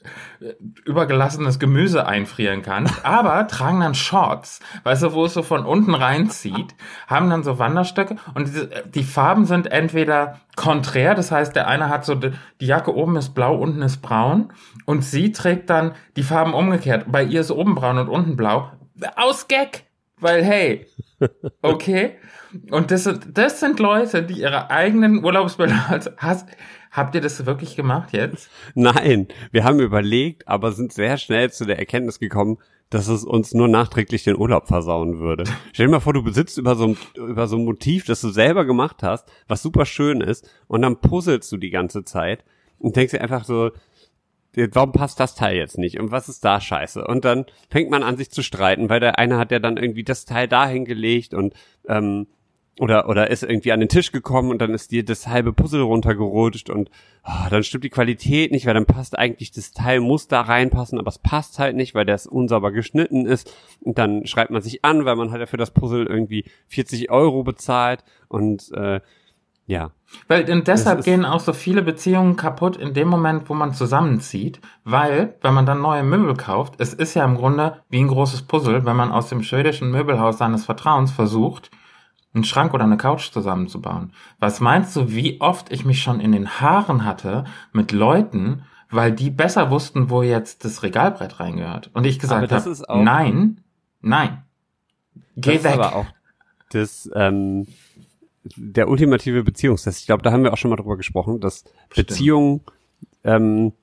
übergelassenes 0.85 1.59
Gemüse 1.59 2.05
einfrieren 2.05 2.61
kannst, 2.61 3.05
aber 3.05 3.47
tragen 3.47 3.81
dann 3.81 3.95
Shorts, 3.95 4.59
weißt 4.83 5.03
du, 5.03 5.13
wo 5.13 5.25
es 5.25 5.33
so 5.33 5.43
von 5.43 5.65
unten 5.65 5.93
reinzieht, 5.93 6.75
haben 7.07 7.29
dann 7.29 7.43
so 7.43 7.59
Wanderstöcke 7.59 8.17
und 8.33 8.47
diese, 8.47 8.69
die 8.85 9.03
Farben 9.03 9.45
sind 9.45 9.71
entweder 9.71 10.39
konträr, 10.55 11.15
das 11.15 11.31
heißt, 11.31 11.55
der 11.55 11.67
eine 11.67 11.89
hat 11.89 12.05
so, 12.05 12.15
die 12.15 12.65
die 12.65 12.67
Jacke 12.67 12.95
oben 12.95 13.15
ist 13.17 13.33
blau, 13.33 13.55
unten 13.55 13.81
ist 13.81 14.01
braun 14.01 14.51
und 14.85 15.03
sie 15.03 15.31
trägt 15.31 15.69
dann 15.69 15.93
die 16.15 16.23
Farben 16.23 16.53
umgekehrt. 16.53 17.05
Bei 17.07 17.23
ihr 17.23 17.41
ist 17.41 17.51
oben 17.51 17.75
braun 17.75 17.97
und 17.97 18.09
unten 18.09 18.35
blau. 18.35 18.71
Aus 19.15 19.47
Gag! 19.47 19.83
Weil, 20.17 20.43
hey, 20.43 20.87
okay. 21.61 22.17
Und 22.71 22.89
das 22.89 23.03
sind, 23.03 23.37
das 23.37 23.59
sind 23.59 23.79
Leute, 23.79 24.23
die 24.23 24.39
ihre 24.39 24.71
eigenen 24.71 25.23
Urlaubsbilder 25.23 25.85
als, 25.89 26.09
hast, 26.17 26.47
habt 26.95 27.13
ihr 27.13 27.21
das 27.21 27.45
wirklich 27.45 27.75
gemacht 27.75 28.13
jetzt? 28.13 28.49
Nein, 28.73 29.27
wir 29.51 29.63
haben 29.63 29.79
überlegt, 29.79 30.47
aber 30.47 30.71
sind 30.71 30.93
sehr 30.93 31.17
schnell 31.17 31.51
zu 31.51 31.65
der 31.65 31.77
Erkenntnis 31.77 32.19
gekommen, 32.19 32.57
dass 32.89 33.07
es 33.07 33.23
uns 33.23 33.53
nur 33.53 33.67
nachträglich 33.67 34.23
den 34.23 34.37
Urlaub 34.37 34.67
versauen 34.67 35.19
würde. 35.19 35.43
Stell 35.73 35.87
dir 35.87 35.91
mal 35.91 35.99
vor, 35.99 36.13
du 36.13 36.23
besitzt 36.23 36.57
über 36.57 36.75
so 36.75 36.87
ein, 36.87 36.97
über 37.15 37.47
so 37.47 37.57
ein 37.57 37.65
Motiv, 37.65 38.05
das 38.05 38.21
du 38.21 38.29
selber 38.29 38.63
gemacht 38.63 39.03
hast, 39.03 39.27
was 39.47 39.61
super 39.61 39.85
schön 39.85 40.21
ist, 40.21 40.49
und 40.67 40.81
dann 40.81 41.01
puzzelst 41.01 41.51
du 41.51 41.57
die 41.57 41.71
ganze 41.71 42.05
Zeit 42.05 42.45
und 42.77 42.95
denkst 42.95 43.11
dir 43.11 43.21
einfach 43.21 43.43
so, 43.43 43.71
warum 44.55 44.91
passt 44.91 45.19
das 45.19 45.35
Teil 45.35 45.57
jetzt 45.57 45.77
nicht 45.77 45.99
und 45.99 46.11
was 46.11 46.29
ist 46.29 46.45
da 46.45 46.61
scheiße? 46.61 47.05
Und 47.05 47.25
dann 47.25 47.45
fängt 47.69 47.89
man 47.89 48.03
an 48.03 48.17
sich 48.17 48.31
zu 48.31 48.41
streiten, 48.41 48.89
weil 48.89 48.99
der 48.99 49.19
eine 49.19 49.37
hat 49.37 49.51
ja 49.51 49.59
dann 49.59 49.77
irgendwie 49.77 50.03
das 50.03 50.25
Teil 50.25 50.47
dahin 50.47 50.85
gelegt 50.85 51.33
und 51.33 51.53
ähm, 51.87 52.27
oder 52.79 53.07
oder 53.07 53.29
ist 53.29 53.43
irgendwie 53.43 53.71
an 53.71 53.79
den 53.79 53.89
Tisch 53.89 54.11
gekommen 54.11 54.49
und 54.49 54.59
dann 54.59 54.73
ist 54.73 54.91
dir 54.91 55.05
das 55.05 55.27
halbe 55.27 55.53
Puzzle 55.53 55.81
runtergerutscht 55.81 56.69
und 56.69 56.89
ah, 57.23 57.49
dann 57.49 57.63
stimmt 57.63 57.85
die 57.85 57.89
Qualität 57.89 58.51
nicht, 58.51 58.65
weil 58.65 58.73
dann 58.73 58.85
passt 58.85 59.17
eigentlich 59.17 59.51
das 59.51 59.71
Teil 59.71 60.01
muss 60.01 60.27
da 60.27 60.41
reinpassen, 60.41 60.99
aber 60.99 61.07
es 61.07 61.19
passt 61.19 61.57
halt 61.59 61.75
nicht, 61.75 61.95
weil 61.95 62.05
das 62.05 62.27
unsauber 62.27 62.71
geschnitten 62.71 63.25
ist. 63.25 63.53
Und 63.81 63.97
dann 63.97 64.25
schreibt 64.25 64.51
man 64.51 64.61
sich 64.61 64.83
an, 64.83 65.05
weil 65.05 65.15
man 65.15 65.31
hat 65.31 65.39
ja 65.39 65.45
für 65.45 65.57
das 65.57 65.71
Puzzle 65.71 66.05
irgendwie 66.05 66.45
40 66.67 67.09
Euro 67.11 67.43
bezahlt 67.43 68.03
und 68.27 68.71
äh, 68.73 68.99
ja, 69.67 69.89
Weil 70.27 70.49
und 70.51 70.67
deshalb 70.67 71.03
gehen 71.03 71.25
auch 71.25 71.39
so 71.39 71.51
viele 71.51 71.81
Beziehungen 71.81 72.35
kaputt 72.35 72.77
in 72.77 72.93
dem 72.93 73.07
Moment, 73.07 73.49
wo 73.49 73.55
man 73.55 73.73
zusammenzieht, 73.73 74.59
weil, 74.83 75.35
wenn 75.41 75.55
man 75.55 75.65
dann 75.65 75.81
neue 75.81 76.03
Möbel 76.03 76.35
kauft, 76.35 76.75
es 76.77 76.93
ist 76.93 77.15
ja 77.15 77.25
im 77.25 77.35
Grunde 77.35 77.81
wie 77.89 77.99
ein 77.99 78.07
großes 78.07 78.43
Puzzle, 78.43 78.85
wenn 78.85 78.95
man 78.95 79.11
aus 79.11 79.29
dem 79.29 79.41
schwedischen 79.41 79.89
Möbelhaus 79.89 80.37
seines 80.37 80.65
Vertrauens 80.65 81.11
versucht, 81.11 81.71
einen 82.35 82.43
Schrank 82.43 82.73
oder 82.73 82.83
eine 82.83 82.97
Couch 82.97 83.31
zusammenzubauen. 83.31 84.11
Was 84.39 84.59
meinst 84.59 84.95
du, 84.95 85.11
wie 85.11 85.41
oft 85.41 85.71
ich 85.71 85.85
mich 85.85 86.01
schon 86.01 86.19
in 86.19 86.31
den 86.33 86.59
Haaren 86.59 87.05
hatte 87.05 87.45
mit 87.71 87.91
Leuten, 87.91 88.63
weil 88.89 89.11
die 89.11 89.29
besser 89.29 89.71
wussten, 89.71 90.09
wo 90.09 90.21
jetzt 90.21 90.65
das 90.65 90.83
Regalbrett 90.83 91.39
reingehört. 91.39 91.89
Und 91.93 92.05
ich 92.05 92.19
gesagt 92.19 92.51
habe, 92.51 93.03
nein, 93.03 93.61
nein, 94.01 94.43
geh 95.35 95.55
das 95.55 95.63
weg. 95.63 95.71
ist 95.71 95.79
aber 95.79 95.95
auch 95.95 96.05
das 96.69 97.09
ähm, 97.15 97.67
der 98.55 98.89
ultimative 98.89 99.43
Beziehungstest. 99.43 100.01
Ich 100.01 100.05
glaube, 100.05 100.23
da 100.23 100.31
haben 100.31 100.43
wir 100.43 100.53
auch 100.53 100.57
schon 100.57 100.69
mal 100.69 100.77
drüber 100.77 100.97
gesprochen, 100.97 101.39
dass 101.39 101.63
Stimmt. 101.91 102.07
Beziehungen 102.07 102.61
ähm, 103.23 103.73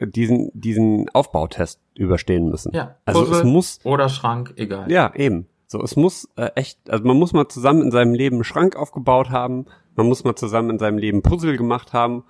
diesen 0.00 0.50
diesen 0.54 1.08
Aufbautest 1.10 1.80
überstehen 1.94 2.48
müssen. 2.48 2.72
ja, 2.74 2.96
also 3.04 3.20
Puzzle 3.20 3.38
es 3.38 3.44
muss 3.44 3.80
oder 3.84 4.08
Schrank, 4.08 4.54
egal. 4.56 4.90
ja 4.90 5.12
eben 5.14 5.46
so 5.72 5.82
es 5.82 5.96
muss 5.96 6.28
äh, 6.36 6.50
echt 6.54 6.78
also 6.88 7.04
man 7.04 7.16
muss 7.16 7.32
mal 7.32 7.48
zusammen 7.48 7.82
in 7.82 7.90
seinem 7.90 8.14
Leben 8.14 8.36
einen 8.36 8.44
Schrank 8.44 8.76
aufgebaut 8.76 9.30
haben, 9.30 9.66
man 9.96 10.06
muss 10.06 10.24
mal 10.24 10.36
zusammen 10.36 10.70
in 10.70 10.78
seinem 10.78 10.98
Leben 10.98 11.22
Puzzle 11.22 11.56
gemacht 11.56 11.92
haben. 11.92 12.24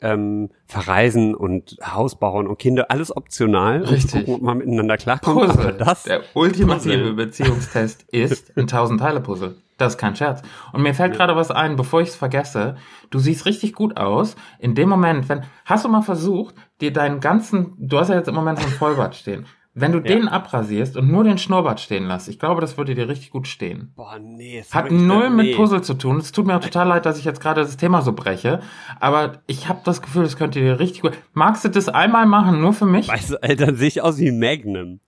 Ähm, 0.00 0.50
verreisen 0.66 1.32
und 1.32 1.76
Haus 1.84 2.18
bauen 2.18 2.48
und 2.48 2.58
Kinder, 2.58 2.90
alles 2.90 3.16
optional. 3.16 3.82
Richtig. 3.82 4.14
Und 4.14 4.20
gucken, 4.20 4.34
ob 4.34 4.42
man 4.42 4.58
miteinander 4.58 4.96
klarkommt. 4.96 5.38
Puzzle. 5.38 5.62
Aber 5.62 5.72
das, 5.72 6.02
der 6.04 6.22
ultimative 6.34 6.98
Puzzle. 6.98 7.12
Beziehungstest 7.14 8.02
ist 8.10 8.56
ein 8.56 8.66
1000-Teile-Puzzle. 8.66 9.54
Das 9.78 9.94
ist 9.94 9.98
kein 9.98 10.16
Scherz. 10.16 10.42
Und 10.72 10.82
mir 10.82 10.94
fällt 10.94 11.14
gerade 11.14 11.36
was 11.36 11.50
ein, 11.50 11.76
bevor 11.76 12.00
ich 12.00 12.10
es 12.10 12.16
vergesse. 12.16 12.76
Du 13.10 13.18
siehst 13.18 13.46
richtig 13.46 13.74
gut 13.74 13.96
aus. 13.96 14.36
In 14.58 14.74
dem 14.74 14.88
Moment, 14.88 15.28
wenn, 15.28 15.42
hast 15.64 15.84
du 15.84 15.88
mal 15.88 16.02
versucht, 16.02 16.54
dir 16.80 16.92
deinen 16.92 17.20
ganzen, 17.20 17.74
du 17.78 17.98
hast 17.98 18.08
ja 18.08 18.16
jetzt 18.16 18.28
im 18.28 18.34
Moment 18.34 18.58
so 18.58 18.66
einen 18.66 18.74
Vollbart 18.74 19.14
stehen. 19.14 19.46
Wenn 19.74 19.92
du 19.92 20.00
den 20.00 20.28
abrasierst 20.28 20.98
und 20.98 21.10
nur 21.10 21.24
den 21.24 21.38
Schnurrbart 21.38 21.80
stehen 21.80 22.06
lässt, 22.06 22.28
ich 22.28 22.38
glaube, 22.38 22.60
das 22.60 22.76
würde 22.76 22.94
dir 22.94 23.08
richtig 23.08 23.30
gut 23.30 23.48
stehen. 23.48 23.92
boah, 23.96 24.18
nee, 24.18 24.58
das 24.58 24.74
Hat 24.74 24.90
null 24.90 25.30
mit 25.30 25.46
nee. 25.46 25.54
Puzzle 25.54 25.80
zu 25.82 25.94
tun. 25.94 26.18
Es 26.18 26.30
tut 26.30 26.46
mir 26.46 26.56
auch 26.56 26.60
total 26.60 26.88
leid, 26.88 27.06
dass 27.06 27.18
ich 27.18 27.24
jetzt 27.24 27.40
gerade 27.40 27.62
das 27.62 27.78
Thema 27.78 28.02
so 28.02 28.12
breche. 28.12 28.60
Aber 29.00 29.40
ich 29.46 29.68
habe 29.68 29.80
das 29.84 30.02
Gefühl, 30.02 30.24
das 30.24 30.36
könnte 30.36 30.60
dir 30.60 30.78
richtig 30.78 31.00
gut. 31.00 31.12
Magst 31.32 31.64
du 31.64 31.70
das 31.70 31.88
einmal 31.88 32.26
machen, 32.26 32.60
nur 32.60 32.74
für 32.74 32.84
mich? 32.84 33.08
Weißt 33.08 33.30
du, 33.30 33.42
Alter, 33.42 33.74
sehe 33.74 33.88
ich 33.88 34.02
aus 34.02 34.18
wie 34.18 34.30
Magnum. 34.30 35.00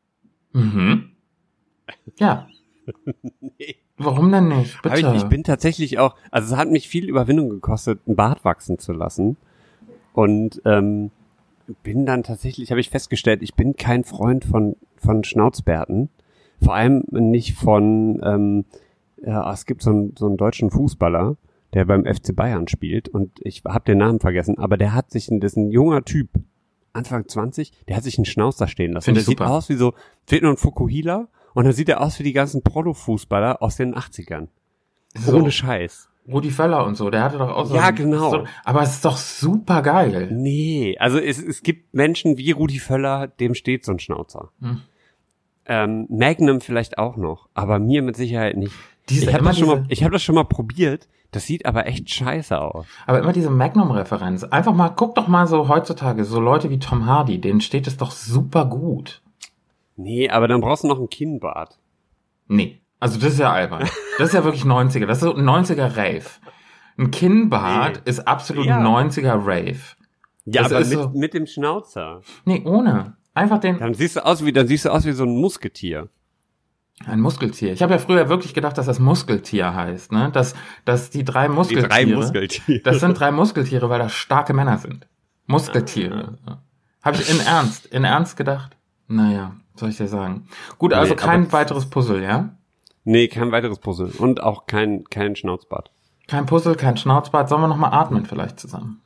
Mhm. 0.52 1.10
Ja. 2.18 2.46
Nee. 3.40 3.76
Warum 3.96 4.32
denn 4.32 4.48
nicht? 4.48 4.82
Bitte. 4.82 4.98
ich, 4.98 5.22
ich 5.22 5.28
bin 5.28 5.44
tatsächlich 5.44 5.98
auch, 5.98 6.16
also 6.30 6.52
es 6.52 6.58
hat 6.58 6.68
mich 6.70 6.88
viel 6.88 7.08
Überwindung 7.08 7.48
gekostet, 7.48 8.00
einen 8.06 8.16
Bart 8.16 8.44
wachsen 8.44 8.78
zu 8.78 8.92
lassen. 8.92 9.36
Und 10.12 10.60
ähm, 10.64 11.10
bin 11.82 12.06
dann 12.06 12.22
tatsächlich, 12.22 12.70
habe 12.70 12.80
ich 12.80 12.90
festgestellt, 12.90 13.42
ich 13.42 13.54
bin 13.54 13.76
kein 13.76 14.04
Freund 14.04 14.44
von, 14.44 14.76
von 14.96 15.24
Schnauzbärten. 15.24 16.10
Vor 16.62 16.74
allem 16.74 17.04
nicht 17.10 17.54
von, 17.54 18.20
ähm, 18.24 18.64
ja, 19.24 19.52
es 19.52 19.66
gibt 19.66 19.82
so 19.82 19.90
einen, 19.90 20.14
so 20.16 20.26
einen 20.26 20.36
deutschen 20.36 20.70
Fußballer, 20.70 21.36
der 21.72 21.84
beim 21.84 22.04
FC 22.04 22.34
Bayern 22.34 22.68
spielt 22.68 23.08
und 23.08 23.32
ich 23.42 23.62
habe 23.66 23.84
den 23.84 23.98
Namen 23.98 24.20
vergessen, 24.20 24.58
aber 24.58 24.76
der 24.76 24.94
hat 24.94 25.10
sich, 25.10 25.26
das 25.28 25.52
ist 25.52 25.56
ein 25.56 25.70
junger 25.70 26.04
Typ, 26.04 26.28
Anfang 26.92 27.26
20, 27.26 27.72
der 27.88 27.96
hat 27.96 28.04
sich 28.04 28.16
einen 28.18 28.24
Schnauzer 28.24 28.68
stehen 28.68 28.92
lassen. 28.92 29.06
Finde 29.06 29.18
der 29.18 29.22
ich 29.22 29.26
sieht 29.26 29.38
super. 29.38 29.50
aus 29.50 29.68
wie 29.68 29.74
so, 29.74 29.94
fehlt 30.26 30.42
nur 30.42 30.52
ein 30.52 30.56
Fukuhila 30.56 31.28
und 31.52 31.64
dann 31.64 31.72
sieht 31.72 31.88
er 31.88 32.00
aus 32.00 32.18
wie 32.18 32.22
die 32.22 32.32
ganzen 32.32 32.62
Prolo-Fußballer 32.62 33.60
aus 33.60 33.76
den 33.76 33.94
80ern. 33.94 34.46
So. 35.16 35.36
Ohne 35.36 35.50
Scheiß. 35.50 36.08
Rudi 36.27 36.51
Völler 36.51 36.87
und 36.87 36.95
so, 36.97 37.11
der 37.11 37.22
hatte 37.22 37.37
doch 37.39 37.51
auch 37.51 37.66
so. 37.66 37.75
Ja, 37.75 37.89
ein- 37.89 37.95
genau. 37.95 38.31
So, 38.31 38.45
aber 38.64 38.83
es 38.83 38.95
ist 38.95 39.05
doch 39.05 39.16
super 39.16 39.83
geil. 39.83 40.29
Nee, 40.33 40.97
also 40.99 41.18
es, 41.18 41.39
es 41.43 41.62
gibt 41.62 41.93
Menschen 41.95 42.39
wie 42.39 42.51
Rudi 42.53 42.79
Völler, 42.79 43.27
dem 43.29 43.55
steht 43.55 43.85
so 43.85 43.93
ein 43.93 43.99
Schnauzer. 43.99 44.49
Hm. 44.61 44.81
Ähm, 45.66 46.07
Magnum 46.11 46.61
vielleicht 46.61 46.99
auch 46.99 47.16
noch, 47.16 47.49
aber 47.55 47.79
mir 47.79 48.03
mit 48.03 48.16
Sicherheit 48.16 48.57
nicht. 48.57 48.75
Diese, 49.09 49.27
Ich 49.29 49.35
habe 49.35 49.45
das, 49.45 49.59
schon 49.59 49.68
mal- 49.68 49.85
ich 49.89 50.03
hab 50.05 50.12
das 50.12 50.22
schon 50.22 50.35
mal 50.35 50.45
probiert. 50.45 51.09
Das 51.31 51.47
sieht 51.47 51.66
aber 51.66 51.87
echt 51.89 52.09
scheiße 52.11 52.59
aus. 52.61 52.87
Aber 53.09 53.18
immer 53.18 53.33
diese 53.33 53.51
Magnum-Referenz. 53.51 54.45
Einfach 54.45 54.72
mal, 54.72 54.91
guck 54.91 55.16
doch 55.16 55.27
mal 55.27 55.49
so 55.49 55.66
heutzutage, 55.68 56.25
so 56.25 56.39
Leute 56.39 56.70
wie 56.70 56.79
Tom 56.79 57.07
Hardy, 57.07 57.41
denen 57.41 57.61
steht 57.61 57.89
es 57.89 57.97
doch 57.97 58.12
super 58.12 58.66
gut. 58.66 59.20
Nee, 59.97 60.31
aber 60.31 60.47
dann 60.47 60.61
brauchst 60.61 60.85
du 60.85 60.89
noch 60.89 61.01
ein 61.01 61.09
Kinnbart. 61.11 61.79
Nee. 62.47 62.79
Also 63.05 63.18
das 63.20 63.34
ist 63.34 63.38
ja 63.38 63.52
albern. 63.52 63.86
Das 64.18 64.28
ist 64.28 64.34
ja 64.34 64.44
wirklich 64.44 64.64
90er. 64.64 65.07
Das 65.07 65.18
ist 65.18 65.24
so 65.24 65.34
ein 65.34 65.44
90er 65.44 65.96
Rave. 65.96 66.24
Ein 66.96 67.11
Kinnbart 67.11 67.96
Nee. 68.05 68.11
ist 68.11 68.26
absolut 68.26 68.64
Ja. 68.66 68.78
ein 68.78 68.84
90er 68.84 69.34
Rave. 69.34 69.76
Ja, 70.46 70.62
Das 70.62 70.72
aber 70.72 70.80
ist 70.80 70.88
mit, 70.90 70.98
so- 70.98 71.09
mit 71.11 71.34
dem 71.34 71.46
Schnauzer. 71.46 72.20
Nee, 72.44 72.62
ohne. 72.64 73.16
Einfach 73.34 73.59
den, 73.59 73.78
Dann 73.78 73.92
siehst 73.94 74.16
du 74.16 74.24
aus 74.24 74.44
wie, 74.44 74.52
dann 74.52 74.66
siehst 74.68 74.84
du 74.84 74.90
aus 74.90 75.05
wie 75.05 75.12
so 75.12 75.24
ein 75.24 75.36
Musketier. 75.40 76.09
ein 77.07 77.20
Muskeltier. 77.20 77.72
Ich 77.72 77.82
habe 77.82 77.92
ja 77.94 77.98
früher 77.98 78.28
wirklich 78.28 78.55
gedacht, 78.55 78.78
dass 78.78 78.86
das 78.86 79.00
Muskeltier 79.00 79.74
heißt, 79.74 80.12
ne? 80.12 80.30
Dass, 80.32 80.55
dass 80.84 81.11
die 81.11 81.24
drei 81.24 81.48
Muskeltiere. 81.48 82.14
Muskeltiere. 82.16 82.78
Das 82.84 83.00
sind 83.00 83.18
drei 83.18 83.32
Muskeltiere, 83.32 83.90
weil 83.90 83.98
das 83.98 84.12
starke 84.12 84.55
Männer 84.55 84.78
sind. 84.78 85.07
Muskeltiere. 85.46 86.38
Ah. 86.46 86.59
Habe 87.02 87.16
ich 87.18 87.28
in 87.28 87.40
Ernst, 87.40 87.86
in 87.86 88.05
Ernst 88.05 88.36
gedacht? 88.36 88.76
Naja, 89.09 89.57
soll 89.74 89.90
ich 89.90 89.96
dir 89.96 90.07
sagen. 90.09 90.46
Gut, 90.78 90.94
also 90.94 91.11
Nee, 91.14 91.16
kein 91.20 91.52
weiteres 91.52 91.86
Puzzle, 91.90 92.22
ja? 92.22 92.57
Nee, 93.05 93.28
kein 93.28 93.52
weiteres 93.52 93.78
Puzzle. 93.78 94.11
Und 94.18 94.42
auch 94.42 94.66
kein, 94.66 95.05
kein 95.05 95.36
Schnauzbart. 95.36 95.90
Kein 96.26 96.46
Puzzle, 96.46 96.74
kein 96.74 96.96
Schnauzbart. 96.96 97.48
Sollen 97.48 97.61
wir 97.62 97.68
noch 97.68 97.76
mal 97.76 97.90
atmen 97.90 98.24
vielleicht 98.24 98.59
zusammen? 98.59 99.00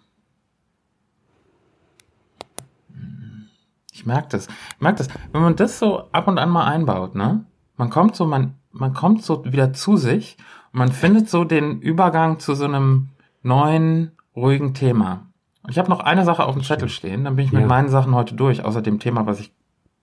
Ich 3.92 4.06
merke 4.06 4.28
das. 4.30 4.46
Ich 4.46 4.80
merke 4.80 4.98
das. 4.98 5.08
Wenn 5.32 5.42
man 5.42 5.56
das 5.56 5.78
so 5.78 6.04
ab 6.12 6.28
und 6.28 6.38
an 6.38 6.50
mal 6.50 6.66
einbaut, 6.66 7.14
ne? 7.14 7.44
Man 7.76 7.90
kommt 7.90 8.14
so, 8.16 8.26
man, 8.26 8.54
man 8.70 8.94
kommt 8.94 9.22
so 9.24 9.44
wieder 9.44 9.72
zu 9.72 9.96
sich 9.96 10.36
und 10.72 10.78
man 10.78 10.92
findet 10.92 11.28
so 11.28 11.44
den 11.44 11.80
Übergang 11.80 12.38
zu 12.38 12.54
so 12.54 12.64
einem 12.64 13.10
neuen, 13.42 14.12
ruhigen 14.36 14.74
Thema. 14.74 15.26
Und 15.62 15.70
ich 15.70 15.78
habe 15.78 15.90
noch 15.90 16.00
eine 16.00 16.24
Sache 16.24 16.44
auf 16.44 16.54
dem 16.54 16.62
Zettel 16.62 16.88
stehen, 16.88 17.24
dann 17.24 17.36
bin 17.36 17.44
ich 17.44 17.52
mit 17.52 17.62
Ja. 17.62 17.66
meinen 17.68 17.88
Sachen 17.88 18.14
heute 18.14 18.34
durch, 18.34 18.64
außer 18.64 18.82
dem 18.82 19.00
Thema, 19.00 19.26
was 19.26 19.40
ich 19.40 19.52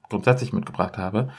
grundsätzlich 0.09 0.51
mitgebracht 0.53 0.97
habe. 0.97 1.29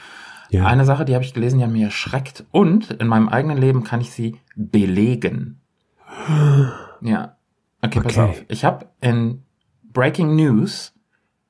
Ja. 0.49 0.65
Eine 0.65 0.85
Sache, 0.85 1.05
die 1.05 1.13
habe 1.13 1.23
ich 1.25 1.33
gelesen, 1.33 1.59
die 1.59 1.63
hat 1.65 1.71
mich 1.71 1.81
erschreckt. 1.81 2.45
Und 2.51 2.91
in 2.91 3.07
meinem 3.07 3.29
eigenen 3.29 3.57
Leben 3.57 3.83
kann 3.83 4.01
ich 4.01 4.11
sie 4.11 4.37
belegen. 4.55 5.61
Ja. 7.01 7.35
Okay, 7.83 7.99
pass 8.01 8.17
Okay. 8.17 8.29
auf. 8.29 8.43
Ich 8.47 8.65
habe 8.65 8.87
in 9.01 9.43
Breaking 9.83 10.35
News, 10.35 10.95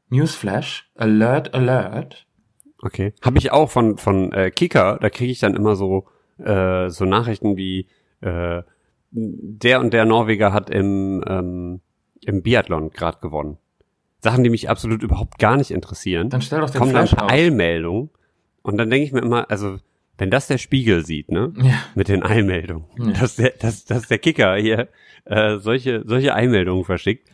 Newsflash, 0.10 0.92
Alert, 0.96 1.54
Alert. 1.54 2.28
Okay. 2.82 3.14
Habe 3.24 3.38
ich 3.38 3.52
auch 3.54 3.70
von, 3.70 3.98
von 3.98 4.34
äh, 4.34 4.52
Kicker, 4.52 4.98
da 5.02 5.10
kriege 5.10 5.32
ich 5.32 5.40
dann 5.40 5.56
immer 5.56 5.78
so, 5.78 6.08
äh, 6.38 6.90
so 6.90 7.06
Nachrichten 7.06 7.56
wie 7.56 7.88
äh, 8.20 8.62
der 9.12 9.80
und 9.80 9.94
der 9.94 10.04
Norweger 10.04 10.52
hat 10.52 10.70
im, 10.70 11.24
ähm, 11.26 11.80
im 12.22 12.44
Biathlon 12.44 12.90
gerade 12.92 13.20
gewonnen. 13.22 13.58
Sachen, 14.20 14.44
die 14.44 14.50
mich 14.50 14.70
absolut 14.70 15.02
überhaupt 15.02 15.40
gar 15.40 15.56
nicht 15.56 15.72
interessieren. 15.72 16.30
Dann 16.30 16.42
stell 16.42 16.60
doch 16.60 16.70
den 16.70 16.80
kommen 16.80 16.94
dann 16.94 17.08
Flash 17.08 17.24
auf. 17.24 17.32
Eilmeldungen 17.32 18.10
und 18.68 18.78
dann 18.78 18.90
denke 18.90 19.06
ich 19.06 19.12
mir 19.14 19.22
immer, 19.22 19.50
also 19.50 19.78
wenn 20.18 20.30
das 20.32 20.48
der 20.48 20.58
Spiegel 20.58 21.06
sieht, 21.06 21.30
ne? 21.32 21.54
Ja. 21.58 21.74
Mit 21.96 22.08
den 22.08 22.24
Eilmeldungen, 22.24 22.86
Ja. 22.98 23.12
dass 23.22 23.36
der, 23.36 23.52
dass, 23.60 23.86
dass 23.86 24.08
der 24.08 24.18
Kicker 24.18 24.56
hier 24.58 24.90
äh, 25.26 25.58
solche, 25.58 26.04
solche 26.06 26.34
Eilmeldungen 26.34 26.84
verschickt. 26.84 27.30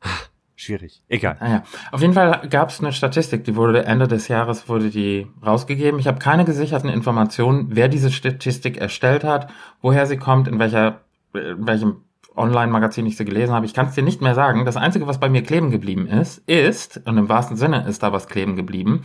Ah, 0.00 0.08
Schwierig. 0.54 1.02
Egal. 1.08 1.36
Naja, 1.40 1.64
auf 1.90 2.00
jeden 2.02 2.12
Fall 2.14 2.46
gab 2.48 2.68
es 2.70 2.78
eine 2.80 2.92
Statistik, 2.92 3.42
die 3.44 3.56
wurde 3.56 3.84
Ende 3.84 4.06
des 4.06 4.28
Jahres 4.28 4.68
wurde 4.68 4.90
die 4.90 5.26
rausgegeben. 5.44 5.98
Ich 5.98 6.06
habe 6.06 6.18
keine 6.18 6.44
gesicherten 6.44 6.88
Informationen, 6.88 7.68
wer 7.70 7.88
diese 7.88 8.10
Statistik 8.12 8.76
erstellt 8.76 9.24
hat, 9.24 9.50
woher 9.80 10.06
sie 10.06 10.16
kommt, 10.18 10.46
in 10.48 10.58
welcher, 10.60 11.00
in 11.34 11.66
welchem 11.66 11.96
Online-Magazin 12.36 13.06
ich 13.06 13.16
sie 13.16 13.24
gelesen 13.24 13.54
habe. 13.54 13.66
Ich 13.66 13.74
kann 13.74 13.86
es 13.86 13.94
dir 13.94 14.02
nicht 14.02 14.20
mehr 14.20 14.34
sagen. 14.34 14.64
Das 14.64 14.76
Einzige, 14.76 15.06
was 15.06 15.20
bei 15.20 15.28
mir 15.28 15.42
kleben 15.42 15.70
geblieben 15.70 16.06
ist, 16.06 16.38
ist, 16.48 17.00
und 17.06 17.18
im 17.18 17.28
wahrsten 17.28 17.56
Sinne 17.56 17.86
ist 17.86 18.02
da 18.02 18.12
was 18.12 18.28
kleben 18.28 18.56
geblieben, 18.56 19.02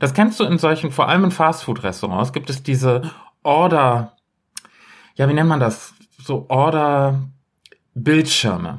das 0.00 0.14
kennst 0.14 0.40
du 0.40 0.44
in 0.44 0.58
solchen, 0.58 0.90
vor 0.90 1.08
allem 1.08 1.24
in 1.24 1.30
Fastfood-Restaurants, 1.30 2.32
gibt 2.32 2.50
es 2.50 2.62
diese 2.62 3.10
Order, 3.42 4.12
ja, 5.16 5.28
wie 5.28 5.34
nennt 5.34 5.48
man 5.48 5.60
das? 5.60 5.94
So 6.22 6.46
Order-Bildschirme. 6.48 8.78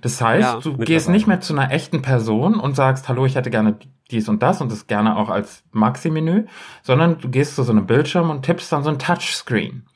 Das 0.00 0.20
heißt, 0.20 0.42
Ja, 0.42 0.60
du 0.60 0.76
gehst 0.76 1.08
nicht 1.08 1.26
mehr 1.26 1.40
zu 1.40 1.52
einer 1.52 1.72
echten 1.72 2.02
Person 2.02 2.60
und 2.60 2.76
sagst, 2.76 3.08
hallo, 3.08 3.26
ich 3.26 3.34
hätte 3.34 3.50
gerne 3.50 3.76
dies 4.10 4.28
und 4.28 4.42
das 4.42 4.60
und 4.60 4.72
das 4.72 4.86
gerne 4.86 5.16
auch 5.16 5.30
als 5.30 5.62
Maxi-Menü, 5.72 6.46
sondern 6.82 7.18
du 7.18 7.28
gehst 7.28 7.56
zu 7.56 7.62
so 7.62 7.72
einem 7.72 7.86
Bildschirm 7.86 8.30
und 8.30 8.44
tippst 8.44 8.72
dann 8.72 8.82
so 8.82 8.90
ein 8.90 8.98
Touchscreen. 8.98 9.86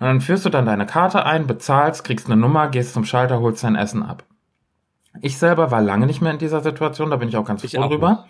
Und 0.00 0.06
dann 0.06 0.20
führst 0.20 0.44
du 0.44 0.50
dann 0.50 0.66
deine 0.66 0.86
Karte 0.86 1.24
ein, 1.24 1.46
bezahlst, 1.46 2.02
kriegst 2.04 2.26
eine 2.26 2.36
Nummer, 2.36 2.68
gehst 2.68 2.94
zum 2.94 3.04
Schalter, 3.04 3.40
holst 3.40 3.62
dein 3.64 3.76
Essen 3.76 4.02
ab. 4.02 4.24
Ich 5.20 5.38
selber 5.38 5.70
war 5.70 5.80
lange 5.80 6.06
nicht 6.06 6.20
mehr 6.20 6.32
in 6.32 6.38
dieser 6.38 6.60
Situation, 6.60 7.10
da 7.10 7.16
bin 7.16 7.28
ich 7.28 7.36
auch 7.36 7.44
ganz 7.44 7.62
Ich 7.64 7.72
froh 7.72 7.82
auch 7.82 7.88
drüber, 7.88 8.26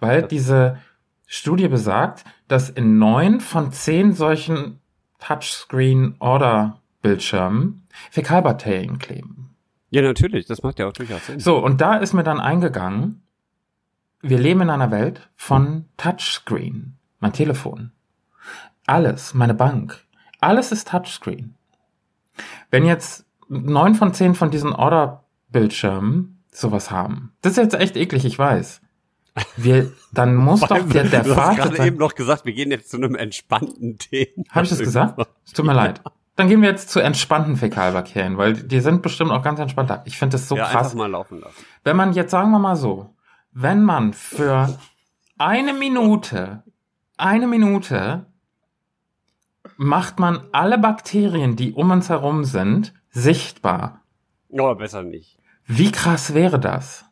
weil 0.00 0.22
diese 0.22 0.78
Studie 1.26 1.68
besagt, 1.68 2.24
dass 2.48 2.70
in 2.70 2.98
neun 2.98 3.40
von 3.40 3.72
zehn 3.72 4.12
solchen 4.12 4.80
Touchscreen-Order-Bildschirmen 5.20 7.86
Fäkalbakterien 8.10 8.98
kleben. 8.98 9.54
Ja, 9.90 10.02
natürlich, 10.02 10.46
das 10.46 10.62
macht 10.62 10.80
ja 10.80 10.88
auch 10.88 10.92
durchaus 10.92 11.26
Sinn. 11.26 11.40
So, 11.40 11.58
und 11.58 11.80
da 11.80 11.96
ist 11.96 12.14
mir 12.14 12.24
dann 12.24 12.40
eingegangen, 12.40 13.22
wir 14.20 14.38
leben 14.38 14.60
in 14.62 14.70
einer 14.70 14.90
Welt 14.90 15.30
von 15.36 15.84
Touchscreen. 15.96 16.96
Mein 17.20 17.32
Telefon. 17.32 17.92
Alles, 18.86 19.34
meine 19.34 19.54
Bank. 19.54 20.03
Alles 20.44 20.72
ist 20.72 20.88
Touchscreen. 20.88 21.54
Wenn 22.70 22.84
jetzt 22.84 23.24
neun 23.48 23.94
von 23.94 24.12
zehn 24.12 24.34
von 24.34 24.50
diesen 24.50 24.74
Order-Bildschirmen 24.74 26.44
sowas 26.52 26.90
haben, 26.90 27.32
das 27.40 27.52
ist 27.52 27.58
jetzt 27.58 27.74
echt 27.74 27.96
eklig, 27.96 28.26
ich 28.26 28.38
weiß. 28.38 28.82
Wir, 29.56 29.90
dann 30.12 30.34
muss 30.48 30.60
doch 30.60 30.86
der, 30.86 31.04
der 31.04 31.22
du 31.22 31.30
hast 31.30 31.36
Vater 31.36 31.62
gerade 31.62 31.76
sein. 31.76 31.86
eben 31.86 31.96
noch 31.96 32.14
gesagt, 32.14 32.44
wir 32.44 32.52
gehen 32.52 32.70
jetzt 32.70 32.90
zu 32.90 32.98
einem 32.98 33.14
entspannten 33.14 33.98
Thema. 33.98 34.44
Habe 34.50 34.64
ich 34.64 34.70
das 34.70 34.80
gesagt? 34.80 35.26
Es 35.46 35.52
tut 35.54 35.64
mir 35.64 35.72
leid. 35.72 36.02
Dann 36.36 36.48
gehen 36.48 36.60
wir 36.60 36.68
jetzt 36.68 36.90
zu 36.90 37.00
entspannten 37.00 37.56
Fäkalbakterien, 37.56 38.36
weil 38.36 38.52
die 38.52 38.80
sind 38.80 39.00
bestimmt 39.00 39.30
auch 39.30 39.42
ganz 39.42 39.60
entspannt. 39.60 39.88
da. 39.88 40.02
Ich 40.04 40.18
finde 40.18 40.34
das 40.34 40.46
so 40.46 40.56
ja, 40.56 40.64
krass. 40.64 40.88
einfach 40.88 40.98
mal 40.98 41.10
laufen 41.10 41.40
lassen. 41.40 41.64
Wenn 41.84 41.96
man 41.96 42.12
jetzt, 42.12 42.32
sagen 42.32 42.50
wir 42.50 42.58
mal 42.58 42.76
so, 42.76 43.14
wenn 43.52 43.82
man 43.82 44.12
für 44.12 44.76
eine 45.38 45.72
Minute, 45.72 46.64
eine 47.16 47.46
Minute 47.46 48.26
macht 49.76 50.18
man 50.18 50.40
alle 50.52 50.78
Bakterien, 50.78 51.56
die 51.56 51.72
um 51.72 51.90
uns 51.90 52.08
herum 52.08 52.44
sind, 52.44 52.92
sichtbar. 53.10 54.00
Aber 54.52 54.76
besser 54.76 55.02
nicht. 55.02 55.38
Wie 55.66 55.90
krass 55.90 56.34
wäre 56.34 56.60
das? 56.60 57.04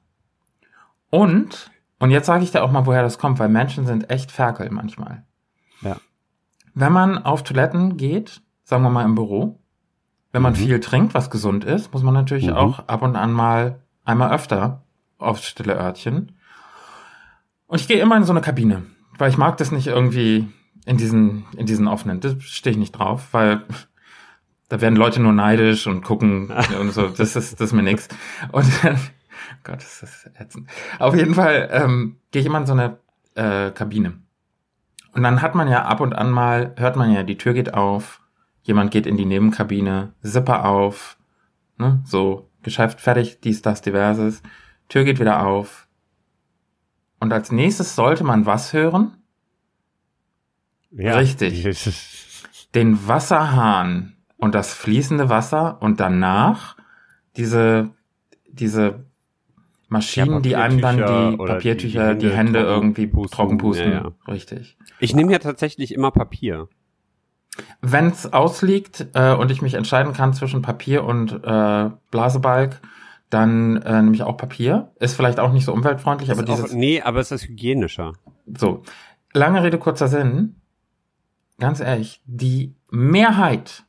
Und, 1.11 1.70
und 1.98 2.11
jetzt 2.11 2.26
sage 2.26 2.44
ich 2.44 2.50
dir 2.53 2.62
auch 2.62 2.70
mal, 2.70 2.86
woher 2.86 3.03
das 3.03 3.18
kommt, 3.18 3.38
weil 3.38 3.48
Menschen 3.48 3.86
sind 3.86 4.11
echt 4.11 4.30
Ferkel 4.30 4.70
manchmal. 4.70 5.24
Ja. 5.80 5.96
Wenn 6.74 6.92
man 6.92 7.18
auf 7.18 7.42
Toiletten 7.42 7.96
geht, 7.96 8.40
sagen 8.64 8.82
wir 8.82 8.90
mal 8.90 9.05
im 9.05 9.14
Büro, 9.14 9.59
wenn 10.32 10.42
man 10.42 10.53
Mhm. 10.53 10.57
viel 10.57 10.80
trinkt, 10.80 11.14
was 11.14 11.30
gesund 11.30 11.64
ist, 11.64 11.92
muss 11.92 12.03
man 12.03 12.14
natürlich 12.14 12.46
Mhm. 12.46 12.55
auch 12.55 12.88
ab 12.88 13.03
und 13.03 13.16
an 13.16 13.32
mal 13.32 13.82
einmal 14.05 14.32
öfter 14.32 14.82
aufs 15.18 15.44
stille 15.44 15.74
Örtchen. 15.76 16.32
Und 17.66 17.80
ich 17.80 17.88
gehe 17.88 18.00
immer 18.00 18.16
in 18.16 18.24
so 18.24 18.32
eine 18.32 18.40
Kabine, 18.40 18.84
weil 19.18 19.30
ich 19.30 19.36
mag 19.38 19.57
das 19.59 19.70
nicht 19.72 19.86
irgendwie 19.86 20.48
in 20.85 20.97
diesen, 20.97 21.45
in 21.57 21.66
diesen 21.66 21.89
offenen. 21.89 22.20
Das 22.20 22.43
stehe 22.43 22.72
ich 22.72 22.78
nicht 22.78 22.93
drauf, 22.93 23.28
weil 23.33 23.62
da 24.68 24.80
werden 24.80 24.97
Leute 24.97 25.20
nur 25.20 25.33
neidisch 25.33 25.87
und 25.87 26.03
gucken 26.03 26.51
und 26.80 26.93
so. 26.93 27.09
Das 27.09 27.37
ist, 27.37 27.61
das 27.61 27.68
ist 27.68 27.72
mir 27.72 27.83
nix. 27.83 28.09
Und 28.51 28.66
dann, 28.83 28.99
Gott, 29.64 29.78
ist 29.78 30.03
das 30.03 30.30
ätzend. 30.39 30.68
Auf 30.99 31.14
jeden 31.14 31.35
Fall 31.35 31.68
ähm, 31.72 32.16
gehe 32.30 32.41
ich 32.41 32.47
immer 32.47 32.59
in 32.59 32.66
so 32.66 32.72
eine 32.72 32.99
äh, 33.35 33.70
Kabine. 33.70 34.14
Und 35.12 35.22
dann 35.22 35.43
hat 35.43 35.55
man 35.55 35.68
ja 35.68 35.85
ab 35.85 36.01
und 36.01 36.14
an 36.14 36.30
mal, 36.30 36.74
hört 36.78 36.97
man 36.97 37.12
ja, 37.12 37.22
die 37.22 37.37
Tür 37.37 37.53
geht 37.53 37.74
auf, 37.74 38.22
jemand 38.62 38.91
geht 38.91 39.07
in 39.07 39.16
die 39.16 39.26
Nebenkabine, 39.26 40.14
Zipper 40.22 40.64
auf, 40.64 41.18
ne, 41.76 42.03
so, 42.07 42.49
Geschäft 42.62 43.01
fertig, 43.01 43.41
dies, 43.41 43.61
das, 43.61 43.83
diverses, 43.83 44.43
Tür 44.89 45.05
geht 45.05 45.20
wieder 45.20 45.45
auf. 45.45 45.89
Und 47.20 47.33
als 47.33 47.53
nächstes 47.53 47.95
sollte 47.95 48.24
man 48.24 48.47
was 48.47 48.72
hören? 48.72 49.21
Ja. 50.97 51.16
Richtig. 51.16 51.64
Den 52.74 53.07
Wasserhahn 53.07 54.14
und 54.36 54.55
das 54.55 54.72
fließende 54.74 55.28
Wasser 55.28 55.80
und 55.82 56.01
danach 56.01 56.76
diese, 57.36 57.90
diese 58.49 59.05
Maschinen, 59.88 60.34
Ja, 60.36 60.40
die 60.40 60.57
einem 60.57 60.80
dann 60.80 60.97
die 60.97 61.36
Papiertücher, 61.36 62.14
die- 62.14 62.20
die, 62.20 62.26
Hände, 62.34 62.59
Hände 62.59 62.59
irgendwie 62.61 63.07
pusten. 63.07 63.36
trocken 63.36 63.59
pusten. 63.59 63.93
Ja, 63.93 64.12
Richtig. 64.26 64.76
Ich 65.01 65.14
nehme 65.14 65.32
ja 65.32 65.38
tatsächlich 65.38 65.93
immer 65.93 66.11
Papier. 66.11 66.68
Wenn 67.82 68.07
es 68.07 68.32
ausliegt 68.32 69.07
äh, 69.12 69.34
und 69.34 69.51
ich 69.51 69.61
mich 69.61 69.74
entscheiden 69.74 70.14
kann 70.14 70.32
zwischen 70.32 70.62
Papier 70.62 71.05
und 71.05 71.32
äh, 71.45 71.90
Blasebalg, 72.11 72.80
dann 73.28 73.76
äh, 73.82 74.01
nehme 74.03 74.14
ich 74.14 74.22
auch 74.22 74.38
Papier. 74.38 74.93
Ist 74.99 75.14
vielleicht 75.16 75.38
auch 75.40 75.53
nicht 75.53 75.66
so 75.66 75.72
umweltfreundlich, 75.74 76.30
aber 76.30 76.43
Ist 76.43 76.49
auch, 76.49 76.55
dieses 76.57 76.72
nee, 76.72 77.03
aber 77.03 77.20
es 77.20 77.30
ist 77.30 77.47
hygienischer. 77.49 78.14
so 78.59 78.82
lange 79.34 79.62
Rede 79.62 79.76
kurzer 79.78 80.09
Sinn. 80.09 80.57
Ganz 81.62 81.78
ehrlich, 81.78 82.20
die 82.26 82.74
Mehrheit 82.90 83.84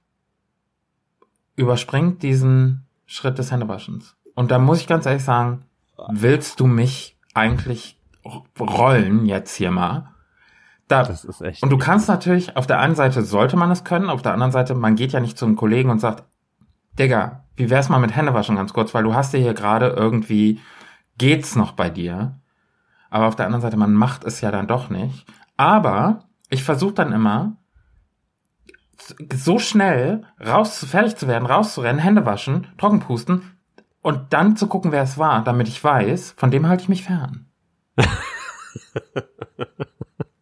überspringt 1.56 2.22
diesen 2.22 2.86
Schritt 3.08 3.40
des 3.40 3.52
Händewaschens. 3.52 4.16
Und 4.36 4.52
da 4.52 4.60
muss 4.60 4.80
ich 4.80 4.86
ganz 4.86 5.08
ehrlich 5.08 5.24
sagen, 5.24 5.66
willst 6.12 6.60
du 6.60 6.68
mich 6.68 7.18
eigentlich 7.34 8.00
rollen 8.60 9.26
jetzt 9.26 9.56
hier 9.56 9.72
mal? 9.72 10.12
Da, 10.88 11.04
Das 11.04 11.26
ist 11.26 11.42
echt. 11.42 11.64
und 11.64 11.72
du 11.72 11.80
kannst 11.80 12.08
natürlich, 12.08 12.56
auf 12.58 12.68
der 12.68 12.80
einen 12.80 12.94
Seite 12.94 13.24
sollte 13.24 13.58
man 13.58 13.72
es 13.72 13.84
können, 13.84 14.12
auf 14.12 14.22
der 14.22 14.34
anderen 14.34 14.52
Seite, 14.52 14.76
man 14.76 14.96
geht 14.96 15.12
ja 15.12 15.20
nicht 15.20 15.40
zu 15.40 15.46
einem 15.46 15.56
Kollegen 15.56 15.90
und 15.90 16.00
sagt, 16.00 16.26
Digga, 17.00 17.46
wie 17.56 17.72
wär's 17.72 17.90
mal 17.90 17.98
mit 17.98 18.16
Händewaschen 18.16 18.56
ganz 18.56 18.72
kurz, 18.72 18.94
weil 18.94 19.04
du 19.04 19.16
hast 19.16 19.34
ja 19.34 19.40
hier 19.40 19.56
gerade 19.56 19.88
irgendwie, 19.88 20.60
geht's 21.18 21.56
noch 21.56 21.72
bei 21.72 21.90
dir? 21.90 22.40
Aber 23.10 23.26
auf 23.26 23.36
der 23.36 23.48
anderen 23.48 23.64
Seite, 23.64 23.78
man 23.78 23.94
macht 23.94 24.26
es 24.26 24.42
ja 24.42 24.52
dann 24.52 24.68
doch 24.68 24.92
nicht. 24.92 25.26
Aber 25.58 26.26
ich 26.50 26.64
versuche 26.64 26.94
dann 26.94 27.14
immer, 27.14 27.58
so 29.34 29.60
schnell 29.60 30.24
raus, 30.46 30.86
fertig 30.90 31.16
zu 31.16 31.28
werden, 31.28 31.46
rauszurennen, 31.46 32.02
Hände 32.02 32.26
waschen, 32.26 32.68
trocken 32.78 33.00
pusten 33.00 33.44
und 34.02 34.34
dann 34.34 34.56
zu 34.56 34.68
gucken, 34.68 34.92
wer 34.92 35.04
es 35.04 35.18
war, 35.18 35.44
damit 35.44 35.68
ich 35.68 35.84
weiß, 35.84 36.34
von 36.38 36.52
dem 36.52 36.68
halte 36.68 36.84
ich 36.84 36.90
mich 36.90 37.04
fern. 37.04 37.48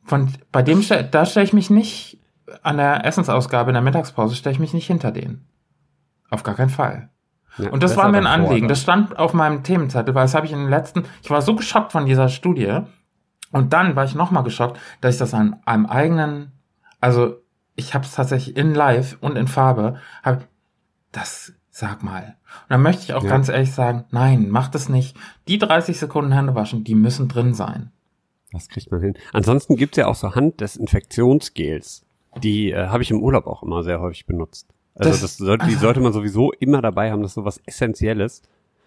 Von, 0.04 0.30
bei 0.52 0.62
dem, 0.62 0.84
da 1.12 1.26
stelle 1.26 1.46
ich 1.46 1.54
mich 1.54 1.70
nicht 1.70 2.20
an 2.64 2.76
der 2.76 3.06
Essensausgabe 3.06 3.70
in 3.70 3.76
der 3.76 3.82
Mittagspause, 3.82 4.36
stelle 4.36 4.52
ich 4.52 4.60
mich 4.60 4.74
nicht 4.74 4.88
hinter 4.88 5.12
denen. 5.12 5.48
Auf 6.30 6.44
gar 6.44 6.56
keinen 6.56 6.70
Fall. 6.70 7.10
Ja, 7.58 7.70
Und 7.70 7.82
das 7.82 7.96
war 7.96 8.10
mir 8.10 8.18
ein 8.18 8.28
Anliegen. 8.28 8.62
dann. 8.62 8.68
Das 8.68 8.82
stand 8.82 9.18
auf 9.18 9.34
meinem 9.34 9.64
Themenzettel, 9.64 10.14
weil 10.14 10.24
das 10.24 10.36
habe 10.36 10.46
ich 10.46 10.52
in 10.52 10.60
den 10.60 10.70
letzten, 10.70 11.06
ich 11.22 11.30
war 11.30 11.42
so 11.42 11.56
geschockt 11.56 11.94
von 11.94 12.06
dieser 12.06 12.28
Studie. 12.28 12.80
Und 13.52 13.74
dann 13.74 13.96
war 13.96 14.04
ich 14.04 14.16
nochmal 14.16 14.44
geschockt, 14.44 14.80
dass 15.00 15.16
ich 15.16 15.20
das 15.20 15.34
an 15.34 15.62
einem 15.66 15.86
eigenen, 15.86 16.52
also 17.00 17.41
ich 17.76 17.94
habe 17.94 18.06
es 18.06 18.14
tatsächlich 18.14 18.56
in 18.58 18.74
Live 18.74 19.18
und 19.22 19.36
in 19.38 19.48
Farbe, 19.48 20.00
habe 20.24 20.44
das, 21.12 21.54
sag 21.70 22.04
mal. 22.04 22.24
Und 22.64 22.70
dann 22.70 22.82
möchte 22.82 23.04
ich 23.04 23.14
auch 23.14 23.24
Ja. 23.24 23.30
ganz 23.30 23.50
ehrlich 23.50 23.74
sagen, 23.74 24.06
nein, 24.12 24.50
macht 24.50 24.76
es 24.76 24.90
nicht. 24.90 25.16
Die 25.48 25.58
30 25.58 25.98
Sekunden 26.00 26.32
Hände 26.32 26.56
waschen, 26.56 26.84
die 26.84 26.96
müssen 26.96 27.28
drin 27.28 27.54
sein. 27.54 27.92
Das 28.52 28.68
kriegt 28.68 28.92
man 28.92 29.02
hin. 29.02 29.14
Ansonsten 29.34 29.76
gibt's 29.78 29.98
ja 29.98 30.08
auch 30.08 30.16
so 30.16 30.36
Handdesinfektionsgels. 30.36 32.06
Die 32.42 32.72
äh, 32.72 32.88
habe 32.88 33.04
ich 33.04 33.12
im 33.12 33.22
Urlaub 33.22 33.48
auch 33.48 33.64
immer 33.64 33.84
sehr 33.84 34.00
häufig 34.02 34.26
benutzt. 34.26 34.68
Also 34.96 35.10
Das- 35.12 35.22
das, 35.22 35.38
sollte, 35.38 35.68
die 35.68 35.76
sollte 35.76 36.00
man 36.02 36.14
sowieso 36.14 36.52
immer 36.54 36.82
dabei 36.82 37.12
haben. 37.12 37.22
Das 37.22 37.32
ist 37.32 37.36
so 37.36 37.46
was 37.46 37.60
Essentielles. 37.66 38.42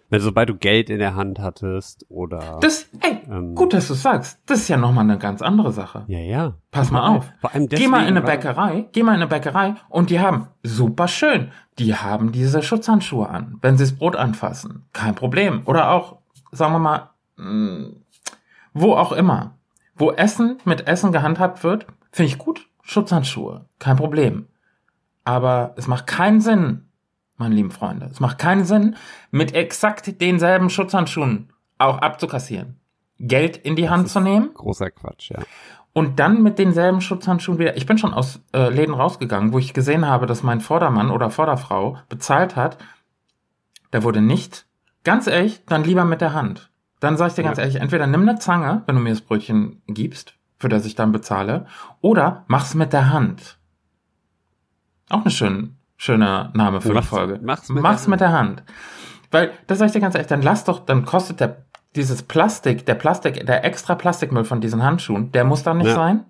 Wenn 0.09 0.21
sobald 0.21 0.49
du 0.49 0.55
Geld 0.55 0.89
in 0.91 0.99
der 0.99 1.15
Hand 1.15 1.39
hattest 1.39 2.05
oder 2.09 2.59
Das, 2.61 2.87
ey, 3.01 3.21
Ähm. 3.29 3.55
gut, 3.55 3.73
dass 3.73 3.87
du 3.87 3.95
sagst. 3.95 4.39
Das 4.45 4.59
ist 4.59 4.67
ja 4.67 4.77
nochmal 4.77 5.03
eine 5.03 5.17
ganz 5.17 5.41
andere 5.41 5.71
Sache. 5.71 6.03
ja 6.07 6.19
ja. 6.19 6.53
Pass 6.71 6.91
mal 6.91 7.07
auf. 7.07 7.31
Vor 7.41 7.53
allem 7.53 7.67
Geh 7.67 7.87
mal 7.87 8.01
in 8.01 8.15
eine 8.15 8.21
deswegen, 8.21 8.27
weil- 8.27 8.37
Bäckerei, 8.37 8.85
geh 8.91 9.01
mal 9.03 9.11
in 9.15 9.21
eine 9.21 9.27
Bäckerei 9.27 9.75
und 9.89 10.09
die 10.11 10.19
haben, 10.19 10.47
super 10.63 11.07
schön, 11.07 11.51
die 11.79 11.95
haben 11.95 12.31
diese 12.31 12.61
Schutzhandschuhe 12.61 13.27
an, 13.27 13.57
wenn 13.61 13.77
sie 13.77 13.83
das 13.83 13.93
Brot 13.95 14.15
anfassen. 14.15 14.83
Kein 14.93 15.15
Problem. 15.15 15.63
Oder 15.65 15.89
auch, 15.91 16.17
sagen 16.51 16.73
wir 16.73 16.79
mal, 16.79 17.09
mh, 17.37 17.87
wo 18.73 18.93
auch 18.93 19.11
immer. 19.11 19.55
Wo 19.95 20.11
Essen 20.11 20.57
mit 20.65 20.87
Essen 20.87 21.11
gehandhabt 21.13 21.63
wird, 21.63 21.87
finde 22.11 22.27
ich 22.31 22.37
gut. 22.37 22.67
Schutzhandschuhe. 22.83 23.65
Kein 23.79 23.95
Problem. 23.97 24.47
Aber 25.23 25.73
es 25.77 25.87
macht 25.87 26.05
keinen 26.05 26.41
Sinn, 26.41 26.84
meine 27.37 27.55
lieben 27.55 27.71
Freunde. 27.71 28.07
Es 28.11 28.19
macht 28.19 28.37
keinen 28.37 28.65
Sinn, 28.65 28.95
mit 29.31 29.53
exakt 29.53 30.21
denselben 30.21 30.69
Schutzhandschuhen 30.69 31.51
auch 31.77 31.97
abzukassieren. 31.99 32.79
Geld 33.19 33.57
in 33.57 33.75
die 33.75 33.89
Hand 33.89 34.07
ist 34.07 34.13
zu 34.13 34.19
nehmen 34.19 34.53
Großer 34.53 34.91
Quatsch, 34.91 35.31
ja. 35.31 35.39
und 35.93 36.19
dann 36.19 36.43
mit 36.43 36.59
denselben 36.59 36.99
Schutzhandschuhen 37.01 37.59
wieder. 37.59 37.77
Ich 37.77 37.85
bin 37.85 37.97
schon 37.97 38.13
aus 38.13 38.41
äh, 38.53 38.69
Läden 38.69 38.93
rausgegangen, 38.93 39.53
wo 39.53 39.59
ich 39.59 39.73
gesehen 39.73 40.05
habe, 40.05 40.25
dass 40.25 40.43
mein 40.43 40.59
Vordermann 40.61 41.11
oder 41.11 41.29
Vorderfrau 41.29 41.97
bezahlt 42.09 42.55
hat. 42.55 42.77
Da 43.91 44.03
wurde 44.03 44.21
nicht, 44.21 44.65
ganz 45.05 45.27
ehrlich, 45.27 45.63
dann 45.65 45.83
lieber 45.85 46.03
mit 46.03 46.19
der 46.21 46.33
Hand. 46.33 46.71
Dann 46.99 47.15
sag 47.17 47.27
ich 47.29 47.33
dir 47.35 47.43
ganz 47.43 47.57
Ja. 47.57 47.63
ehrlich, 47.63 47.79
entweder 47.81 48.07
nimm 48.07 48.21
eine 48.27 48.39
Zange, 48.39 48.83
wenn 48.85 48.95
du 48.95 49.01
mir 49.01 49.11
das 49.11 49.21
Brötchen 49.21 49.81
gibst, 49.87 50.35
für 50.57 50.69
das 50.69 50.85
ich 50.85 50.95
dann 50.95 51.11
bezahle, 51.13 51.67
oder 52.01 52.43
mach's 52.47 52.73
mit 52.73 52.91
der 52.93 53.11
Hand. 53.11 53.57
Auch 55.09 55.21
eine 55.21 55.31
schön, 55.31 55.77
schöner 55.97 56.51
Name 56.53 56.81
für 56.81 56.93
Mach's- 56.93 57.05
die 57.05 57.15
Folge. 57.15 57.39
mach's 57.43 57.69
mit 57.69 57.83
mach's 57.83 58.03
der 58.03 58.09
mit 58.11 58.19
der 58.21 58.31
Hand. 58.31 58.63
Weil, 59.31 59.51
das 59.67 59.79
sag 59.79 59.87
ich 59.87 59.91
dir 59.93 60.01
ganz 60.01 60.15
ehrlich, 60.15 60.27
dann 60.27 60.41
lass 60.41 60.63
doch, 60.63 60.79
dann 60.85 61.05
kostet 61.05 61.39
der, 61.39 61.65
dieses 61.95 62.23
Plastik, 62.23 62.85
der 62.85 62.95
Plastik, 62.95 63.45
der 63.45 63.63
extra 63.65 63.95
Plastikmüll 63.95 64.43
von 64.45 64.61
diesen 64.61 64.83
Handschuhen, 64.83 65.31
der 65.31 65.43
muss 65.45 65.63
dann 65.63 65.77
nicht 65.77 65.87
Ja. 65.87 65.95
sein. 65.95 66.25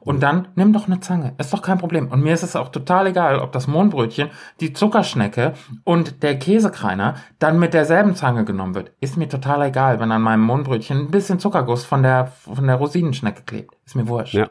Und 0.00 0.22
dann 0.22 0.48
nimm 0.54 0.72
doch 0.72 0.86
eine 0.86 1.00
Zange. 1.00 1.34
Ist 1.36 1.52
doch 1.52 1.60
kein 1.60 1.76
Problem. 1.76 2.08
Und 2.08 2.22
mir 2.22 2.32
ist 2.32 2.42
es 2.44 2.56
auch 2.56 2.68
total 2.70 3.08
egal, 3.08 3.40
ob 3.40 3.52
das 3.52 3.66
Mohnbrötchen, 3.66 4.30
die 4.60 4.72
Zuckerschnecke 4.72 5.52
und 5.84 6.22
der 6.22 6.38
Käsekreiner 6.38 7.16
dann 7.38 7.58
mit 7.58 7.74
derselben 7.74 8.14
Zange 8.14 8.44
genommen 8.44 8.74
wird. 8.74 8.92
Ist 9.00 9.18
mir 9.18 9.28
total 9.28 9.62
egal, 9.66 10.00
wenn 10.00 10.10
an 10.12 10.22
meinem 10.22 10.42
Mohnbrötchen 10.42 10.98
ein 10.98 11.10
bisschen 11.10 11.38
Zuckerguss 11.38 11.84
von 11.84 12.02
der, 12.02 12.28
von 12.28 12.66
der 12.66 12.76
Rosinenschnecke 12.76 13.42
klebt. 13.42 13.74
Ist 13.84 13.96
mir 13.96 14.08
wurscht. 14.08 14.32
Ja. 14.34 14.48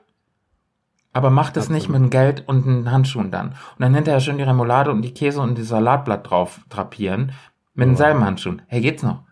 Aber 1.18 1.32
macht 1.32 1.58
es 1.58 1.68
nicht 1.68 1.90
mit 1.90 2.00
dem 2.00 2.12
Geld 2.12 2.44
und 2.46 2.68
den 2.68 2.92
Handschuhen 2.92 3.32
dann. 3.32 3.48
Und 3.48 3.80
dann 3.80 3.96
hinterher 3.96 4.20
schön 4.20 4.38
die 4.38 4.44
Remoulade 4.44 4.92
und 4.92 5.02
die 5.02 5.16
Käse 5.16 5.42
und 5.42 5.58
die 5.58 5.64
Salatblatt 5.64 6.30
drauf 6.30 6.60
drapieren. 6.70 7.32
Mit 7.74 7.88
denselben 7.88 8.24
Handschuhen. 8.24 8.62
Hey, 8.68 8.82
geht's 8.82 9.02
noch? 9.02 9.24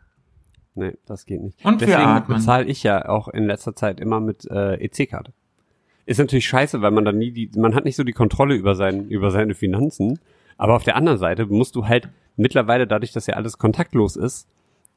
Nee, 0.73 0.93
das 1.05 1.27
geht 1.27 1.43
nicht. 1.43 1.63
Und 1.63 1.81
Deswegen 1.81 2.23
bezahle 2.27 2.65
ich 2.65 2.81
ja 2.81 3.07
auch 3.07 3.27
in 3.27 3.45
letzter 3.45 3.75
Zeit 3.75 3.99
immer 3.99 4.19
mit 4.19 4.49
äh, 4.49 4.83
EC-Karte. 4.83 5.31
Ist 6.07 6.17
natürlich 6.17 6.47
scheiße, 6.47 6.81
weil 6.81 6.89
man 6.89 7.05
dann 7.05 7.19
nie 7.19 7.29
die, 7.29 7.51
man 7.55 7.75
hat 7.75 7.85
nicht 7.85 7.97
so 7.97 8.03
die 8.03 8.13
Kontrolle 8.13 8.55
über 8.55 8.73
sein, 8.73 9.07
über 9.09 9.29
seine 9.29 9.53
Finanzen. 9.53 10.17
Aber 10.57 10.75
auf 10.75 10.83
der 10.83 10.95
anderen 10.95 11.19
Seite 11.19 11.45
musst 11.45 11.75
du 11.75 11.87
halt 11.87 12.09
mittlerweile, 12.35 12.87
dadurch, 12.87 13.11
dass 13.11 13.27
ja 13.27 13.35
alles 13.35 13.59
kontaktlos 13.59 14.15
ist, 14.15 14.47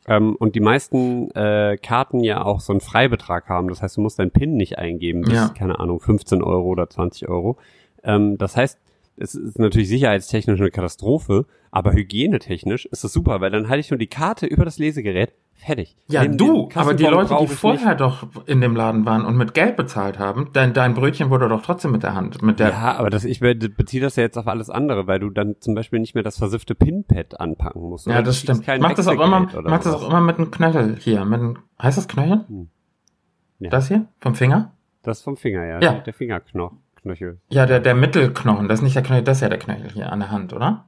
ähm, 0.09 0.35
und 0.37 0.55
die 0.55 0.61
meisten 0.61 1.31
äh, 1.33 1.77
Karten 1.81 2.21
ja 2.21 2.43
auch 2.45 2.61
so 2.61 2.73
einen 2.73 2.81
Freibetrag 2.81 3.49
haben. 3.49 3.69
Das 3.69 3.83
heißt, 3.83 3.97
du 3.97 4.01
musst 4.01 4.19
deinen 4.19 4.31
PIN 4.31 4.57
nicht 4.57 4.79
eingeben, 4.79 5.23
bis, 5.23 5.35
Ja. 5.35 5.49
keine 5.57 5.79
Ahnung, 5.79 6.01
15 6.01 6.43
Euro 6.43 6.67
oder 6.69 6.89
20 6.89 7.29
Euro. 7.29 7.59
Ähm, 8.03 8.39
das 8.39 8.57
heißt, 8.57 8.79
es 9.17 9.35
ist 9.35 9.59
natürlich 9.59 9.89
sicherheitstechnisch 9.89 10.61
eine 10.61 10.71
Katastrophe, 10.71 11.45
aber 11.71 11.93
hygienetechnisch 11.93 12.87
ist 12.87 13.05
das 13.05 13.13
super, 13.13 13.41
weil 13.41 13.51
dann 13.51 13.69
halte 13.69 13.81
ich 13.81 13.91
nur 13.91 13.99
die 13.99 14.07
Karte 14.07 14.47
über 14.47 14.65
das 14.65 14.79
Lesegerät, 14.79 15.33
fertig. 15.59 15.97
Ja, 16.09 16.23
Den- 16.23 16.39
du, 16.39 16.69
aber 16.75 16.95
die 16.95 17.05
Leute, 17.05 17.37
die 17.41 17.47
vorher 17.49 17.89
nicht. 17.91 18.01
doch 18.01 18.27
in 18.47 18.61
dem 18.61 18.75
Laden 18.75 19.05
waren 19.05 19.25
und 19.25 19.37
mit 19.37 19.53
Geld 19.55 19.77
bezahlt 19.77 20.19
haben, 20.19 20.49
dein, 20.55 20.73
dein 20.73 20.95
Brötchen 20.95 21.31
wurde 21.31 21.49
doch 21.49 21.63
trotzdem 21.63 21.93
mit 21.93 22.03
der 22.03 22.15
Hand, 22.15 22.41
mit 22.43 22.59
der, 22.61 22.71
Ja, 22.71 22.97
aber 22.97 23.11
das, 23.11 23.25
ich 23.25 23.41
be- 23.41 23.55
beziehe 23.55 24.03
das 24.03 24.17
ja 24.17 24.23
jetzt 24.23 24.39
auf 24.39 24.47
alles 24.47 24.71
andere, 24.71 25.07
weil 25.07 25.19
du 25.21 25.31
dann 25.31 25.57
zum 25.61 25.75
Beispiel 25.75 25.99
nicht 25.99 26.15
mehr 26.15 26.25
das 26.25 26.39
versiffte 26.39 26.75
Pinpad 26.75 27.39
anpacken 27.41 27.83
musst. 27.83 28.07
ja, 28.07 28.23
das 28.23 28.39
stimmt. 28.39 28.67
Mach 28.81 28.95
das 28.95 29.07
auch 29.09 29.13
immer, 29.21 29.41
mach 29.65 29.83
das 29.83 29.95
auch 29.95 30.09
immer 30.09 30.21
mit 30.21 30.39
einem 30.39 30.51
Knöchel 30.51 30.97
hier, 30.99 31.25
mit 31.25 31.41
einem, 31.41 31.59
heißt 31.83 31.99
das 31.99 32.09
Knöchel? 32.09 32.45
Ja. 33.59 33.71
Das 33.71 33.89
hier? 33.89 34.07
Vom 34.21 34.35
Finger? 34.35 34.73
Das 35.03 35.23
vom 35.23 35.37
Finger, 35.37 35.65
ja. 35.67 35.81
Ja. 35.81 35.93
Der 36.01 36.13
Fingerknochel. 36.15 37.39
Ja, 37.49 37.67
der, 37.67 37.81
der 37.81 37.95
Mittelknochen, 37.95 38.69
das 38.69 38.79
ist 38.81 38.85
nicht 38.85 38.95
der 38.97 39.03
Knöchel, 39.03 39.25
das 39.25 39.39
ist 39.39 39.41
ja 39.43 39.49
der 39.49 39.59
Knöchel 39.59 39.91
hier 39.93 40.13
an 40.13 40.21
der 40.21 40.31
Hand, 40.31 40.53
oder? 40.53 40.85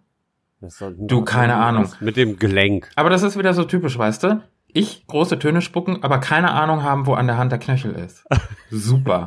Du, 0.99 1.23
keine 1.23 1.55
Ahnung. 1.57 1.87
Mit 2.01 2.19
dem 2.19 2.39
Gelenk. 2.39 2.91
Aber 2.97 3.09
das 3.09 3.23
ist 3.23 3.39
wieder 3.39 3.55
so 3.55 3.65
typisch, 3.65 3.97
weißt 3.97 4.25
du? 4.25 4.43
Ich 4.75 5.07
große 5.07 5.39
Töne 5.39 5.63
spucken, 5.63 6.03
aber 6.03 6.19
keine 6.19 6.53
Ahnung 6.53 6.83
haben, 6.83 7.07
wo 7.07 7.15
an 7.15 7.27
der 7.27 7.37
Hand 7.39 7.53
der 7.53 7.59
Knöchel 7.59 7.93
ist. 7.93 8.25
Super. 8.71 9.27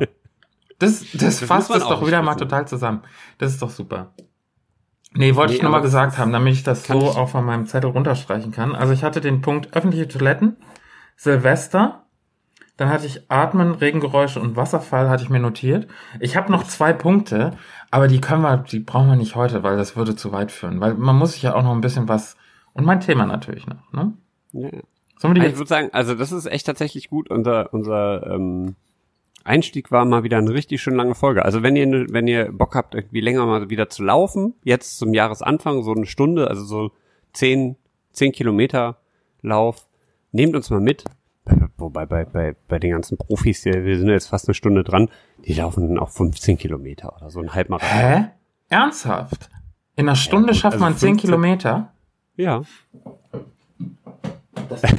Das, 0.78 1.04
das, 1.12 1.40
muss 1.40 1.48
fasst 1.48 1.70
es 1.70 1.82
doch 1.84 2.06
wieder 2.06 2.22
mal 2.22 2.34
total 2.34 2.66
zusammen. 2.66 3.02
Das 3.38 3.52
ist 3.52 3.62
doch 3.62 3.70
super. 3.70 4.12
Nee, 5.12 5.36
wollte 5.36 5.52
Nee, 5.52 5.56
ich 5.58 5.62
nur 5.62 5.70
mal 5.70 5.78
das 5.78 5.86
gesagt 5.86 6.18
haben, 6.18 6.32
damit 6.32 6.52
ich 6.54 6.62
das 6.64 6.84
so 6.84 6.98
ich- 6.98 7.16
auch 7.16 7.28
von 7.28 7.44
meinem 7.44 7.66
Zettel 7.66 7.90
runterstreichen 7.90 8.50
kann. 8.50 8.74
Also 8.74 8.92
ich 8.92 9.04
hatte 9.04 9.20
den 9.20 9.40
Punkt 9.40 9.74
öffentliche 9.76 10.08
Toiletten, 10.08 10.56
Silvester, 11.16 12.06
dann 12.76 12.88
hatte 12.88 13.06
ich 13.06 13.30
Atmen, 13.30 13.74
Regengeräusche 13.74 14.40
und 14.40 14.56
Wasserfall 14.56 15.08
hatte 15.08 15.22
ich 15.22 15.30
mir 15.30 15.38
notiert. 15.38 15.86
Ich 16.18 16.36
habe 16.36 16.50
noch 16.50 16.64
zwei 16.64 16.92
Punkte, 16.92 17.52
aber 17.92 18.08
die 18.08 18.20
können 18.20 18.42
wir, 18.42 18.56
die 18.56 18.80
brauchen 18.80 19.06
wir 19.08 19.16
nicht 19.16 19.36
heute, 19.36 19.62
weil 19.62 19.76
das 19.76 19.94
würde 19.96 20.16
zu 20.16 20.32
weit 20.32 20.50
führen. 20.50 20.80
Weil 20.80 20.94
man 20.94 21.16
muss 21.16 21.32
sich 21.34 21.42
ja 21.42 21.54
auch 21.54 21.62
noch 21.62 21.72
ein 21.72 21.80
bisschen 21.80 22.08
was 22.08 22.36
und 22.72 22.84
mein 22.84 22.98
Thema 23.00 23.26
natürlich 23.26 23.68
noch. 23.68 23.92
Ne? 23.92 24.12
Ja. 24.52 24.70
Sollen 25.24 25.36
wir 25.36 25.40
die 25.40 25.46
Ich 25.46 25.52
jetzt 25.52 25.58
würde 25.58 25.68
sagen, 25.70 25.88
also 25.92 26.14
das 26.14 26.32
ist 26.32 26.44
echt 26.44 26.66
tatsächlich 26.66 27.08
gut. 27.08 27.30
Unser, 27.30 27.72
unser 27.72 28.26
ähm, 28.26 28.76
Einstieg 29.42 29.90
war 29.90 30.04
mal 30.04 30.22
wieder 30.22 30.36
eine 30.36 30.52
richtig 30.52 30.82
schön 30.82 30.96
lange 30.96 31.14
Folge. 31.14 31.46
Also 31.46 31.62
wenn 31.62 31.76
ihr, 31.76 32.06
wenn 32.10 32.28
ihr 32.28 32.52
Bock 32.52 32.74
habt, 32.74 32.94
irgendwie 32.94 33.20
länger 33.20 33.46
mal 33.46 33.70
wieder 33.70 33.88
zu 33.88 34.02
laufen, 34.02 34.52
jetzt 34.64 34.98
zum 34.98 35.14
Jahresanfang, 35.14 35.82
so 35.82 35.94
eine 35.94 36.04
Stunde, 36.04 36.48
also 36.48 36.62
so 36.64 36.90
zehn, 37.32 37.76
zehn 38.12 38.32
Kilometer 38.32 38.98
Lauf, 39.40 39.88
nehmt 40.30 40.54
uns 40.56 40.68
mal 40.68 40.80
mit. 40.80 41.04
Wobei 41.78 42.04
bei, 42.04 42.26
bei, 42.26 42.54
bei 42.68 42.78
den 42.78 42.90
ganzen 42.90 43.16
Profis 43.16 43.62
hier, 43.62 43.82
wir 43.82 43.98
sind 43.98 44.08
jetzt 44.08 44.28
fast 44.28 44.46
eine 44.46 44.54
Stunde 44.54 44.84
dran, 44.84 45.08
die 45.46 45.54
laufen 45.54 45.98
auch 45.98 46.10
15 46.10 46.58
Kilometer 46.58 47.16
oder 47.16 47.30
so 47.30 47.40
ein 47.40 47.54
Halbmarathon. 47.54 47.98
Hä? 47.98 48.24
Ernsthaft? 48.68 49.48
In 49.96 50.06
einer 50.06 50.16
Stunde 50.16 50.48
gut, 50.48 50.56
schafft 50.56 50.74
also 50.74 50.84
man 50.84 50.98
10 50.98 51.12
15 51.12 51.16
Kilometer? 51.16 51.94
Ja. 52.36 52.62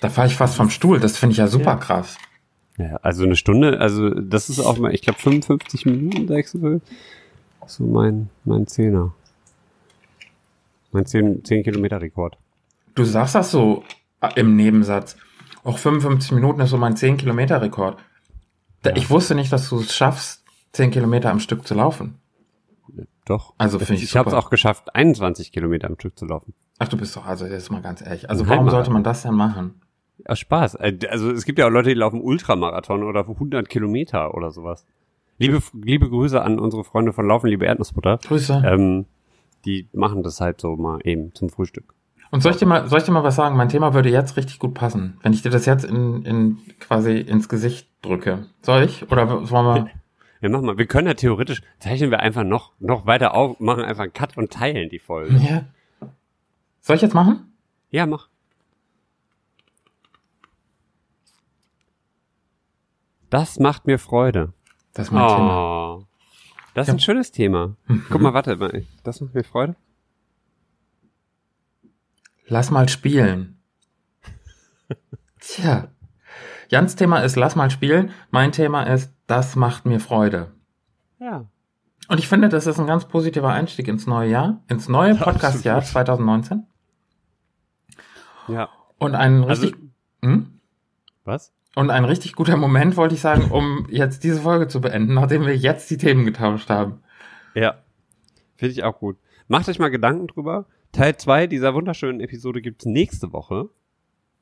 Da 0.00 0.10
fahre 0.10 0.28
ich 0.28 0.34
fast 0.36 0.54
vom 0.54 0.70
Stuhl. 0.70 1.00
Das 1.00 1.16
finde 1.18 1.32
ich 1.32 1.38
ja 1.38 1.48
super 1.48 1.72
Ja. 1.72 1.76
krass. 1.76 2.16
Ja, 2.78 2.96
also 3.02 3.24
eine 3.24 3.34
Stunde, 3.34 3.80
also 3.80 4.10
das 4.10 4.48
ist 4.48 4.60
auch 4.60 4.78
mal, 4.78 4.94
ich 4.94 5.02
glaube 5.02 5.18
55 5.18 5.84
Minuten, 5.86 6.28
sagst 6.28 6.54
du, 6.54 6.80
so 7.66 7.84
mein, 7.84 8.30
mein 8.44 8.68
Zehner. 8.68 9.12
Mein 10.92 11.04
10, 11.04 11.44
10 11.44 11.64
Kilometer 11.64 12.00
Rekord. 12.00 12.38
Du 12.94 13.02
sagst 13.04 13.34
das 13.34 13.50
so 13.50 13.82
äh, 14.20 14.28
im 14.36 14.54
Nebensatz. 14.54 15.16
Auch 15.64 15.78
55 15.78 16.30
Minuten 16.32 16.60
ist 16.60 16.70
so 16.70 16.78
mein 16.78 16.96
10 16.96 17.16
Kilometer 17.16 17.60
Rekord. 17.60 17.98
Da- 18.82 18.94
Ich 18.94 19.10
wusste 19.10 19.34
nicht, 19.34 19.52
dass 19.52 19.68
du 19.68 19.80
es 19.80 19.92
schaffst, 19.92 20.44
10 20.72 20.92
Kilometer 20.92 21.30
am 21.30 21.40
Stück 21.40 21.66
zu 21.66 21.74
laufen. 21.74 22.14
Doch. 23.24 23.54
Also 23.58 23.80
finde 23.80 23.94
ich 23.94 24.04
Ich 24.04 24.16
habe 24.16 24.30
es 24.30 24.34
auch 24.34 24.48
geschafft, 24.50 24.94
21 24.94 25.50
Kilometer 25.50 25.88
am 25.88 25.96
Stück 25.96 26.16
zu 26.16 26.24
laufen. 26.26 26.54
Ach, 26.78 26.88
du 26.88 26.96
bist 26.96 27.16
doch, 27.16 27.26
also 27.26 27.46
jetzt 27.46 27.70
mal 27.72 27.82
ganz 27.82 28.00
ehrlich. 28.02 28.30
Also 28.30 28.48
warum 28.48 28.70
sollte 28.70 28.90
man 28.90 29.02
das 29.02 29.22
denn 29.22 29.34
machen? 29.34 29.80
Aus 30.26 30.38
Spaß. 30.38 30.76
Äh, 30.76 30.98
Also 31.10 31.30
es 31.30 31.44
gibt 31.44 31.58
ja 31.58 31.66
auch 31.66 31.70
Leute, 31.70 31.88
die 31.90 31.94
laufen 31.94 32.20
Ultramarathon 32.20 33.02
oder 33.02 33.20
100 33.20 33.68
Kilometer 33.68 34.34
oder 34.34 34.50
sowas. 34.50 34.84
Liebe, 35.38 35.60
liebe 35.82 36.08
Grüße 36.08 36.40
an 36.42 36.58
unsere 36.58 36.84
Freunde 36.84 37.12
von 37.12 37.26
Laufen, 37.26 37.48
liebe 37.48 37.64
Erdnussbutter. 37.64 38.18
Grüße. 38.26 38.62
Ähm, 38.66 39.06
die 39.64 39.88
machen 39.92 40.22
das 40.22 40.40
halt 40.40 40.60
so 40.60 40.76
mal 40.76 40.98
eben 41.04 41.34
zum 41.34 41.48
Frühstück. 41.48 41.94
Und 42.30 42.42
soll 42.42 42.52
ich 42.52 42.58
dir 42.58 42.66
mal, 42.66 42.88
soll 42.88 42.98
ich 42.98 43.04
dir 43.04 43.12
mal 43.12 43.22
was 43.24 43.36
sagen? 43.36 43.56
Mein 43.56 43.68
Thema 43.68 43.94
würde 43.94 44.10
jetzt 44.10 44.36
richtig 44.36 44.58
gut 44.58 44.74
passen, 44.74 45.18
wenn 45.22 45.32
ich 45.32 45.42
dir 45.42 45.50
das 45.50 45.64
jetzt 45.66 45.84
in, 45.84 46.22
in 46.24 46.58
quasi 46.78 47.18
ins 47.18 47.48
Gesicht 47.48 47.88
drücke. 48.02 48.46
Soll 48.62 48.82
ich? 48.82 49.10
Oder 49.10 49.50
wollen 49.50 49.66
wir? 49.66 49.90
Ja, 50.40 50.48
mach 50.50 50.60
mal. 50.60 50.78
Wir 50.78 50.86
können 50.86 51.08
ja 51.08 51.14
theoretisch, 51.14 51.62
zeichnen 51.80 52.12
wir 52.12 52.20
einfach 52.20 52.44
noch, 52.44 52.70
noch 52.78 53.06
weiter 53.06 53.34
auf, 53.34 53.58
machen 53.58 53.82
einfach 53.82 54.04
einen 54.04 54.12
Cut 54.12 54.36
und 54.36 54.52
teilen 54.52 54.88
die 54.88 55.00
Folge. 55.00 55.34
Ja. 55.36 55.62
Soll 56.88 56.96
ich 56.96 57.02
jetzt 57.02 57.14
machen? 57.14 57.52
Ja, 57.90 58.06
mach. 58.06 58.30
Das 63.28 63.58
macht 63.58 63.86
mir 63.86 63.98
Freude. 63.98 64.54
Das 64.94 65.08
ist 65.08 65.12
mein 65.12 65.28
Thema. 65.28 65.96
Oh. 65.96 66.06
Das 66.72 66.88
ist 66.88 66.94
ein 66.94 67.00
schönes 67.00 67.30
Thema. 67.30 67.76
Guck 68.08 68.22
mal, 68.22 68.32
warte 68.32 68.56
mal. 68.56 68.86
Das 69.02 69.20
macht 69.20 69.34
mir 69.34 69.44
Freude. 69.44 69.76
Lass 72.46 72.70
mal 72.70 72.88
spielen. 72.88 73.60
Tja. 75.40 75.88
Jans 76.70 76.96
Thema 76.96 77.18
ist 77.18 77.36
Lass 77.36 77.54
mal 77.54 77.68
spielen. 77.68 78.12
Mein 78.30 78.50
Thema 78.50 78.84
ist 78.84 79.12
Das 79.26 79.56
macht 79.56 79.84
mir 79.84 80.00
Freude. 80.00 80.54
Ja. 81.18 81.50
Und 82.08 82.18
ich 82.18 82.28
finde, 82.28 82.48
das 82.48 82.66
ist 82.66 82.80
ein 82.80 82.86
ganz 82.86 83.04
positiver 83.04 83.50
Einstieg 83.50 83.88
ins 83.88 84.06
neue 84.06 84.30
Jahr, 84.30 84.64
ins 84.68 84.88
neue 84.88 85.14
Podcast-Jahr 85.16 85.76
Absolut. 85.76 86.06
2019. 86.06 86.67
Ja. 88.48 88.68
Und 88.98 89.14
ein 89.14 89.44
Also, 89.44 89.62
richtig, 89.62 89.80
hm? 90.22 90.60
was? 91.24 91.52
und 91.76 91.90
ein 91.90 92.04
richtig 92.04 92.34
guter 92.34 92.56
Moment, 92.56 92.96
wollte 92.96 93.14
ich 93.14 93.20
sagen, 93.20 93.50
um 93.52 93.86
jetzt 93.88 94.24
diese 94.24 94.40
Folge 94.40 94.66
zu 94.66 94.80
beenden, 94.80 95.14
nachdem 95.14 95.46
wir 95.46 95.56
jetzt 95.56 95.88
die 95.90 95.96
Themen 95.96 96.24
getauscht 96.24 96.70
haben. 96.70 97.02
Ja. 97.54 97.76
Finde 98.56 98.72
ich 98.72 98.82
auch 98.82 98.98
gut. 98.98 99.16
Macht 99.46 99.68
euch 99.68 99.78
mal 99.78 99.88
Gedanken 99.88 100.26
drüber. 100.26 100.66
Teil 100.90 101.16
2 101.16 101.46
dieser 101.46 101.74
wunderschönen 101.74 102.20
Episode 102.20 102.62
gibt's 102.62 102.84
nächste 102.84 103.32
Woche. 103.32 103.68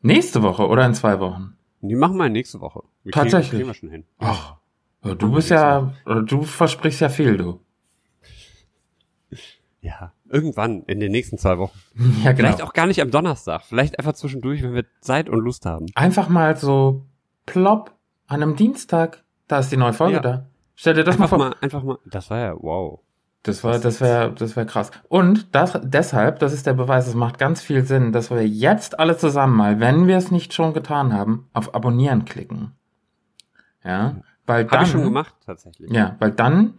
Nächste 0.00 0.42
Woche 0.42 0.66
oder 0.66 0.86
in 0.86 0.94
zwei 0.94 1.20
Wochen? 1.20 1.57
Die 1.82 1.94
machen 1.94 2.16
wir 2.16 2.28
nächste 2.28 2.61
Woche. 2.61 2.82
Wir 3.02 3.12
Tatsächlich? 3.12 3.50
Kriegen, 3.50 3.59
kriegen 3.59 3.68
wir 3.68 3.74
schon 3.74 3.90
hin. 3.90 4.04
Ach, 4.18 4.57
du 5.02 5.32
bist 5.32 5.50
ja, 5.50 5.92
du 6.04 6.42
versprichst 6.42 7.00
ja 7.00 7.09
viel, 7.09 7.36
du. 7.36 7.61
Ja. 9.82 10.12
Irgendwann 10.37 10.82
in 10.82 11.01
den 11.01 11.12
nächsten 11.12 11.39
zwei 11.39 11.57
Wochen. 11.59 11.78
Ja, 12.24 12.32
genau. 12.32 12.49
Vielleicht 12.49 12.62
auch 12.62 12.72
gar 12.74 12.87
nicht 12.87 13.01
am 13.01 13.11
Donnerstag. 13.11 13.62
Vielleicht 13.64 13.99
einfach 13.99 14.12
zwischendurch, 14.12 14.62
wenn 14.62 14.74
wir 14.74 14.84
Zeit 15.01 15.28
und 15.30 15.41
Lust 15.41 15.64
haben. 15.66 15.87
Einfach 15.95 16.28
mal 16.28 16.57
so 16.57 17.07
plopp 17.47 17.93
an 18.26 18.43
einem 18.43 18.57
Dienstag, 18.57 19.22
da 19.49 19.59
ist 19.61 19.70
die 19.72 19.76
neue 19.76 19.93
Folge 19.93 20.16
Ja. 20.16 20.20
da. 20.20 20.47
Stell 20.74 20.95
dir 20.95 21.05
das 21.05 21.14
Einfach 21.18 21.30
mal 21.39 21.45
vor. 21.45 21.49
mal, 21.51 21.57
einfach 21.62 21.82
mal. 21.82 21.99
Das 22.05 22.28
war 22.30 22.39
ja 22.39 22.55
wow. 22.59 23.01
Das 23.45 23.62
war, 23.62 23.78
das 23.78 24.01
wäre, 24.01 24.32
das 24.32 24.57
wäre 24.57 24.66
krass. 24.66 24.91
Und 25.09 25.55
das, 25.55 25.78
deshalb, 25.84 26.41
das 26.41 26.53
ist 26.53 26.66
der 26.66 26.74
Beweis, 26.74 27.07
es 27.07 27.14
macht 27.14 27.39
ganz 27.39 27.62
viel 27.62 27.84
Sinn, 27.84 28.11
dass 28.12 28.30
wir 28.30 28.47
jetzt 28.47 28.99
alle 28.99 29.16
zusammen 29.16 29.57
mal, 29.57 29.78
wenn 29.78 30.09
wir 30.09 30.16
es 30.16 30.32
nicht 30.32 30.53
schon 30.53 30.74
getan 30.74 31.12
haben, 31.14 31.49
auf 31.53 31.72
Abonnieren 31.74 32.24
klicken. 32.24 32.72
Ja, 33.84 34.16
weil 34.47 34.64
dann, 34.64 34.72
Habe 34.72 34.84
ich 34.84 34.91
schon 34.91 35.03
gemacht, 35.05 35.34
tatsächlich. 35.47 35.91
ja, 35.93 36.16
weil 36.18 36.32
dann 36.32 36.74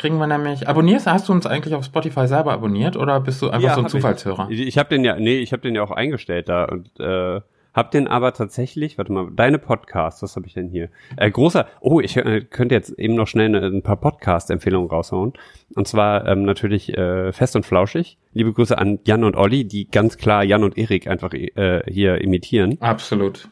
kriegen 0.00 0.18
wir 0.18 0.26
nämlich, 0.26 0.66
abonnierst, 0.66 1.06
hast 1.06 1.28
du 1.28 1.32
uns 1.32 1.46
eigentlich 1.46 1.74
auf 1.74 1.84
Spotify 1.84 2.26
selber 2.26 2.52
abonniert 2.52 2.96
oder 2.96 3.20
bist 3.20 3.42
du 3.42 3.50
einfach 3.50 3.68
Ja, 3.68 3.74
so 3.74 3.82
ein. 3.82 3.88
Zufallshörer? 3.88 4.48
Ich, 4.50 4.60
ich 4.60 4.78
habe 4.78 4.88
den 4.88 5.04
ja, 5.04 5.16
nee, 5.16 5.38
ich 5.38 5.52
habe 5.52 5.62
den 5.62 5.74
ja 5.74 5.82
auch 5.82 5.90
eingestellt 5.90 6.48
da 6.48 6.64
und 6.64 6.88
äh, 6.98 7.40
hab 7.74 7.90
den 7.90 8.08
aber 8.08 8.32
tatsächlich, 8.32 8.96
warte 8.98 9.12
mal, 9.12 9.28
deine 9.30 9.58
Podcasts, 9.58 10.22
was 10.22 10.36
habe 10.36 10.46
ich 10.46 10.54
denn 10.54 10.68
hier? 10.68 10.88
Äh, 11.16 11.30
großer, 11.30 11.66
oh, 11.80 12.00
ich 12.00 12.16
äh, 12.16 12.40
könnte 12.40 12.74
jetzt 12.74 12.98
eben 12.98 13.14
noch 13.14 13.28
schnell 13.28 13.54
eine, 13.54 13.66
ein 13.66 13.82
paar 13.82 13.98
Podcast-Empfehlungen 13.98 14.88
raushauen. 14.88 15.34
Und 15.76 15.86
zwar 15.86 16.26
ähm, 16.26 16.44
natürlich 16.44 16.96
äh, 16.96 17.32
Fest 17.32 17.54
und 17.54 17.66
Flauschig. 17.66 18.18
Liebe 18.32 18.52
Grüße 18.52 18.76
an 18.76 19.00
Jan 19.04 19.22
und 19.22 19.36
Olli, 19.36 19.66
die 19.66 19.88
ganz 19.88 20.16
klar 20.16 20.42
Jan 20.42 20.64
und 20.64 20.78
Erik 20.78 21.06
einfach 21.06 21.32
äh, 21.34 21.82
hier 21.86 22.20
imitieren. 22.22 22.80
Absolut. 22.80 23.48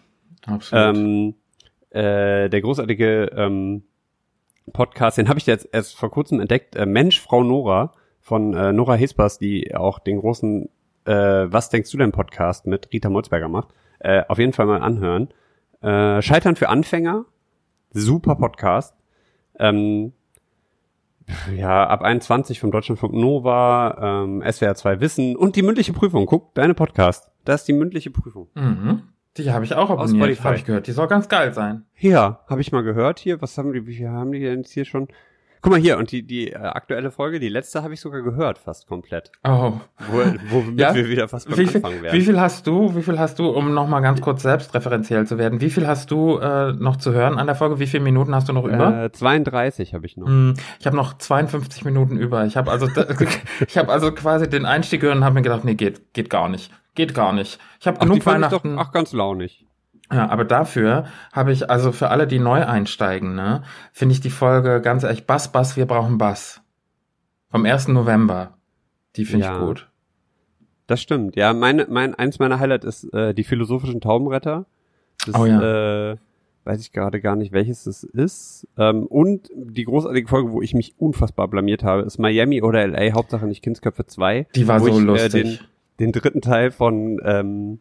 Absolut. 0.46 0.96
Ähm, 0.96 1.34
äh, 1.90 2.48
der 2.48 2.60
großartige 2.60 3.30
ähm, 3.36 3.82
Podcast, 4.72 5.18
den 5.18 5.28
habe 5.28 5.38
ich 5.38 5.46
jetzt 5.46 5.68
erst 5.72 5.96
vor 5.96 6.10
kurzem 6.10 6.40
entdeckt. 6.40 6.76
Äh, 6.76 6.86
Mensch, 6.86 7.20
Frau 7.20 7.42
Nora 7.42 7.92
von 8.20 8.54
äh, 8.54 8.72
Nora 8.72 8.94
Hespers, 8.94 9.38
die 9.38 9.74
auch 9.74 9.98
den 9.98 10.20
großen 10.20 10.68
äh, 11.04 11.12
Was 11.12 11.70
denkst 11.70 11.90
du 11.90 11.98
denn 11.98 12.12
Podcast 12.12 12.66
mit 12.66 12.92
Rita 12.92 13.08
Molzberger 13.08 13.48
macht. 13.48 13.68
Äh, 13.98 14.22
auf 14.28 14.38
jeden 14.38 14.52
Fall 14.52 14.66
mal 14.66 14.82
anhören. 14.82 15.28
Äh, 15.80 16.22
Scheitern 16.22 16.56
für 16.56 16.68
Anfänger, 16.68 17.24
super 17.92 18.36
Podcast. 18.36 18.94
Ähm, 19.58 20.12
ja, 21.54 21.86
ab 21.86 22.02
21 22.02 22.60
vom 22.60 22.70
Deutschlandfunk 22.70 23.14
Nova, 23.14 24.24
ähm, 24.24 24.42
SWR 24.50 24.74
2 24.74 25.00
Wissen 25.00 25.36
und 25.36 25.56
die 25.56 25.62
mündliche 25.62 25.92
Prüfung. 25.92 26.26
Guck, 26.26 26.54
deine 26.54 26.74
Podcast. 26.74 27.30
Das 27.44 27.62
ist 27.62 27.68
die 27.68 27.72
mündliche 27.72 28.10
Prüfung. 28.10 28.48
mhm. 28.54 29.02
Die 29.44 29.52
habe 29.52 29.64
ich 29.64 29.74
auch 29.74 29.90
abonniert, 29.90 30.16
Spotify. 30.16 30.42
habe 30.42 30.56
ich 30.56 30.64
gehört. 30.64 30.86
Die 30.86 30.92
soll 30.92 31.06
ganz 31.06 31.28
geil 31.28 31.52
sein. 31.54 31.84
Ja, 31.96 32.44
habe 32.48 32.60
ich 32.60 32.72
mal 32.72 32.82
gehört 32.82 33.18
hier. 33.18 33.40
Was 33.40 33.56
haben 33.56 33.72
die, 33.72 33.86
wie 33.86 33.94
viel 33.94 34.08
haben 34.08 34.32
die 34.32 34.40
denn 34.40 34.58
jetzt 34.58 34.72
hier 34.72 34.84
schon? 34.84 35.08
Guck 35.60 35.72
mal 35.72 35.80
hier, 35.80 35.98
und 35.98 36.12
die, 36.12 36.22
die 36.22 36.52
äh, 36.52 36.56
aktuelle 36.56 37.10
Folge, 37.10 37.40
die 37.40 37.48
letzte 37.48 37.82
habe 37.82 37.94
ich 37.94 38.00
sogar 38.00 38.22
gehört, 38.22 38.58
fast 38.58 38.86
komplett. 38.86 39.32
Oh. 39.44 39.72
Wo, 40.10 40.18
womit 40.50 40.78
Ja? 40.80 40.94
wir 40.94 41.08
wieder 41.08 41.28
fast 41.28 41.48
beim 41.48 41.58
Wie 41.58 41.66
viel, 41.66 41.76
Anfang 41.76 41.98
wie 41.98 42.02
werden. 42.02 42.20
viel 42.22 42.40
hast 42.40 42.66
du, 42.66 42.94
wie 42.94 43.02
viel 43.02 43.18
hast 43.18 43.38
du, 43.38 43.48
um 43.48 43.74
nochmal 43.74 44.00
ganz 44.02 44.20
kurz 44.20 44.42
selbstreferenziell 44.42 45.26
zu 45.26 45.36
werden, 45.38 45.60
wie 45.60 45.70
viel 45.70 45.86
hast 45.86 46.10
du 46.10 46.38
äh, 46.38 46.72
noch 46.72 46.96
zu 46.96 47.12
hören 47.12 47.38
an 47.38 47.46
der 47.46 47.56
Folge? 47.56 47.78
Wie 47.80 47.86
viele 47.86 48.02
Minuten 48.04 48.34
hast 48.34 48.48
du 48.48 48.52
noch 48.52 48.64
über? 48.64 49.04
Äh, 49.04 49.12
32 49.12 49.94
habe 49.94 50.06
ich 50.06 50.16
noch. 50.16 50.26
Hm, 50.28 50.54
Ich 50.80 50.86
habe 50.86 50.96
noch 50.96 51.18
52 51.18 51.84
Minuten 51.84 52.16
über. 52.16 52.44
Ich 52.46 52.56
habe 52.56 52.70
also, 52.70 52.86
ich 53.66 53.76
habe 53.78 53.92
also 53.92 54.12
quasi 54.12 54.48
den 54.48 54.64
Einstieg 54.64 55.00
gehört 55.00 55.16
und 55.18 55.24
habe 55.24 55.34
mir 55.34 55.42
gedacht, 55.42 55.64
nee, 55.64 55.74
geht, 55.74 56.14
geht 56.14 56.30
gar 56.30 56.48
nicht, 56.48 56.70
geht 56.94 57.14
gar 57.14 57.32
nicht. 57.32 57.58
Ich 57.80 57.86
habe 57.86 57.98
genug 57.98 58.18
ich 58.18 58.24
doch 58.24 58.32
Weihnachten. 58.32 58.76
ach, 58.78 58.92
ganz 58.92 59.12
launig. 59.12 59.64
Ja, 60.12 60.28
aber 60.30 60.44
dafür 60.44 61.04
habe 61.32 61.52
ich 61.52 61.68
also 61.70 61.92
für 61.92 62.08
alle, 62.10 62.26
die 62.26 62.38
neu 62.38 62.64
einsteigen, 62.64 63.34
ne, 63.34 63.62
finde 63.92 64.14
ich 64.14 64.20
die 64.20 64.30
Folge 64.30 64.80
ganz 64.80 65.02
ehrlich 65.04 65.26
Bass, 65.26 65.52
Bass, 65.52 65.76
wir 65.76 65.86
brauchen 65.86 66.16
Bass 66.18 66.62
vom 67.50 67.64
1. 67.66 67.88
November. 67.88 68.54
Die 69.16 69.24
finde 69.24 69.46
Ja. 69.46 69.54
ich 69.54 69.60
gut. 69.66 69.88
Das 70.86 71.02
stimmt. 71.02 71.36
Ja, 71.36 71.52
meine, 71.52 71.86
mein, 71.90 72.14
eins 72.14 72.38
meiner 72.38 72.58
Highlight 72.60 72.84
ist 72.84 73.04
äh, 73.12 73.34
die 73.34 73.44
philosophischen 73.44 74.00
Taubenretter. 74.00 74.64
Das, 75.26 75.34
Oh 75.34 75.44
ja. 75.44 76.12
äh, 76.12 76.16
weiß 76.64 76.80
ich 76.80 76.92
gerade 76.92 77.20
gar 77.20 77.36
nicht, 77.36 77.52
welches 77.52 77.84
es 77.86 78.04
ist. 78.04 78.66
Ähm, 78.78 79.06
und 79.06 79.50
die 79.54 79.84
großartige 79.84 80.28
Folge, 80.28 80.52
wo 80.52 80.62
ich 80.62 80.72
mich 80.72 80.94
unfassbar 80.98 81.48
blamiert 81.48 81.82
habe, 81.84 82.02
ist 82.02 82.18
Miami 82.18 82.62
oder 82.62 82.86
LA, 82.86 83.12
Hauptsache 83.12 83.46
nicht 83.46 83.62
Kindsköpfe 83.62 84.06
2. 84.06 84.46
Die 84.54 84.66
war 84.68 84.80
wo 84.80 84.86
so 84.88 84.98
ich, 84.98 85.04
lustig. 85.04 85.34
Äh, 85.34 85.42
den, 85.44 85.58
den 86.00 86.12
dritten 86.12 86.40
Teil 86.40 86.70
von 86.70 87.20
ähm, 87.22 87.80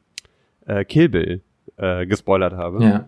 äh, 0.65 0.83
Kill 0.83 1.07
Bill 1.07 1.41
äh, 1.77 2.05
gespoilert 2.05 2.53
habe. 2.53 2.83
Ja. 2.83 3.05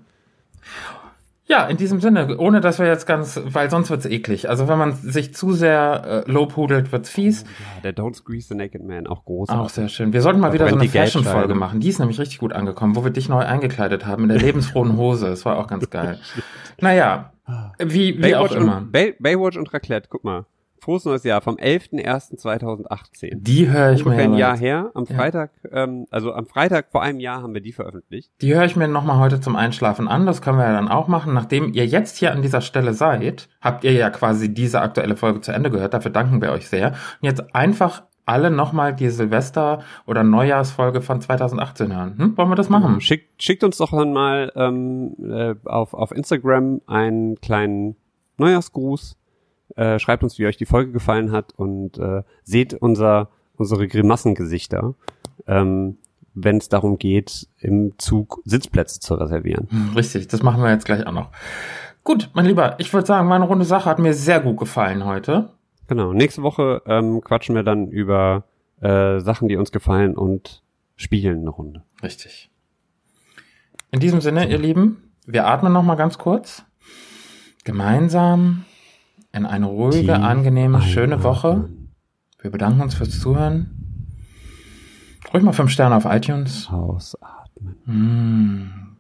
Ja, 1.50 1.66
in 1.66 1.78
diesem 1.78 2.00
Sinne, 2.00 2.38
ohne 2.38 2.62
dass 2.62 2.78
wir 2.78 2.86
jetzt 2.86 3.08
ganz, 3.08 3.42
weil 3.44 3.72
sonst 3.72 3.90
wird's 3.90 4.06
eklig. 4.06 4.50
Also 4.50 4.68
wenn 4.68 4.78
man 4.78 4.94
sich 4.94 5.34
zu 5.34 5.52
sehr 5.54 6.24
äh, 6.28 6.32
lobhudelt, 6.32 6.92
wird's 6.92 7.10
fies. 7.10 7.42
Ja, 7.42 7.82
der 7.92 7.96
Don't 7.96 8.14
Squeeze 8.14 8.50
the 8.50 8.54
Naked 8.54 8.84
Man, 8.84 9.08
auch 9.08 9.26
großartig. 9.26 9.66
Auch 9.66 9.70
sehr 9.70 9.90
schön. 9.90 10.14
Wir 10.14 10.22
sollten 10.22 10.40
mal 10.40 10.50
Da 10.50 10.54
wieder 10.54 10.70
so 10.70 10.76
eine. 10.76 10.88
Fashion-Folge 10.88 11.56
machen. 11.56 11.80
Die 11.80 11.90
ist 11.90 11.98
nämlich 11.98 12.20
richtig 12.20 12.38
gut 12.38 12.54
angekommen, 12.54 12.96
wo 12.96 13.04
wir 13.04 13.10
dich 13.10 13.30
neu 13.30 13.40
eingekleidet 13.40 14.06
haben 14.06 14.24
in 14.24 14.30
der 14.30 14.38
lebensfrohen 14.38 14.96
Hose. 14.96 15.26
Das 15.26 15.44
war 15.44 15.58
auch 15.58 15.66
ganz 15.66 15.90
geil. 15.90 16.20
naja, 16.82 17.32
wie, 17.80 18.22
wie 18.22 18.36
auch 18.36 18.50
Baywatch 18.50 18.56
immer. 18.56 18.78
und, 18.78 18.92
Bay, 18.92 19.16
Baywatch 19.18 19.58
und 19.58 19.74
Raclette, 19.74 20.08
guck 20.08 20.24
mal. 20.24 20.46
Frohes 20.90 21.06
neues 21.06 21.24
Jahr 21.24 21.40
vom 21.42 21.56
11.01.2018. 21.58 23.36
Die 23.36 23.70
höre 23.70 23.92
ich 23.94 24.04
Ungefähr 24.04 24.28
mir 24.28 24.34
ein 24.34 24.40
Jahr 24.40 24.52
jetzt- 24.54 24.62
her. 24.64 24.90
Am 24.96 25.06
Ja. 25.08 25.16
Freitag, 25.16 25.52
ähm, 25.72 26.08
also 26.10 26.34
am 26.34 26.48
Freitag 26.48 26.88
vor 26.92 27.04
einem 27.04 27.20
Jahr 27.20 27.44
haben 27.44 27.54
wir 27.54 27.62
die 27.62 27.74
veröffentlicht. 27.74 28.32
Die 28.42 28.56
höre 28.56 28.66
ich 28.66 28.76
mir 28.76 28.88
nochmal 28.88 29.20
heute 29.20 29.40
zum 29.40 29.56
Einschlafen 29.56 30.08
an. 30.08 30.26
Das 30.26 30.42
können 30.42 30.58
wir 30.58 30.66
ja 30.66 30.74
dann 30.74 30.88
auch 30.88 31.08
machen. 31.08 31.36
Nachdem 31.36 31.74
ihr 31.74 31.86
jetzt 31.86 32.18
hier 32.18 32.32
an 32.32 32.42
dieser 32.42 32.62
Stelle 32.62 32.96
seid, 32.96 33.50
habt 33.62 33.84
ihr 33.84 33.92
ja 33.92 34.10
quasi 34.10 34.52
diese 34.52 34.82
aktuelle 34.82 35.16
Folge 35.16 35.42
zu 35.42 35.52
Ende 35.52 35.70
gehört. 35.70 35.94
Dafür 35.94 36.10
danken 36.10 36.42
wir 36.42 36.52
euch 36.54 36.68
sehr. 36.68 36.88
Und 37.22 37.28
jetzt 37.28 37.54
einfach 37.54 38.02
alle 38.26 38.50
nochmal 38.50 38.96
die 38.96 39.10
Silvester- 39.10 39.84
oder 40.08 40.24
Neujahrsfolge 40.24 41.02
von 41.02 41.22
2018 41.22 41.96
hören. 41.96 42.18
Hm? 42.18 42.36
Wollen 42.38 42.50
wir 42.50 42.56
das 42.56 42.70
machen? 42.70 43.00
Schickt, 43.00 43.44
schickt 43.44 43.64
uns 43.64 43.78
doch 43.78 43.92
dann 43.92 44.12
mal 44.12 44.52
ähm, 44.56 45.14
äh, 45.24 45.54
auf, 45.66 45.94
auf 45.94 46.12
Instagram 46.12 46.82
einen 46.88 47.36
kleinen 47.42 47.96
Neujahrsgruß. 48.38 49.18
Äh, 49.76 50.00
schreibt 50.00 50.24
uns, 50.24 50.40
wie 50.40 50.46
euch 50.48 50.58
die 50.58 50.66
Folge 50.66 50.92
gefallen 50.92 51.32
hat 51.32 51.54
und 51.56 51.98
äh, 51.98 52.24
seht 52.44 52.74
unser, 52.74 53.30
unsere 53.56 53.88
Grimassengesichter, 53.88 54.96
ähm, 55.48 55.98
wenn 56.34 56.58
es 56.58 56.70
darum 56.70 56.98
geht, 56.98 57.48
im 57.60 57.94
Zug 57.98 58.42
Sitzplätze 58.46 59.00
zu 59.00 59.16
reservieren. 59.16 59.68
Hm, 59.70 59.94
Richtig, 59.96 60.28
das 60.28 60.44
machen 60.44 60.64
wir 60.64 60.72
jetzt 60.72 60.86
gleich 60.86 61.06
auch 61.06 61.12
noch. 61.12 61.32
Gut, 62.04 62.30
mein 62.34 62.46
Lieber, 62.46 62.76
ich 62.80 62.92
würde 62.94 63.06
sagen, 63.06 63.28
meine 63.28 63.46
runde 63.46 63.66
Sache 63.66 63.90
hat 63.90 64.00
mir 64.00 64.14
sehr 64.14 64.40
gut 64.40 64.58
gefallen 64.58 65.06
heute. 65.06 65.50
Genau. 65.88 66.14
Nächste 66.14 66.44
Woche 66.44 66.82
ähm, 66.86 67.22
quatschen 67.22 67.56
wir 67.56 67.64
dann 67.64 67.88
über 67.90 68.46
äh, 68.82 69.20
Sachen, 69.20 69.48
die 69.48 69.58
uns 69.58 69.72
gefallen 69.72 70.16
und 70.16 70.64
spielen 70.96 71.40
eine 71.40 71.50
Runde. 71.50 71.84
Richtig. 72.02 72.50
In 73.92 74.00
diesem 74.00 74.22
Sinne, 74.22 74.50
ihr 74.50 74.60
Lieben, 74.60 75.12
wir 75.26 75.48
atmen 75.48 75.74
noch 75.74 75.84
mal 75.84 75.96
ganz 75.96 76.18
kurz. 76.18 76.64
Gemeinsam 77.64 78.66
in 79.32 79.46
eine 79.46 79.68
ruhige, 79.68 80.16
angenehme, 80.16 80.82
schöne. 80.82 81.24
Woche. 81.24 81.70
Wir 82.42 82.52
bedanken 82.52 82.82
uns 82.82 82.96
fürs 82.96 83.20
Zuhören. 83.20 84.08
Ruhig 85.34 85.44
mal 85.44 85.52
fünf 85.52 85.72
Sterne 85.72 85.96
auf 85.96 86.06
iTunes. 86.06 86.70
Ausatmen. 86.70 87.76
Mm. 87.86 88.98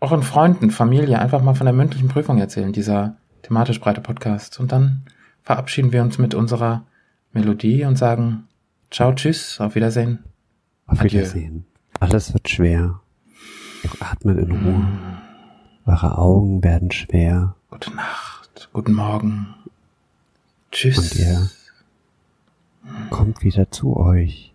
Auch 0.00 0.12
in 0.12 0.22
Freunden, 0.22 0.70
Familie 0.70 1.18
einfach 1.18 1.42
mal 1.42 1.54
von 1.54 1.66
der 1.66 1.74
mündlichen 1.74 2.08
Prüfung 2.08 2.38
erzählen, 2.38 2.72
dieser 2.72 3.16
thematisch 3.42 3.80
breite 3.80 4.00
Podcast. 4.00 4.58
Und 4.58 4.72
dann 4.72 5.04
verabschieden 5.42 5.92
wir 5.92 6.02
uns 6.02 6.18
mit 6.18 6.34
unserer 6.34 6.86
Melodie 7.32 7.84
und 7.84 7.96
sagen 7.96 8.48
Ciao, 8.90 9.12
tschüss, 9.12 9.60
auf 9.60 9.74
Wiedersehen. 9.74 10.24
Auf 10.86 11.00
Adieu. 11.00 11.20
Wiedersehen. 11.20 11.66
Alles 12.00 12.32
wird 12.32 12.48
schwer. 12.48 13.00
Atmet 14.00 14.38
in 14.38 14.50
Ruhe. 14.50 14.86
Eure 15.86 16.18
Augen 16.18 16.64
werden 16.64 16.90
schwer 16.90 17.54
Gute 17.74 17.92
Nacht, 17.96 18.23
guten 18.72 18.92
Morgen. 18.92 19.54
Tschüss. 20.70 20.98
und 20.98 21.16
ihr 21.16 21.50
kommt 23.10 23.42
wieder 23.42 23.70
zu 23.70 23.96
euch 23.96 24.52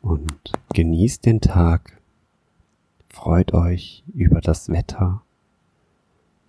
und 0.00 0.52
genießt 0.74 1.24
den 1.26 1.40
Tag. 1.40 2.00
Freut 3.08 3.52
euch 3.52 4.04
über 4.14 4.40
das 4.40 4.68
Wetter, 4.68 5.22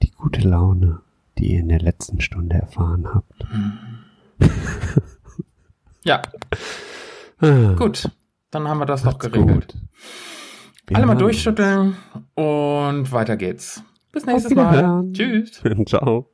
die 0.02 0.12
gute 0.12 0.42
Laune, 0.48 1.02
die 1.38 1.54
ihr 1.54 1.60
in 1.60 1.70
der 1.70 1.82
letzten 1.82 2.22
Stunde 2.22 2.56
erfahren 2.56 3.14
habt. 3.14 3.46
Ja, 6.06 6.22
gut. 7.78 8.12
Dann 8.52 8.68
haben 8.68 8.80
wir 8.80 8.86
das 8.86 9.04
doch 9.04 9.14
macht's 9.14 9.32
geregelt. 9.32 9.74
Alle 10.92 11.06
mal 11.06 11.16
durchschütteln 11.16 11.96
und 12.36 13.12
weiter 13.12 13.38
geht's. 13.38 13.82
Bis 14.12 14.26
nächstes. 14.26 14.54
Mal. 14.54 15.06
Tschüss. 15.14 15.62
Ciao. 15.86 16.33